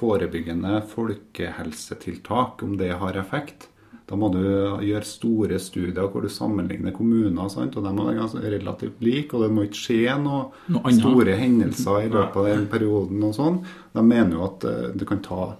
forebyggende 0.00 0.82
folkehelsetiltak, 0.90 2.66
om 2.66 2.74
det 2.80 2.90
har 2.98 3.22
effekt. 3.22 3.68
Da 4.04 4.18
må 4.20 4.28
du 4.34 4.42
gjøre 4.84 5.06
store 5.08 5.58
studier 5.62 6.10
hvor 6.12 6.26
du 6.26 6.28
sammenligner 6.28 6.92
kommuner, 6.92 7.46
sant? 7.48 7.78
og 7.78 7.86
de 7.86 7.92
må 7.96 8.10
være 8.10 8.50
relativt 8.58 8.98
like. 9.00 9.30
Og 9.32 9.46
det 9.46 9.52
må 9.54 9.64
ikke 9.64 9.80
skje 9.80 10.16
noe, 10.20 10.50
Noe 10.74 10.92
store 10.92 11.38
hendelser 11.40 12.02
i 12.02 12.10
løpet 12.12 12.36
av 12.42 12.50
den 12.50 12.66
perioden. 12.72 13.22
og 13.24 13.32
sånn. 13.38 13.62
De 13.94 14.04
mener 14.04 14.36
jo 14.36 14.44
at 14.44 14.66
eh, 14.68 14.90
det 14.92 15.08
kan 15.08 15.22
ta 15.24 15.54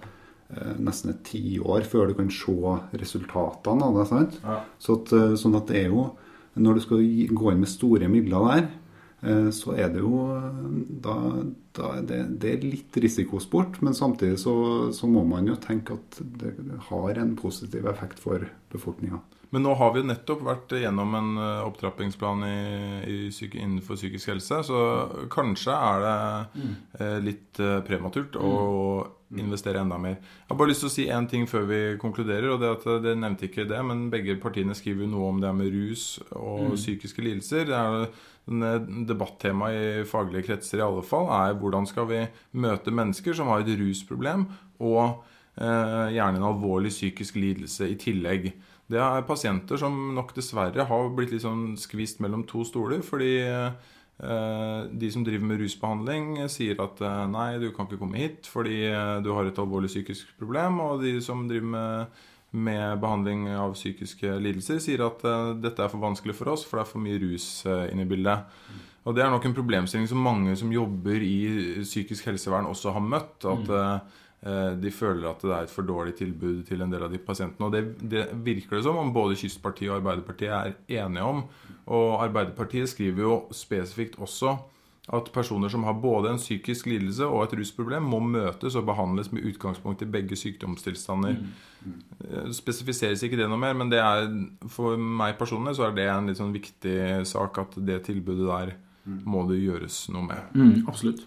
nesten 0.77 1.11
et 1.11 1.23
tiår 1.25 1.87
før 1.89 2.09
du 2.09 2.15
kan 2.19 2.29
se 2.31 2.77
resultatene 3.01 3.85
av 3.87 3.99
det. 3.99 4.07
sant? 4.11 4.39
Så 4.79 4.99
at, 4.99 5.13
eh, 5.13 5.35
sånn 5.39 5.57
at 5.57 5.67
det 5.67 5.85
er 5.85 5.91
jo 5.93 6.15
Når 6.55 6.73
du 6.73 6.79
skal 6.79 6.99
gå 7.35 7.51
inn 7.51 7.59
med 7.59 7.67
store 7.67 8.07
midler 8.07 8.45
der, 8.47 8.67
eh, 9.27 9.49
så 9.51 9.73
er 9.75 9.89
det 9.91 9.99
jo 9.99 10.21
eh, 10.31 10.61
da, 11.03 11.15
da 11.75 11.89
er 11.97 12.05
det, 12.07 12.19
det 12.39 12.51
er 12.53 12.63
litt 12.63 12.95
risikosport, 12.95 13.81
men 13.83 13.91
samtidig 13.91 14.39
så, 14.39 14.53
så 14.95 15.05
må 15.05 15.25
man 15.27 15.49
jo 15.49 15.57
tenke 15.59 15.97
at 15.97 16.21
det 16.39 16.53
har 16.87 17.19
en 17.19 17.35
positiv 17.35 17.89
effekt 17.91 18.23
for 18.23 18.47
befolkninga. 18.71 19.19
Men 19.53 19.65
nå 19.65 19.73
har 19.77 19.93
vi 19.93 20.01
jo 20.01 20.09
nettopp 20.09 20.41
vært 20.45 20.73
gjennom 20.79 21.13
en 21.17 21.33
eh, 21.41 21.65
opptrappingsplan 21.67 22.45
i, 22.47 22.55
i 23.11 23.17
psyki, 23.33 23.61
innenfor 23.61 23.99
psykisk 23.99 24.33
helse, 24.33 24.61
så 24.69 24.79
kanskje 25.33 25.75
er 25.75 26.05
det 26.05 26.15
eh, 26.99 27.19
litt 27.23 27.61
eh, 27.61 27.79
prematurt 27.85 28.39
å 28.39 28.55
investere 29.39 29.81
enda 29.81 29.97
mer. 30.01 30.17
Jeg 30.19 30.51
har 30.51 30.59
bare 30.59 30.71
lyst 30.71 30.83
til 30.85 30.89
å 30.89 30.93
si 30.93 31.05
én 31.11 31.27
ting 31.29 31.47
før 31.49 31.65
vi 31.69 31.79
konkluderer. 32.01 32.51
og 32.53 32.61
Det 32.61 32.71
at 32.77 32.87
eh, 32.89 33.01
det 33.03 33.15
nevnte 33.19 33.49
ikke 33.49 33.67
det, 33.69 33.81
men 33.87 34.07
begge 34.13 34.37
partiene 34.41 34.77
skriver 34.77 35.05
jo 35.05 35.11
noe 35.13 35.31
om 35.33 35.43
det 35.43 35.53
med 35.57 35.73
rus 35.73 36.07
og 36.31 36.75
psykiske 36.77 37.25
lidelser. 37.25 37.69
Det 37.69 37.79
er 38.69 38.89
debattema 39.09 39.71
i 39.73 39.85
faglige 40.07 40.51
kretser 40.51 40.81
i 40.81 40.85
alle 40.85 41.05
fall, 41.05 41.31
er 41.33 41.57
hvordan 41.57 41.87
skal 41.89 42.09
vi 42.11 42.25
møte 42.61 42.93
mennesker 42.93 43.33
som 43.33 43.49
har 43.49 43.63
et 43.63 43.73
rusproblem 43.79 44.45
og 44.77 45.23
eh, 45.57 46.13
gjerne 46.15 46.41
en 46.41 46.49
alvorlig 46.51 46.93
psykisk 46.93 47.39
lidelse 47.41 47.89
i 47.89 47.97
tillegg. 47.99 48.51
Det 48.91 49.01
er 49.01 49.25
pasienter 49.25 49.79
som 49.81 49.95
nok 50.13 50.35
dessverre 50.35 50.85
har 50.85 51.11
blitt 51.17 51.33
litt 51.33 51.45
sånn 51.45 51.73
skvist 51.79 52.21
mellom 52.21 52.43
to 52.49 52.61
stoler. 52.67 53.01
Fordi 53.05 53.33
eh, 53.41 54.79
de 54.91 55.09
som 55.13 55.25
driver 55.25 55.49
med 55.49 55.63
rusbehandling, 55.63 56.29
sier 56.53 56.79
at 56.83 57.01
eh, 57.01 57.25
nei, 57.31 57.49
du 57.61 57.71
kan 57.73 57.89
ikke 57.89 58.01
komme 58.03 58.21
hit 58.21 58.49
fordi 58.51 58.83
eh, 58.91 59.17
du 59.25 59.31
har 59.33 59.49
et 59.49 59.61
alvorlig 59.61 59.89
psykisk 59.89 60.37
problem. 60.39 60.81
Og 60.85 61.05
de 61.05 61.17
som 61.25 61.47
driver 61.49 61.71
med, 61.73 62.23
med 62.53 63.01
behandling 63.01 63.49
av 63.57 63.73
psykiske 63.73 64.37
lidelser, 64.43 64.81
sier 64.83 65.07
at 65.07 65.25
dette 65.63 65.81
er 65.81 65.91
for 65.91 66.05
vanskelig 66.05 66.37
for 66.37 66.53
oss, 66.53 66.65
for 66.67 66.77
det 66.77 66.85
er 66.85 66.93
for 66.93 67.07
mye 67.07 67.21
rus 67.25 67.49
inne 67.65 68.05
i 68.05 68.11
bildet. 68.13 68.45
Og 69.05 69.13
det 69.13 69.21
er 69.21 69.29
nok 69.29 69.45
en 69.45 69.53
problemstilling 69.53 70.07
som 70.09 70.21
mange 70.25 70.55
som 70.57 70.71
jobber 70.73 71.21
i 71.21 71.81
psykisk 71.85 72.25
helsevern 72.31 72.65
også 72.71 72.93
har 72.95 73.03
møtt. 73.05 73.45
At 73.45 73.69
eh, 73.69 74.21
de 74.45 74.91
føler 74.93 75.25
at 75.25 75.41
det 75.41 75.53
er 75.55 75.65
et 75.65 75.73
for 75.73 75.87
dårlig 75.87 76.13
tilbud 76.19 76.59
til 76.67 76.83
en 76.85 76.91
del 76.93 77.07
av 77.07 77.09
de 77.09 77.17
pasientene. 77.17 77.65
Og 77.65 77.73
det, 77.73 78.09
det 78.11 78.27
virker 78.45 78.77
det 78.77 78.83
som 78.85 78.99
om 79.01 79.09
både 79.15 79.37
Kystpartiet 79.39 79.89
og 79.89 79.97
Arbeiderpartiet 79.97 80.53
er 80.53 81.01
enige 81.01 81.25
om. 81.25 81.41
Og 81.89 82.21
Arbeiderpartiet 82.21 82.91
skriver 82.91 83.25
jo 83.25 83.39
spesifikt 83.55 84.19
også 84.21 84.53
at 85.13 85.29
personer 85.33 85.69
som 85.69 85.83
har 85.85 85.93
både 86.01 86.31
en 86.33 86.39
psykisk 86.41 86.87
lidelse 86.89 87.27
og 87.29 87.43
et 87.43 87.53
rusproblem, 87.59 88.07
må 88.09 88.19
møtes 88.19 88.75
og 88.75 88.87
behandles 88.87 89.29
med 89.31 89.45
utgangspunkt 89.45 90.01
i 90.01 90.09
begge 90.09 90.37
sykdomstilstander. 90.39 91.37
Mm. 91.85 91.99
Spesifiseres 92.55 93.21
ikke 93.23 93.37
det 93.37 93.49
noe 93.51 93.61
mer, 93.61 93.77
men 93.77 93.91
det 93.93 94.01
er, 94.01 94.25
for 94.71 94.97
meg 94.97 95.37
personlig 95.37 95.75
så 95.77 95.89
er 95.89 95.97
det 95.97 96.07
en 96.09 96.31
litt 96.31 96.41
sånn 96.41 96.55
viktig 96.55 96.97
sak 97.29 97.61
at 97.61 97.77
det 97.85 98.01
tilbudet 98.07 98.49
der 98.49 98.73
må 99.05 99.45
det 99.49 99.61
gjøres 99.61 100.07
noe 100.13 100.25
med. 100.25 100.55
Mm, 100.57 100.87
absolutt. 100.89 101.21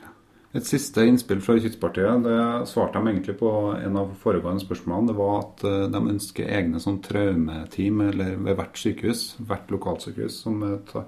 Et 0.57 0.65
siste 0.65 1.03
innspill 1.05 1.43
fra 1.45 1.59
Kystpartiet, 1.61 2.23
det 2.25 2.69
svarte 2.71 2.97
de 2.97 3.11
egentlig 3.11 3.35
på 3.37 3.51
en 3.77 3.97
av 4.01 4.15
foregående 4.23 4.65
spørsmålene. 4.65 5.11
Det 5.11 5.17
var 5.19 5.35
at 5.43 5.65
eh, 5.69 5.89
de 5.93 6.01
ønsker 6.15 6.53
egne 6.57 6.81
sånn 6.81 7.03
traumeteam 7.05 8.01
eller 8.07 8.39
ved 8.47 8.57
hvert 8.57 8.81
sykehus, 8.81 9.25
hvert 9.45 9.69
lokalsykehus, 9.75 10.39
som, 10.47 10.63
eh, 10.65 11.03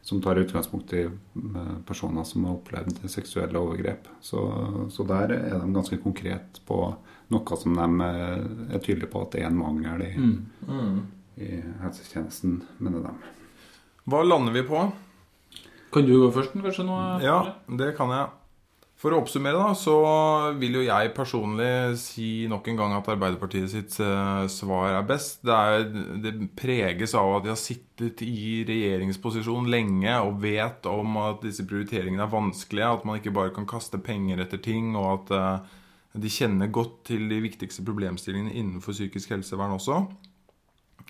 som 0.00 0.22
tar 0.24 0.40
utgangspunkt 0.40 0.94
i 0.96 1.02
eh, 1.10 1.74
personer 1.84 2.24
som 2.24 2.46
har 2.48 2.56
opplevd 2.56 3.02
seksuelle 3.12 3.60
overgrep. 3.60 4.08
Så, 4.24 4.46
så 4.88 5.04
der 5.12 5.36
er 5.36 5.58
de 5.60 5.76
ganske 5.76 6.00
konkret 6.00 6.62
på 6.64 6.80
noe 7.34 7.60
som 7.60 7.76
de 7.76 8.08
er 8.08 8.80
tydelige 8.80 9.10
på 9.12 9.26
at 9.26 9.36
det 9.36 9.42
er 9.42 9.50
en 9.50 9.60
mangel 9.60 10.06
i, 10.06 10.12
i 11.42 11.52
helsetjenesten, 11.82 12.62
mener 12.80 13.10
de. 13.10 13.34
Hva 14.08 14.24
lander 14.24 14.56
vi 14.56 14.64
på? 14.64 14.88
Kan 15.92 16.08
du 16.08 16.16
gå 16.22 16.32
først, 16.32 16.56
kanskje? 16.56 16.86
nå? 16.86 16.98
Ja, 17.26 17.38
det 17.68 17.92
kan 17.98 18.14
jeg. 18.14 18.32
For 18.96 19.12
å 19.12 19.18
oppsummere, 19.20 19.58
da, 19.60 19.74
så 19.76 19.94
vil 20.56 20.78
jo 20.78 20.82
jeg 20.86 21.10
personlig 21.16 21.98
si 22.00 22.46
nok 22.48 22.70
en 22.72 22.78
gang 22.80 22.94
at 22.96 23.10
Arbeiderpartiet 23.12 23.68
sitt 23.68 23.98
eh, 24.00 24.46
svar 24.48 24.94
er 24.94 25.04
best. 25.04 25.42
Det, 25.44 25.52
er, 25.52 25.84
det 26.24 26.32
preges 26.56 27.12
av 27.18 27.34
at 27.36 27.44
de 27.44 27.52
har 27.52 27.60
sittet 27.60 28.24
i 28.24 28.62
regjeringsposisjon 28.64 29.68
lenge 29.68 30.16
og 30.24 30.40
vet 30.40 30.88
om 30.88 31.20
at 31.26 31.44
disse 31.44 31.66
prioriteringene 31.68 32.24
er 32.24 32.32
vanskelige, 32.32 32.88
at 32.96 33.04
man 33.04 33.20
ikke 33.20 33.34
bare 33.36 33.52
kan 33.56 33.68
kaste 33.68 34.00
penger 34.00 34.40
etter 34.46 34.64
ting, 34.64 34.94
og 34.96 35.10
at 35.12 35.36
eh, 35.36 35.76
de 36.24 36.32
kjenner 36.32 36.72
godt 36.72 37.02
til 37.12 37.28
de 37.28 37.42
viktigste 37.44 37.84
problemstillingene 37.84 38.56
innenfor 38.56 38.96
psykisk 38.96 39.36
helsevern 39.36 39.76
også. 39.76 40.06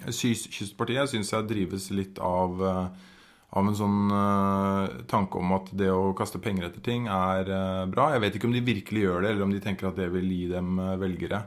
Kystpartiet 0.02 1.14
syns 1.14 1.30
jeg 1.30 1.46
drives 1.54 1.92
litt 1.94 2.18
av 2.18 2.66
eh, 2.66 3.12
av 3.56 3.68
en 3.68 3.76
sånn 3.76 4.00
uh, 4.12 5.04
tanke 5.08 5.40
om 5.40 5.54
at 5.56 5.70
det 5.78 5.88
å 5.92 6.12
kaste 6.16 6.40
penger 6.42 6.68
etter 6.68 6.82
ting 6.84 7.06
er 7.08 7.48
uh, 7.48 7.84
bra. 7.88 8.10
Jeg 8.12 8.24
vet 8.24 8.36
ikke 8.36 8.50
om 8.50 8.56
de 8.56 8.64
virkelig 8.66 9.06
gjør 9.06 9.24
det, 9.24 9.30
eller 9.32 9.46
om 9.46 9.54
de 9.54 9.62
tenker 9.64 9.88
at 9.88 9.96
det 9.98 10.10
vil 10.12 10.28
gi 10.28 10.44
dem 10.50 10.76
uh, 10.82 10.96
velgere. 11.00 11.46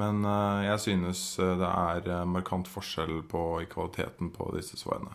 Men 0.00 0.22
jeg 0.62 0.78
synes 0.80 1.20
det 1.36 1.66
er 1.66 2.04
markant 2.30 2.68
forskjell 2.70 3.24
på 3.28 3.40
i 3.60 3.66
kvaliteten 3.68 4.28
på 4.32 4.46
disse 4.54 4.78
svarene. 4.78 5.10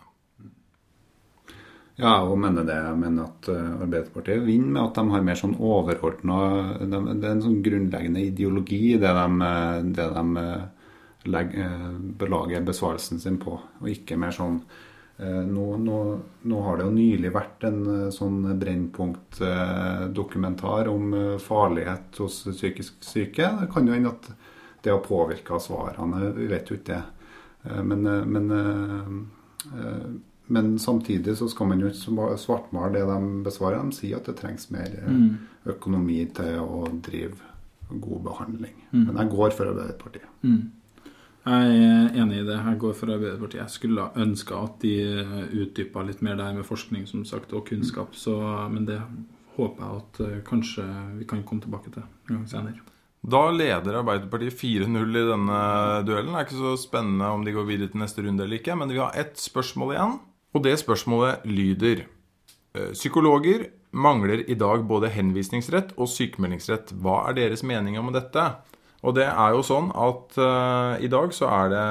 Ja, 1.96 2.18
jeg 2.28 2.38
mener 2.44 2.68
det. 2.68 2.76
Jeg 2.84 3.00
mener 3.00 3.30
at 3.30 3.48
Arbeiderpartiet 3.56 4.44
vinner 4.44 4.74
med 4.76 4.82
at 4.82 5.00
de 5.00 5.14
har 5.14 5.24
mer 5.26 5.40
sånn 5.40 5.56
overordna 5.56 6.40
Det 6.82 7.00
er 7.00 7.32
en 7.32 7.46
sånn 7.48 7.64
grunnleggende 7.66 8.26
ideologi 8.28 8.82
i 8.92 9.00
det 9.02 9.14
de, 9.16 9.50
det 9.96 10.10
de 10.20 10.46
legger, 11.32 11.88
belager 12.20 12.68
besvarelsen 12.68 13.24
sin 13.24 13.40
på, 13.42 13.56
og 13.56 13.90
ikke 13.90 14.20
mer 14.20 14.36
sånn 14.36 14.60
nå, 15.48 15.78
nå, 15.80 15.98
nå 16.44 16.58
har 16.66 16.76
det 16.78 16.84
jo 16.86 16.92
nylig 16.92 17.30
vært 17.32 17.64
en 17.70 17.78
eh, 17.96 18.10
sånn 18.12 18.42
Brennpunkt-dokumentar 18.60 20.88
om 20.92 21.14
eh, 21.14 21.38
farlighet 21.40 22.18
hos 22.20 22.42
psykisk 22.50 22.94
syke. 23.06 23.48
Det 23.62 23.70
kan 23.74 23.88
jo 23.88 23.94
hende 23.96 24.10
at 24.12 24.28
det 24.84 24.92
har 24.94 25.00
påvirka 25.06 25.60
svarene, 25.60 26.34
vi 26.36 26.48
vet 26.52 26.70
jo 26.70 26.76
ikke 26.78 26.94
det. 26.94 27.04
Eh, 27.66 27.84
Men, 27.84 28.06
eh, 28.08 28.26
men 28.26 28.52
eh, 28.52 29.08
eh, 29.80 30.08
men 30.48 30.76
samtidig 30.80 31.34
så 31.40 31.48
skal 31.50 31.68
man 31.72 31.80
jo 31.82 31.88
ikke 31.90 32.04
sva- 32.12 32.36
svartmale 32.38 32.92
det 32.94 33.06
de 33.10 33.44
besvarer. 33.48 33.82
De 33.82 33.92
sier 33.98 34.16
at 34.20 34.26
det 34.30 34.36
trengs 34.38 34.68
mer 34.72 34.92
eh, 35.00 35.08
økonomi 35.74 36.20
til 36.38 36.60
å 36.62 36.84
drive 37.02 37.36
god 37.90 38.22
behandling. 38.28 38.76
Men 38.92 39.16
jeg 39.18 39.30
går 39.32 39.50
for 39.58 39.66
Arbeiderpartiet. 39.72 40.30
Jeg 41.46 41.78
er 41.78 42.16
enig 42.18 42.40
i 42.42 42.46
det. 42.48 42.58
Jeg 42.58 42.80
går 42.82 42.94
for 42.98 43.14
Arbeiderpartiet. 43.14 43.62
Jeg 43.62 43.74
skulle 43.76 44.10
ønske 44.18 44.58
at 44.58 44.82
de 44.82 44.96
utdypa 45.62 46.02
litt 46.08 46.24
mer 46.26 46.40
det 46.40 46.48
med 46.58 46.66
forskning 46.66 47.06
som 47.06 47.26
sagt, 47.28 47.54
og 47.54 47.68
kunnskap, 47.70 48.16
så, 48.18 48.34
men 48.72 48.88
det 48.90 48.98
håper 49.56 49.84
jeg 49.84 50.02
at 50.02 50.20
eh, 50.26 50.44
kanskje 50.48 50.86
vi 51.20 51.28
kan 51.30 51.44
komme 51.48 51.64
tilbake 51.64 51.94
til 51.94 52.04
en 52.04 52.40
gang 52.40 52.48
senere. 52.50 52.84
Da 53.26 53.48
leder 53.50 54.02
Arbeiderpartiet 54.02 54.58
4-0 54.60 55.18
i 55.18 55.24
denne 55.32 55.62
duellen. 56.06 56.34
Det 56.34 56.42
er 56.42 56.48
ikke 56.48 56.60
så 56.60 56.76
spennende 56.78 57.30
om 57.34 57.46
de 57.46 57.56
går 57.56 57.66
videre 57.70 57.94
til 57.94 58.04
neste 58.04 58.26
runde 58.26 58.46
eller 58.46 58.60
ikke, 58.60 58.76
men 58.78 58.94
vi 58.94 59.02
har 59.02 59.16
ett 59.18 59.40
spørsmål 59.42 59.96
igjen. 59.96 60.20
Og 60.56 60.64
det 60.64 60.76
spørsmålet 60.82 61.48
lyder 61.50 62.06
eh, 62.06 62.92
Psykologer 62.94 63.70
mangler 63.96 64.44
i 64.50 64.58
dag 64.60 64.84
både 64.86 65.10
henvisningsrett 65.14 65.96
og 65.96 66.12
sykemeldingsrett. 66.12 66.94
Hva 67.02 67.24
er 67.30 67.40
deres 67.40 67.64
mening 67.66 67.98
om 68.02 68.14
dette? 68.14 68.50
Og 69.06 69.14
det 69.18 69.26
er 69.30 69.54
jo 69.54 69.64
sånn 69.66 69.92
at 69.94 70.38
uh, 70.42 70.98
i 71.04 71.10
dag 71.12 71.34
så 71.36 71.50
er 71.54 71.74
det 71.74 71.88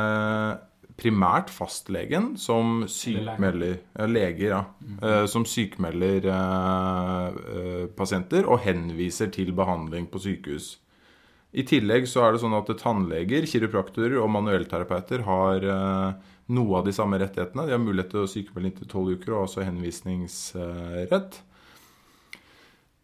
primært 0.99 1.51
fastlegen 1.51 2.35
som 2.39 2.85
sykemelder 2.91 3.81
eh, 3.99 4.07
Leger, 4.07 4.53
ja. 4.53 4.61
eh, 5.03 5.25
som 5.27 5.43
sykmelder 5.43 6.29
uh, 6.31 7.89
pasienter 7.99 8.47
og 8.47 8.63
henviser 8.63 9.33
til 9.35 9.51
behandling 9.59 10.07
på 10.11 10.23
sykehus. 10.23 10.77
I 11.55 11.65
tillegg 11.67 12.07
så 12.11 12.23
er 12.23 12.35
det 12.35 12.43
sånn 12.43 12.55
at 12.55 12.71
tannleger, 12.79 13.47
kiropraktorer 13.47 14.17
og 14.19 14.31
manuellterapeuter 14.35 15.23
har 15.23 15.67
noe 16.51 16.79
av 16.81 16.89
de 16.89 16.95
samme 16.97 17.21
rettighetene. 17.23 17.69
De 17.69 17.77
har 17.77 17.83
mulighet 17.83 18.11
til 18.11 18.25
å 18.25 18.31
sykemelde 18.31 18.73
inntil 18.73 18.91
tolv 18.91 19.13
uker 19.15 19.37
og 19.37 19.45
også 19.45 19.63
henvisningsrett. 19.63 21.39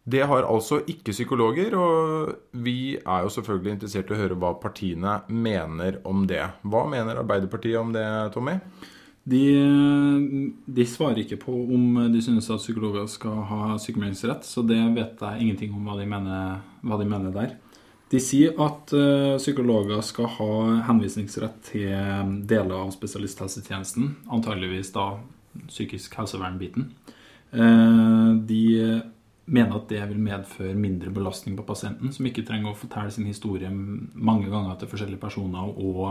Det 0.03 0.23
har 0.25 0.47
altså 0.49 0.79
ikke 0.89 1.13
psykologer, 1.13 1.75
og 1.77 2.31
vi 2.57 2.95
er 2.97 3.25
jo 3.25 3.33
selvfølgelig 3.35 3.75
interessert 3.75 4.09
i 4.09 4.15
å 4.15 4.21
høre 4.23 4.37
hva 4.41 4.55
partiene 4.57 5.19
mener 5.29 5.99
om 6.09 6.25
det. 6.29 6.41
Hva 6.65 6.87
mener 6.89 7.21
Arbeiderpartiet 7.21 7.77
om 7.77 7.93
det, 7.93 8.07
Tommy? 8.33 8.57
De, 9.21 9.43
de 10.65 10.85
svarer 10.89 11.21
ikke 11.21 11.37
på 11.43 11.53
om 11.53 11.99
de 12.09 12.21
synes 12.25 12.49
at 12.49 12.63
psykologer 12.63 13.05
skal 13.11 13.43
ha 13.51 13.75
sykemeldingsrett, 13.77 14.47
så 14.47 14.65
det 14.65 14.79
vet 14.95 15.21
jeg 15.21 15.43
ingenting 15.45 15.75
om 15.77 15.85
hva 15.85 15.99
de 15.99 16.09
mener, 16.09 16.63
hva 16.81 16.97
de 16.97 17.09
mener 17.11 17.35
der. 17.35 17.53
De 18.11 18.19
sier 18.19 18.57
at 18.59 18.91
uh, 18.97 19.37
psykologer 19.37 20.01
skal 20.03 20.27
ha 20.39 20.51
henvisningsrett 20.89 21.61
til 21.69 22.33
deler 22.49 22.73
av 22.81 22.89
spesialisthelsetjenesten, 22.97 24.15
antageligvis 24.33 24.91
da 24.97 25.13
psykisk 25.69 26.17
helsevern-biten. 26.17 26.89
Uh, 27.53 28.33
de 28.49 28.63
mener 29.45 29.77
at 29.77 29.89
det 29.89 30.01
vil 30.11 30.21
medføre 30.21 30.77
mindre 30.77 31.11
belastning 31.13 31.57
på 31.57 31.65
pasienten, 31.67 32.13
som 32.13 32.27
ikke 32.27 32.45
trenger 32.47 32.71
å 32.71 32.77
fortelle 32.77 33.11
sin 33.13 33.27
historie 33.29 33.71
mange 33.71 34.49
ganger 34.51 34.77
til 34.79 34.91
forskjellige 34.91 35.21
personer 35.21 35.71
og 35.71 36.03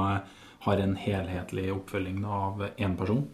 har 0.66 0.83
en 0.83 0.97
helhetlig 0.99 1.70
oppfølging 1.72 2.24
av 2.26 2.66
én 2.76 2.97
person. 2.99 3.24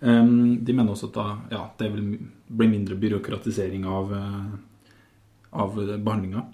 Um, 0.00 0.58
de 0.64 0.74
mener 0.74 0.94
også 0.94 1.10
at 1.10 1.18
da, 1.18 1.26
ja, 1.52 1.62
det 1.78 1.90
vil 1.92 2.06
bli 2.48 2.68
mindre 2.70 2.96
byråkratisering 2.98 3.84
av, 3.86 4.14
av 5.52 5.76
behandlinga. 5.78 6.46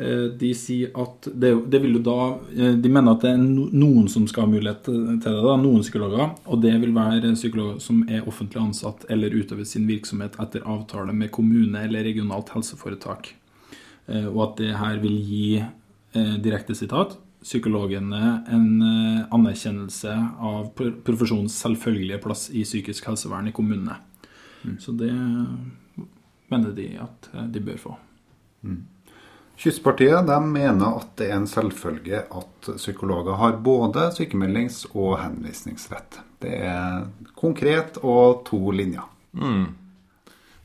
Eh, 0.00 0.24
de 0.38 0.52
sier 0.54 0.92
at 0.94 1.26
det, 1.34 1.50
det, 1.66 1.80
vil 1.82 1.96
jo 1.96 2.02
da 2.06 2.18
eh, 2.54 2.76
De 2.78 2.90
mener 2.92 3.16
at 3.16 3.24
det 3.24 3.32
er 3.34 3.40
noen 3.42 4.04
som 4.06 4.28
skal 4.30 4.44
ha 4.44 4.50
mulighet 4.52 4.84
til 4.86 5.06
det, 5.18 5.32
da, 5.42 5.56
noen 5.58 5.82
psykologer. 5.82 6.34
Og 6.46 6.60
det 6.62 6.74
vil 6.84 6.94
være 6.94 7.32
psykologer 7.34 7.80
som 7.82 8.04
er 8.06 8.26
offentlig 8.28 8.62
ansatt 8.62 9.08
eller 9.10 9.34
utøver 9.34 9.66
sin 9.66 9.88
virksomhet 9.90 10.38
etter 10.38 10.66
avtale 10.70 11.14
med 11.16 11.32
kommune 11.34 11.82
eller 11.82 12.06
regionalt 12.06 12.52
helseforetak. 12.54 13.32
Eh, 14.06 14.28
og 14.28 14.42
at 14.44 14.60
det 14.62 14.76
her 14.78 15.02
vil 15.02 15.18
gi, 15.18 15.48
direkte 16.18 16.72
sitat, 16.72 17.12
psykologene 17.44 18.30
en 18.50 18.68
anerkjennelse 19.36 20.14
av 20.40 20.70
profesjonens 21.04 21.54
selvfølgelige 21.60 22.18
plass 22.24 22.46
i 22.48 22.64
psykisk 22.64 23.10
helsevern 23.10 23.50
i 23.50 23.52
kommunene. 23.54 23.98
Mm. 24.64 24.78
Så 24.82 24.94
det 24.98 25.12
mener 26.48 26.72
de 26.74 26.88
at 27.04 27.28
de 27.52 27.62
bør 27.68 27.78
få. 27.84 27.92
Mm. 28.64 28.80
Kystpartiet 29.58 30.28
mener 30.46 31.00
at 31.00 31.16
det 31.18 31.32
er 31.32 31.36
en 31.40 31.48
selvfølge 31.50 32.20
at 32.22 32.68
psykologer 32.76 33.34
har 33.40 33.56
både 33.58 34.10
sykemeldings- 34.14 34.84
og 34.94 35.18
henvisningsrett. 35.18 36.20
Det 36.38 36.60
er 36.62 37.08
konkret 37.34 37.98
og 38.02 38.44
to 38.46 38.70
linjer. 38.70 39.08
Mm. 39.34 39.66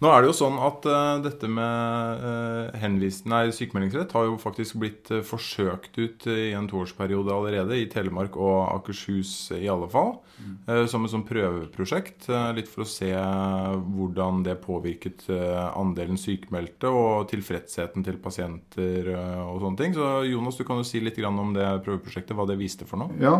Nå 0.04 0.10
er 0.12 0.20
det 0.20 0.34
jo 0.34 0.36
sånn 0.36 0.58
at 0.60 0.84
uh, 0.90 1.22
dette 1.24 1.48
med 1.48 2.24
uh, 2.24 2.74
henvisning, 2.82 3.32
nei, 3.32 3.54
sykemeldingsrett 3.56 4.12
har 4.18 4.26
jo 4.28 4.36
faktisk 4.42 4.76
blitt 4.82 5.08
uh, 5.14 5.22
forsøkt 5.24 5.96
ut 5.96 6.26
i 6.28 6.50
en 6.58 6.68
toårsperiode 6.68 7.32
allerede, 7.32 7.78
i 7.80 7.88
Telemark 7.92 8.36
og 8.36 8.66
Akershus 8.74 9.54
i 9.56 9.70
alle 9.72 9.88
fall. 9.92 10.18
Mm. 10.34 10.88
som 10.90 11.04
et 11.06 11.12
sånn 11.12 11.24
prøveprosjekt. 11.28 12.26
litt 12.58 12.68
for 12.68 12.84
å 12.84 12.88
se 12.90 13.12
hvordan 13.14 14.42
det 14.44 14.56
påvirket 14.64 15.28
andelen 15.30 16.18
sykemeldte 16.20 16.90
og 16.90 17.28
tilfredsheten 17.30 18.04
til 18.04 18.18
pasienter 18.20 19.12
og 19.14 19.62
sånne 19.62 19.80
ting. 19.80 19.94
Så 19.96 20.10
Jonas, 20.26 20.58
du 20.58 20.66
kan 20.68 20.82
jo 20.82 20.88
si 20.90 21.04
litt 21.06 21.22
om 21.30 21.54
det 21.56 21.70
prøveprosjektet, 21.86 22.34
hva 22.36 22.48
det 22.50 22.58
viste 22.60 22.90
for 22.90 23.04
noe? 23.06 23.14
Ja, 23.22 23.38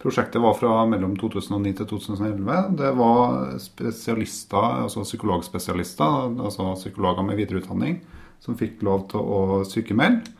Prosjektet 0.00 0.40
var 0.40 0.54
fra 0.56 0.86
mellom 0.88 1.12
2009 1.20 1.74
til 1.76 1.88
2011. 1.90 2.60
Det 2.80 2.90
var 2.96 3.50
spesialister, 3.60 4.84
altså 4.86 5.04
psykologspesialister, 5.04 6.30
altså 6.40 6.70
psykologer 6.78 7.26
med 7.26 7.36
videreutdanning, 7.36 7.98
som 8.40 8.56
fikk 8.56 8.80
lov 8.86 9.10
til 9.12 9.20
å 9.20 9.40
sykemelde. 9.68 10.32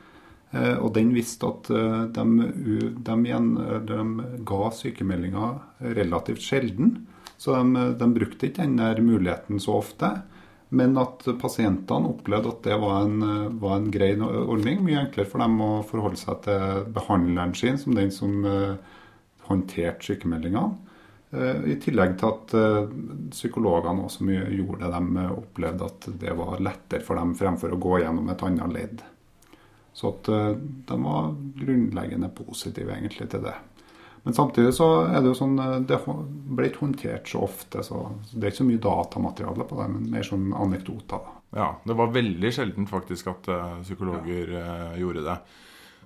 Eh, 0.56 0.76
og 0.80 0.94
den 0.96 1.12
visste 1.12 1.50
at 1.50 1.68
eh, 1.76 1.98
de, 2.16 2.46
de, 2.96 3.16
igjen, 3.28 3.50
de 3.86 3.98
ga 4.48 4.70
sykemeldinger 4.74 5.92
relativt 5.98 6.40
sjelden. 6.42 6.94
Så 7.36 7.52
de, 7.52 7.84
de 8.00 8.08
brukte 8.16 8.48
ikke 8.48 8.64
den 8.64 9.04
muligheten 9.04 9.60
så 9.60 9.76
ofte. 9.82 10.14
Men 10.70 10.94
at 11.02 11.26
pasientene 11.40 12.12
opplevde 12.14 12.52
at 12.54 12.64
det 12.64 12.76
var 12.78 13.04
en, 13.04 13.20
var 13.60 13.76
en 13.76 13.90
grei 13.92 14.12
ordning. 14.22 14.80
Mye 14.86 15.02
enklere 15.02 15.28
for 15.28 15.42
dem 15.42 15.60
å 15.60 15.70
forholde 15.84 16.20
seg 16.20 16.44
til 16.46 16.88
behandleren 16.94 17.52
sin 17.58 17.76
som 17.80 17.96
den 17.98 18.12
som 18.14 18.40
eh, 18.46 18.96
håndtert 19.50 20.06
sykemeldingene. 20.06 20.90
Eh, 21.30 21.64
I 21.70 21.76
tillegg 21.82 22.16
til 22.18 22.32
at 22.32 22.54
eh, 22.58 22.90
psykologene 23.30 24.06
også 24.06 24.26
gjorde 24.26 24.90
det. 24.90 24.90
De 24.98 25.26
opplevde 25.30 25.86
at 25.86 26.10
det 26.22 26.36
var 26.38 26.62
lettere 26.62 27.06
for 27.06 27.20
dem 27.20 27.36
fremfor 27.38 27.74
å 27.74 27.80
gå 27.80 28.00
gjennom 28.02 28.30
et 28.32 28.44
annet 28.46 28.74
ledd. 28.74 29.02
Så 29.94 30.14
at 30.14 30.30
eh, 30.32 30.52
de 30.90 31.00
var 31.04 31.34
grunnleggende 31.60 32.32
positive 32.34 32.96
egentlig 32.96 33.30
til 33.30 33.44
det. 33.46 33.56
Men 34.20 34.36
samtidig 34.36 34.74
så 34.76 34.86
er 35.06 35.22
det 35.22 35.30
jo 35.30 35.36
sånn 35.38 35.54
Det 35.88 35.96
ble 36.04 36.66
ikke 36.68 36.82
håndtert 36.82 37.30
så 37.30 37.40
ofte, 37.46 37.80
så 37.80 38.02
det 38.34 38.42
er 38.42 38.50
ikke 38.50 38.58
så 38.58 38.66
mye 38.68 38.82
datamateriale 38.84 39.64
på 39.64 39.78
det, 39.78 39.86
men 39.94 40.10
mer 40.12 40.26
sånn 40.26 40.50
anekdoter. 40.52 41.30
Ja, 41.56 41.70
det 41.88 41.96
var 41.96 42.12
veldig 42.12 42.50
sjeldent 42.52 42.92
faktisk 42.92 43.30
at 43.32 43.48
psykologer 43.80 44.52
ja. 44.58 44.74
gjorde 45.00 45.24
det. 45.24 45.38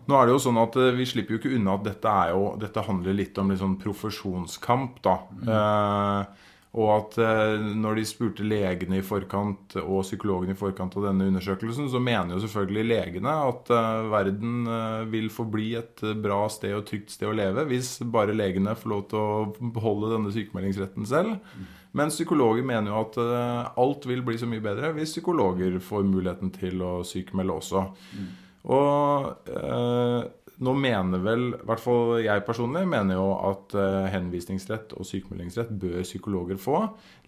Nå 0.05 0.17
er 0.19 0.27
det 0.27 0.35
jo 0.35 0.43
sånn 0.47 0.59
at 0.61 0.75
eh, 0.81 0.95
Vi 0.99 1.07
slipper 1.09 1.37
jo 1.37 1.41
ikke 1.41 1.55
unna 1.57 1.79
at 1.79 1.87
dette, 1.87 2.17
jo, 2.35 2.49
dette 2.61 2.89
handler 2.89 3.17
litt 3.17 3.39
om 3.41 3.55
sånn 3.57 3.79
profesjonskamp. 3.81 4.99
da. 5.05 5.21
Mm. 5.41 5.55
Eh, 5.55 6.51
og 6.75 6.89
at 6.91 7.17
eh, 7.23 7.61
når 7.79 8.01
de 8.01 8.05
spurte 8.09 8.47
legene 8.47 8.99
i 8.99 9.05
forkant 9.07 9.77
og 9.79 10.01
psykologene 10.03 10.57
i 10.57 10.59
forkant 10.59 10.97
av 10.99 11.07
denne 11.07 11.29
undersøkelsen, 11.31 11.87
så 11.91 12.01
mener 12.03 12.35
jo 12.35 12.43
selvfølgelig 12.43 12.85
legene 12.89 13.35
at 13.47 13.71
eh, 13.71 14.09
verden 14.11 14.67
eh, 14.67 15.05
vil 15.13 15.31
forbli 15.31 15.69
et 15.79 16.03
bra 16.25 16.41
sted 16.51 16.75
og 16.75 16.83
trygt 16.89 17.15
sted 17.15 17.31
å 17.31 17.37
leve 17.37 17.63
hvis 17.71 18.01
bare 18.11 18.35
legene 18.35 18.75
får 18.75 18.91
lov 18.91 19.07
til 19.13 19.23
å 19.23 19.71
beholde 19.77 20.11
denne 20.17 20.35
sykemeldingsretten 20.35 21.07
selv. 21.07 21.39
Mm. 21.55 21.71
Men 21.95 22.11
psykologer 22.11 22.67
mener 22.67 22.91
jo 22.91 23.03
at 23.05 23.21
eh, 23.23 23.73
alt 23.85 24.11
vil 24.11 24.27
bli 24.27 24.41
så 24.43 24.51
mye 24.51 24.65
bedre 24.65 24.91
hvis 24.97 25.15
psykologer 25.15 25.79
får 25.79 26.09
muligheten 26.11 26.51
til 26.59 26.83
å 26.83 26.97
sykemelde 27.07 27.55
også. 27.55 27.85
Mm. 28.19 28.33
Og 28.73 29.51
eh, 29.51 30.23
nå 30.63 30.73
mener 30.79 31.23
vel, 31.23 31.49
i 31.57 31.67
hvert 31.67 31.83
fall 31.83 32.21
jeg 32.23 32.45
personlig, 32.47 32.85
mener 32.87 33.19
jo 33.19 33.27
at 33.49 33.75
eh, 33.79 34.07
henvisningsrett 34.15 34.95
og 34.95 35.07
sykemeldingsrett 35.09 35.73
bør 35.83 36.05
psykologer 36.07 36.61
få. 36.61 36.79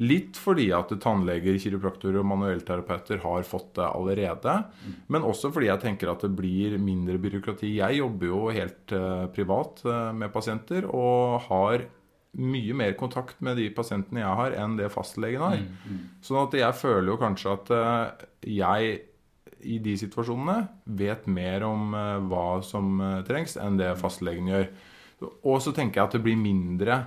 Litt 0.05 0.39
fordi 0.39 0.69
at 0.77 0.95
tannleger, 1.03 1.59
kiropraktorer 1.61 2.21
og 2.23 2.29
manuellterapeuter 2.31 3.21
har 3.25 3.49
fått 3.49 3.75
det 3.81 3.89
allerede. 3.89 4.55
Men 5.13 5.27
også 5.27 5.51
fordi 5.55 5.71
jeg 5.73 5.83
tenker 5.83 6.13
at 6.13 6.23
det 6.23 6.33
blir 6.39 6.79
mindre 6.79 7.19
byråkrati. 7.23 7.75
Jeg 7.81 7.99
jobber 7.99 8.31
jo 8.31 8.41
helt 8.55 8.95
eh, 8.95 9.27
privat 9.35 9.83
eh, 9.85 10.09
med 10.23 10.33
pasienter 10.35 10.87
og 10.87 11.51
har 11.51 11.89
mye 12.37 12.75
mer 12.77 12.93
kontakt 13.01 13.39
med 13.45 13.57
de 13.57 13.71
pasientene 13.73 14.21
jeg 14.21 14.39
har, 14.39 14.55
enn 14.61 14.79
det 14.79 14.93
fastlegen 14.93 15.43
har. 15.43 15.61
Mm, 15.61 15.77
mm. 15.83 16.01
Sånn 16.25 16.43
at 16.45 16.57
jeg 16.59 16.79
føler 16.79 17.11
jo 17.15 17.21
kanskje 17.21 17.55
at 17.59 17.75
eh, 17.75 18.27
jeg 18.61 18.99
i 19.67 19.79
de 19.83 19.97
situasjonene 19.99 20.61
vet 20.99 21.27
mer 21.27 21.67
om 21.67 21.95
uh, 21.97 22.17
hva 22.31 22.63
som 22.67 23.01
uh, 23.03 23.23
trengs, 23.27 23.57
enn 23.61 23.79
det 23.81 23.95
fastlegen 24.01 24.51
gjør. 24.53 24.69
Og 25.49 25.63
så 25.65 25.73
tenker 25.75 26.01
jeg 26.01 26.09
at 26.09 26.17
det 26.19 26.25
blir 26.27 26.39
mindre 26.39 27.01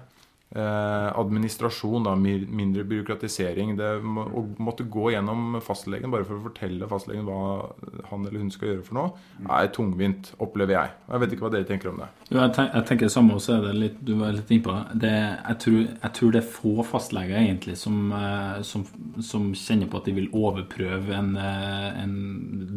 Eh, 0.56 1.20
administrasjon, 1.20 2.04
da, 2.04 2.16
mindre 2.16 2.84
byråkratisering. 2.84 3.76
Det 3.78 3.90
må, 4.02 4.24
å 4.34 4.42
måtte 4.58 4.82
gå 4.90 5.12
gjennom 5.14 5.60
fastlegen 5.62 6.10
bare 6.10 6.26
for 6.26 6.40
å 6.40 6.46
fortelle 6.48 6.88
fastlegen 6.90 7.28
hva 7.28 7.68
han 8.10 8.24
eller 8.26 8.42
hun 8.42 8.50
skal 8.50 8.72
gjøre 8.72 8.86
for 8.88 8.98
noe, 8.98 9.12
er 9.46 9.70
tungvint, 9.76 10.32
opplever 10.42 10.74
jeg. 10.74 10.96
Jeg 11.06 11.22
vet 11.22 11.36
ikke 11.36 11.46
hva 11.46 11.52
dere 11.54 11.68
tenker 11.70 11.92
om 11.92 12.02
det. 12.02 12.08
Jo, 12.32 12.40
jeg, 12.40 12.54
tenker, 12.56 12.72
jeg 12.80 12.88
tenker 12.90 13.14
samme, 13.14 13.36
også 13.38 13.60
det 13.62 13.76
litt, 13.78 14.00
du 14.02 14.16
var 14.18 14.34
litt 14.40 14.50
innpå 14.56 14.80
det. 15.04 15.14
Jeg 15.20 15.60
tror, 15.66 15.78
jeg 15.84 16.12
tror 16.18 16.34
det 16.34 16.42
er 16.42 16.50
få 16.56 16.74
fastleger 16.96 17.44
egentlig 17.44 17.78
som, 17.84 18.00
eh, 18.18 18.58
som, 18.66 18.88
som, 19.22 19.46
kjenner 19.54 19.94
på 19.94 20.02
at 20.02 20.10
de 20.10 20.18
vil 20.18 20.34
overprøve 20.34 21.14
en, 21.14 21.32
eh, 21.38 22.02
en, 22.08 22.18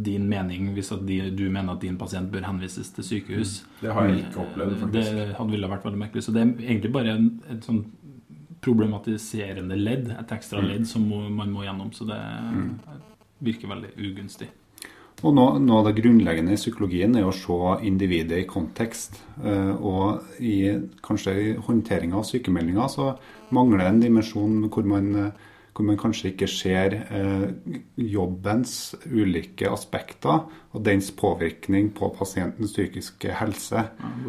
din 0.04 0.28
mening 0.28 0.74
hvis 0.76 0.92
de, 1.08 1.22
du 1.32 1.46
mener 1.48 1.72
at 1.72 1.80
din 1.88 1.96
pasient 1.96 2.28
bør 2.28 2.50
henvises 2.50 2.92
til 2.92 3.08
sykehus. 3.14 3.62
Det 3.80 3.96
har 3.96 4.12
jeg 4.12 4.26
ikke 4.26 4.44
opplevd, 4.44 4.76
faktisk. 4.84 5.16
Det 5.16 5.26
hadde 5.40 5.50
ville 5.56 5.72
vært 5.72 5.88
veldig 5.88 6.04
merkelig. 6.04 6.28
Så 6.28 6.36
det 6.36 6.44
er 6.44 6.52
egentlig 6.68 6.92
bare 6.92 7.16
en 7.16 7.32
et 7.62 7.68
sånn 7.70 7.84
problematiserende 8.62 9.78
ledd, 9.78 10.10
et 10.14 10.34
ekstra 10.34 10.62
mm. 10.62 10.68
ledd 10.70 10.90
som 10.90 11.06
må, 11.06 11.22
man 11.34 11.50
må 11.54 11.64
gjennom. 11.66 11.90
Så 11.94 12.06
det 12.08 12.18
mm. 12.18 12.74
virker 13.42 13.72
veldig 13.72 13.94
ugunstig. 13.98 14.50
Og 15.22 15.34
noe, 15.36 15.58
noe, 15.62 15.82
av 15.82 15.88
det 15.88 16.00
grunnleggende 16.00 16.56
i 16.56 16.58
psykologien 16.58 17.14
er 17.18 17.26
å 17.28 17.34
se 17.36 17.58
individet 17.86 18.40
i 18.42 18.48
kontekst. 18.48 19.20
Eh, 19.42 19.70
og 19.78 20.40
i 20.42 20.56
kanskje 21.04 21.34
i 21.38 21.52
håndteringa 21.62 22.18
av 22.18 22.26
sykemeldinger 22.26 22.90
så 22.90 23.12
mangler 23.54 23.86
en 23.86 24.00
dimensjon 24.02 24.64
hvor 24.72 24.88
man 24.88 25.10
eh, 25.20 25.50
hvor 25.82 25.90
man 25.90 25.98
kanskje 25.98 26.30
ikke 26.30 26.46
ser 26.46 26.94
eh, 26.94 27.78
jobbens 27.98 28.94
ulike 29.10 29.66
aspekter 29.66 30.44
og 30.72 30.84
dens 30.86 31.10
påvirkning 31.18 31.90
på 31.96 32.12
pasientens 32.14 32.72
psykiske 32.72 33.34
helse. 33.40 33.82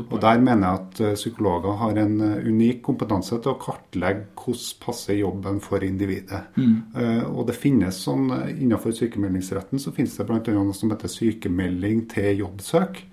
og 0.09 0.17
Der 0.21 0.41
mener 0.41 0.67
jeg 0.67 0.79
at 0.79 1.01
eh, 1.01 1.13
psykologer 1.13 1.77
har 1.77 1.99
en 2.01 2.15
uh, 2.21 2.41
unik 2.41 2.81
kompetanse 2.83 3.37
til 3.37 3.53
å 3.53 3.59
kartlegge 3.61 4.25
hvordan 4.33 4.81
passer 4.83 5.19
jobben 5.19 5.61
for 5.61 5.85
individet. 5.85 6.41
Mm. 6.57 6.75
Eh, 6.97 7.23
og 7.29 7.47
det 7.47 7.59
finnes 7.59 8.01
sånn, 8.01 8.31
Innenfor 8.53 8.95
sykemeldingsretten 8.95 9.79
så 9.79 9.93
finnes 9.93 10.17
det 10.17 10.25
bl.a. 10.27 10.41
noe 10.57 10.73
som 10.75 10.91
heter 10.91 11.11
sykemelding 11.11 12.07
til 12.11 12.43
jobbsøk. 12.43 13.03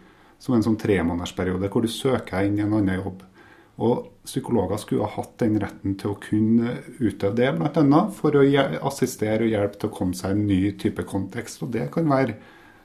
Som 0.40 0.56
en 0.56 0.64
sånn 0.64 0.78
tremånedersperiode 0.80 1.68
hvor 1.68 1.84
du 1.84 1.92
søker 1.92 2.46
inn 2.46 2.56
i 2.56 2.64
en 2.64 2.72
annen 2.72 3.02
jobb. 3.02 3.26
Og 3.80 4.10
psykologer 4.28 4.80
skulle 4.80 5.06
ha 5.08 5.14
hatt 5.14 5.38
den 5.40 5.56
retten 5.62 5.94
til 6.00 6.12
å 6.12 6.18
kunne 6.20 6.76
utøve 6.98 7.32
det, 7.38 7.48
bl.a. 7.56 8.00
for 8.12 8.36
å 8.36 8.44
assistere 8.90 9.46
og 9.46 9.52
hjelpe 9.54 9.80
til 9.80 9.88
å 9.88 9.94
komme 9.96 10.16
seg 10.18 10.34
i 10.34 10.36
en 10.36 10.48
ny 10.50 10.60
type 10.80 11.04
kontekst. 11.08 11.62
Og 11.64 11.72
det 11.72 11.86
kan 11.94 12.10
være 12.10 12.34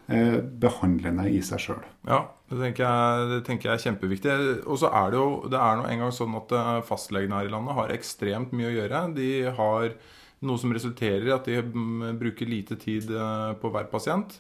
eh, 0.08 0.40
behandlende 0.40 1.28
i 1.34 1.42
seg 1.44 1.64
sjøl. 1.66 1.84
Ja, 2.08 2.22
Det 2.46 2.62
tenker, 2.62 2.86
jeg, 2.86 3.28
det 3.34 3.40
tenker 3.48 3.70
jeg 3.70 3.76
er 3.76 3.84
kjempeviktig. 3.90 4.38
Og 4.64 4.80
så 4.80 4.92
er 5.02 5.12
det 5.12 5.20
jo 5.20 5.30
det 5.52 5.60
er 5.60 5.82
nå 5.82 5.90
engang 5.92 6.16
sånn 6.16 6.38
at 6.40 6.56
eh, 6.56 6.72
fastlegene 6.88 7.42
her 7.42 7.50
i 7.50 7.54
landet 7.58 7.80
har 7.82 7.92
ekstremt 7.98 8.56
mye 8.56 8.72
å 8.72 8.78
gjøre. 8.78 9.04
De 9.20 9.30
har 9.60 9.98
noe 10.46 10.62
som 10.62 10.72
resulterer 10.76 11.28
i 11.28 11.36
at 11.36 11.50
de 11.50 11.60
mm, 11.60 12.16
bruker 12.22 12.48
lite 12.48 12.80
tid 12.80 13.12
eh, 13.12 13.52
på 13.60 13.74
hver 13.74 13.92
pasient. 13.92 14.40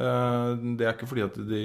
Det 0.00 0.86
er 0.86 0.94
ikke 0.94 1.08
fordi 1.10 1.24
at 1.26 1.34
de 1.44 1.60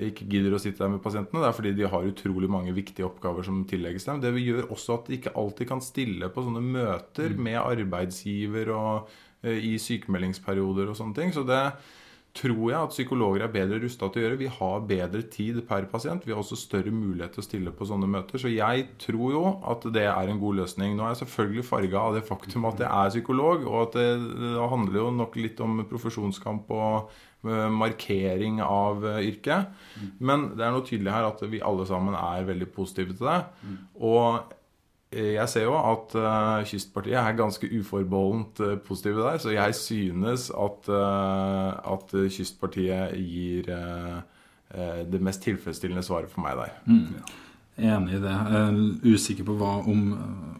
ikke 0.00 0.24
gidder 0.24 0.54
å 0.56 0.60
sitte 0.62 0.80
der 0.80 0.92
med 0.94 1.02
pasientene. 1.04 1.42
Det 1.42 1.48
er 1.50 1.56
fordi 1.56 1.72
de 1.76 1.88
har 1.92 2.06
utrolig 2.08 2.48
mange 2.48 2.72
viktige 2.72 3.04
oppgaver 3.04 3.44
som 3.44 3.60
tillegges 3.68 4.06
dem. 4.08 4.22
Det 4.22 4.32
gjør 4.40 4.70
også 4.72 4.96
at 4.96 5.08
de 5.08 5.18
ikke 5.18 5.34
alltid 5.36 5.68
kan 5.68 5.82
stille 5.84 6.30
på 6.32 6.44
sånne 6.46 6.62
møter 6.64 7.34
med 7.36 7.58
arbeidsgiver 7.60 8.72
og 8.72 9.10
eh, 9.44 9.58
i 9.72 9.74
sykemeldingsperioder 9.76 10.88
og 10.88 10.96
sånne 10.96 11.18
ting. 11.18 11.34
Så 11.36 11.44
det 11.44 11.66
tror 12.32 12.70
jeg 12.70 12.78
at 12.78 12.94
psykologer 12.94 13.42
er 13.44 13.52
bedre 13.52 13.82
rusta 13.82 14.08
til 14.08 14.22
å 14.22 14.24
gjøre. 14.24 14.38
Vi 14.40 14.48
har 14.54 14.86
bedre 14.88 15.20
tid 15.34 15.58
per 15.68 15.84
pasient. 15.90 16.24
Vi 16.24 16.32
har 16.32 16.40
også 16.40 16.56
større 16.56 16.92
mulighet 16.94 17.36
til 17.36 17.42
å 17.42 17.48
stille 17.50 17.74
på 17.76 17.88
sånne 17.90 18.08
møter. 18.08 18.40
Så 18.40 18.48
jeg 18.48 18.86
tror 19.02 19.34
jo 19.34 19.42
at 19.68 19.84
det 19.92 20.06
er 20.08 20.32
en 20.32 20.40
god 20.40 20.62
løsning. 20.62 20.96
Nå 20.96 21.04
er 21.04 21.12
jeg 21.12 21.26
selvfølgelig 21.26 21.66
farga 21.68 22.06
av 22.06 22.16
det 22.16 22.24
faktum 22.30 22.64
at 22.70 22.80
jeg 22.80 22.88
er 22.88 23.12
psykolog, 23.12 23.68
og 23.68 23.76
at 23.82 24.00
det, 24.00 24.08
det 24.40 24.70
handler 24.72 24.98
jo 25.02 25.12
nok 25.18 25.36
litt 25.36 25.60
om 25.60 25.84
profesjonskamp 25.92 26.72
og 26.72 27.12
markering 27.42 28.60
av 28.62 29.02
yrket. 29.02 29.32
yrket. 29.32 29.66
Men 30.20 30.48
det 30.56 30.64
er 30.64 30.74
noe 30.74 30.86
tydelig 30.86 31.12
her 31.12 31.28
at 31.28 31.42
vi 31.50 31.62
alle 31.62 31.86
sammen 31.88 32.16
er 32.18 32.48
veldig 32.48 32.68
positive 32.74 33.16
til 33.16 33.28
det. 33.28 33.38
Og 34.00 34.52
eh, 35.12 35.34
jeg 35.34 35.48
ser 35.48 35.66
jo 35.66 35.76
at 35.78 36.16
uh, 36.16 36.64
Kystpartiet 36.68 37.18
er 37.20 37.38
ganske 37.38 37.68
uforbeholdent 37.78 38.60
uh, 38.60 38.78
positive 38.86 39.22
der, 39.22 39.38
så 39.42 39.54
jeg 39.54 39.74
synes 39.74 40.50
at, 40.50 40.88
uh, 40.88 41.92
at 41.94 42.16
Kystpartiet 42.32 43.16
gir 43.18 43.70
eh, 43.70 44.20
eh, 44.74 45.02
det 45.12 45.22
mest 45.22 45.42
tilfredsstillende 45.42 46.02
svaret 46.02 46.30
for 46.30 46.44
meg 46.44 46.56
der. 46.56 46.76
Enig 47.82 48.18
i 48.18 48.20
det. 48.20 48.32
Er 48.32 48.78
usikker 49.08 49.46
på 49.48 49.56
hva, 49.56 49.78
om, 49.88 50.00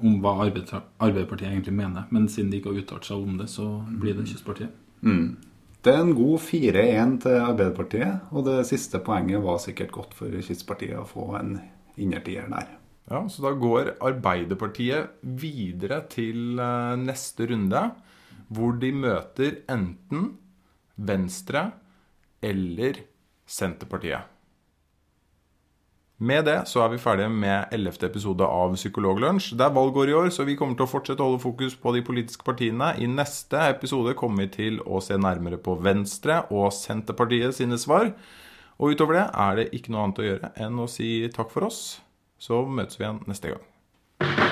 om 0.00 0.20
hva 0.24 0.38
Arbeiderpartiet 0.42 1.50
egentlig 1.50 1.74
mener. 1.76 2.08
Men 2.10 2.28
siden 2.28 2.50
de 2.50 2.56
ikke 2.58 2.72
har 2.72 2.80
uttalt 2.80 3.04
seg 3.04 3.20
om 3.20 3.36
det, 3.38 3.50
så 3.52 3.68
blir 4.00 4.16
det 4.16 4.28
Kystpartiet. 4.30 4.72
Det 5.82 5.90
er 5.90 6.04
en 6.04 6.12
god 6.14 6.38
4-1 6.38 7.14
til 7.24 7.40
Arbeiderpartiet, 7.42 8.28
og 8.30 8.44
det 8.46 8.60
siste 8.68 9.00
poenget 9.02 9.42
var 9.42 9.58
sikkert 9.58 9.90
godt 9.90 10.12
for 10.14 10.30
Kystpartiet 10.46 10.94
å 11.00 11.08
få 11.08 11.24
en 11.40 11.56
innertier 11.98 12.46
der. 12.52 12.68
Ja, 13.10 13.24
Så 13.26 13.42
da 13.42 13.50
går 13.58 13.96
Arbeiderpartiet 13.98 15.18
videre 15.26 16.04
til 16.12 16.60
eh, 16.62 16.94
neste 17.02 17.48
runde, 17.50 17.82
hvor 18.46 18.78
de 18.78 18.92
møter 18.94 19.58
enten 19.74 20.36
Venstre 20.94 21.64
eller 22.42 23.02
Senterpartiet. 23.42 24.31
Med 26.22 26.44
det 26.46 26.60
så 26.70 26.84
er 26.84 26.92
vi 26.92 27.00
ferdige 27.02 27.30
med 27.34 27.72
11. 27.74 27.96
episode 28.06 28.46
av 28.46 28.76
Psykologlunsj. 28.76 29.56
Det 29.58 29.64
er 29.66 29.74
valgår 29.74 30.12
i 30.12 30.14
år, 30.14 30.28
så 30.30 30.44
vi 30.46 30.54
kommer 30.54 30.78
til 30.78 30.86
å 30.86 30.90
fortsette 30.92 31.18
å 31.24 31.32
holde 31.32 31.42
fokus 31.42 31.74
på 31.74 31.90
de 31.96 32.04
politiske 32.06 32.46
partiene. 32.46 32.92
I 33.02 33.08
neste 33.10 33.58
episode 33.72 34.14
kommer 34.14 34.44
vi 34.44 34.52
til 34.54 34.78
å 34.86 35.02
se 35.02 35.18
nærmere 35.18 35.58
på 35.58 35.74
Venstre 35.82 36.44
og 36.54 36.70
Senterpartiet 36.76 37.58
sine 37.58 37.80
svar. 37.80 38.12
Og 38.78 38.94
utover 38.94 39.18
det 39.18 39.26
er 39.48 39.58
det 39.58 39.68
ikke 39.74 39.96
noe 39.96 40.06
annet 40.06 40.22
å 40.22 40.28
gjøre 40.28 40.54
enn 40.62 40.78
å 40.78 40.90
si 40.94 41.10
takk 41.34 41.50
for 41.50 41.66
oss. 41.72 41.82
Så 42.38 42.62
møtes 42.70 43.02
vi 43.02 43.08
igjen 43.08 43.24
neste 43.26 43.56
gang. 43.56 44.51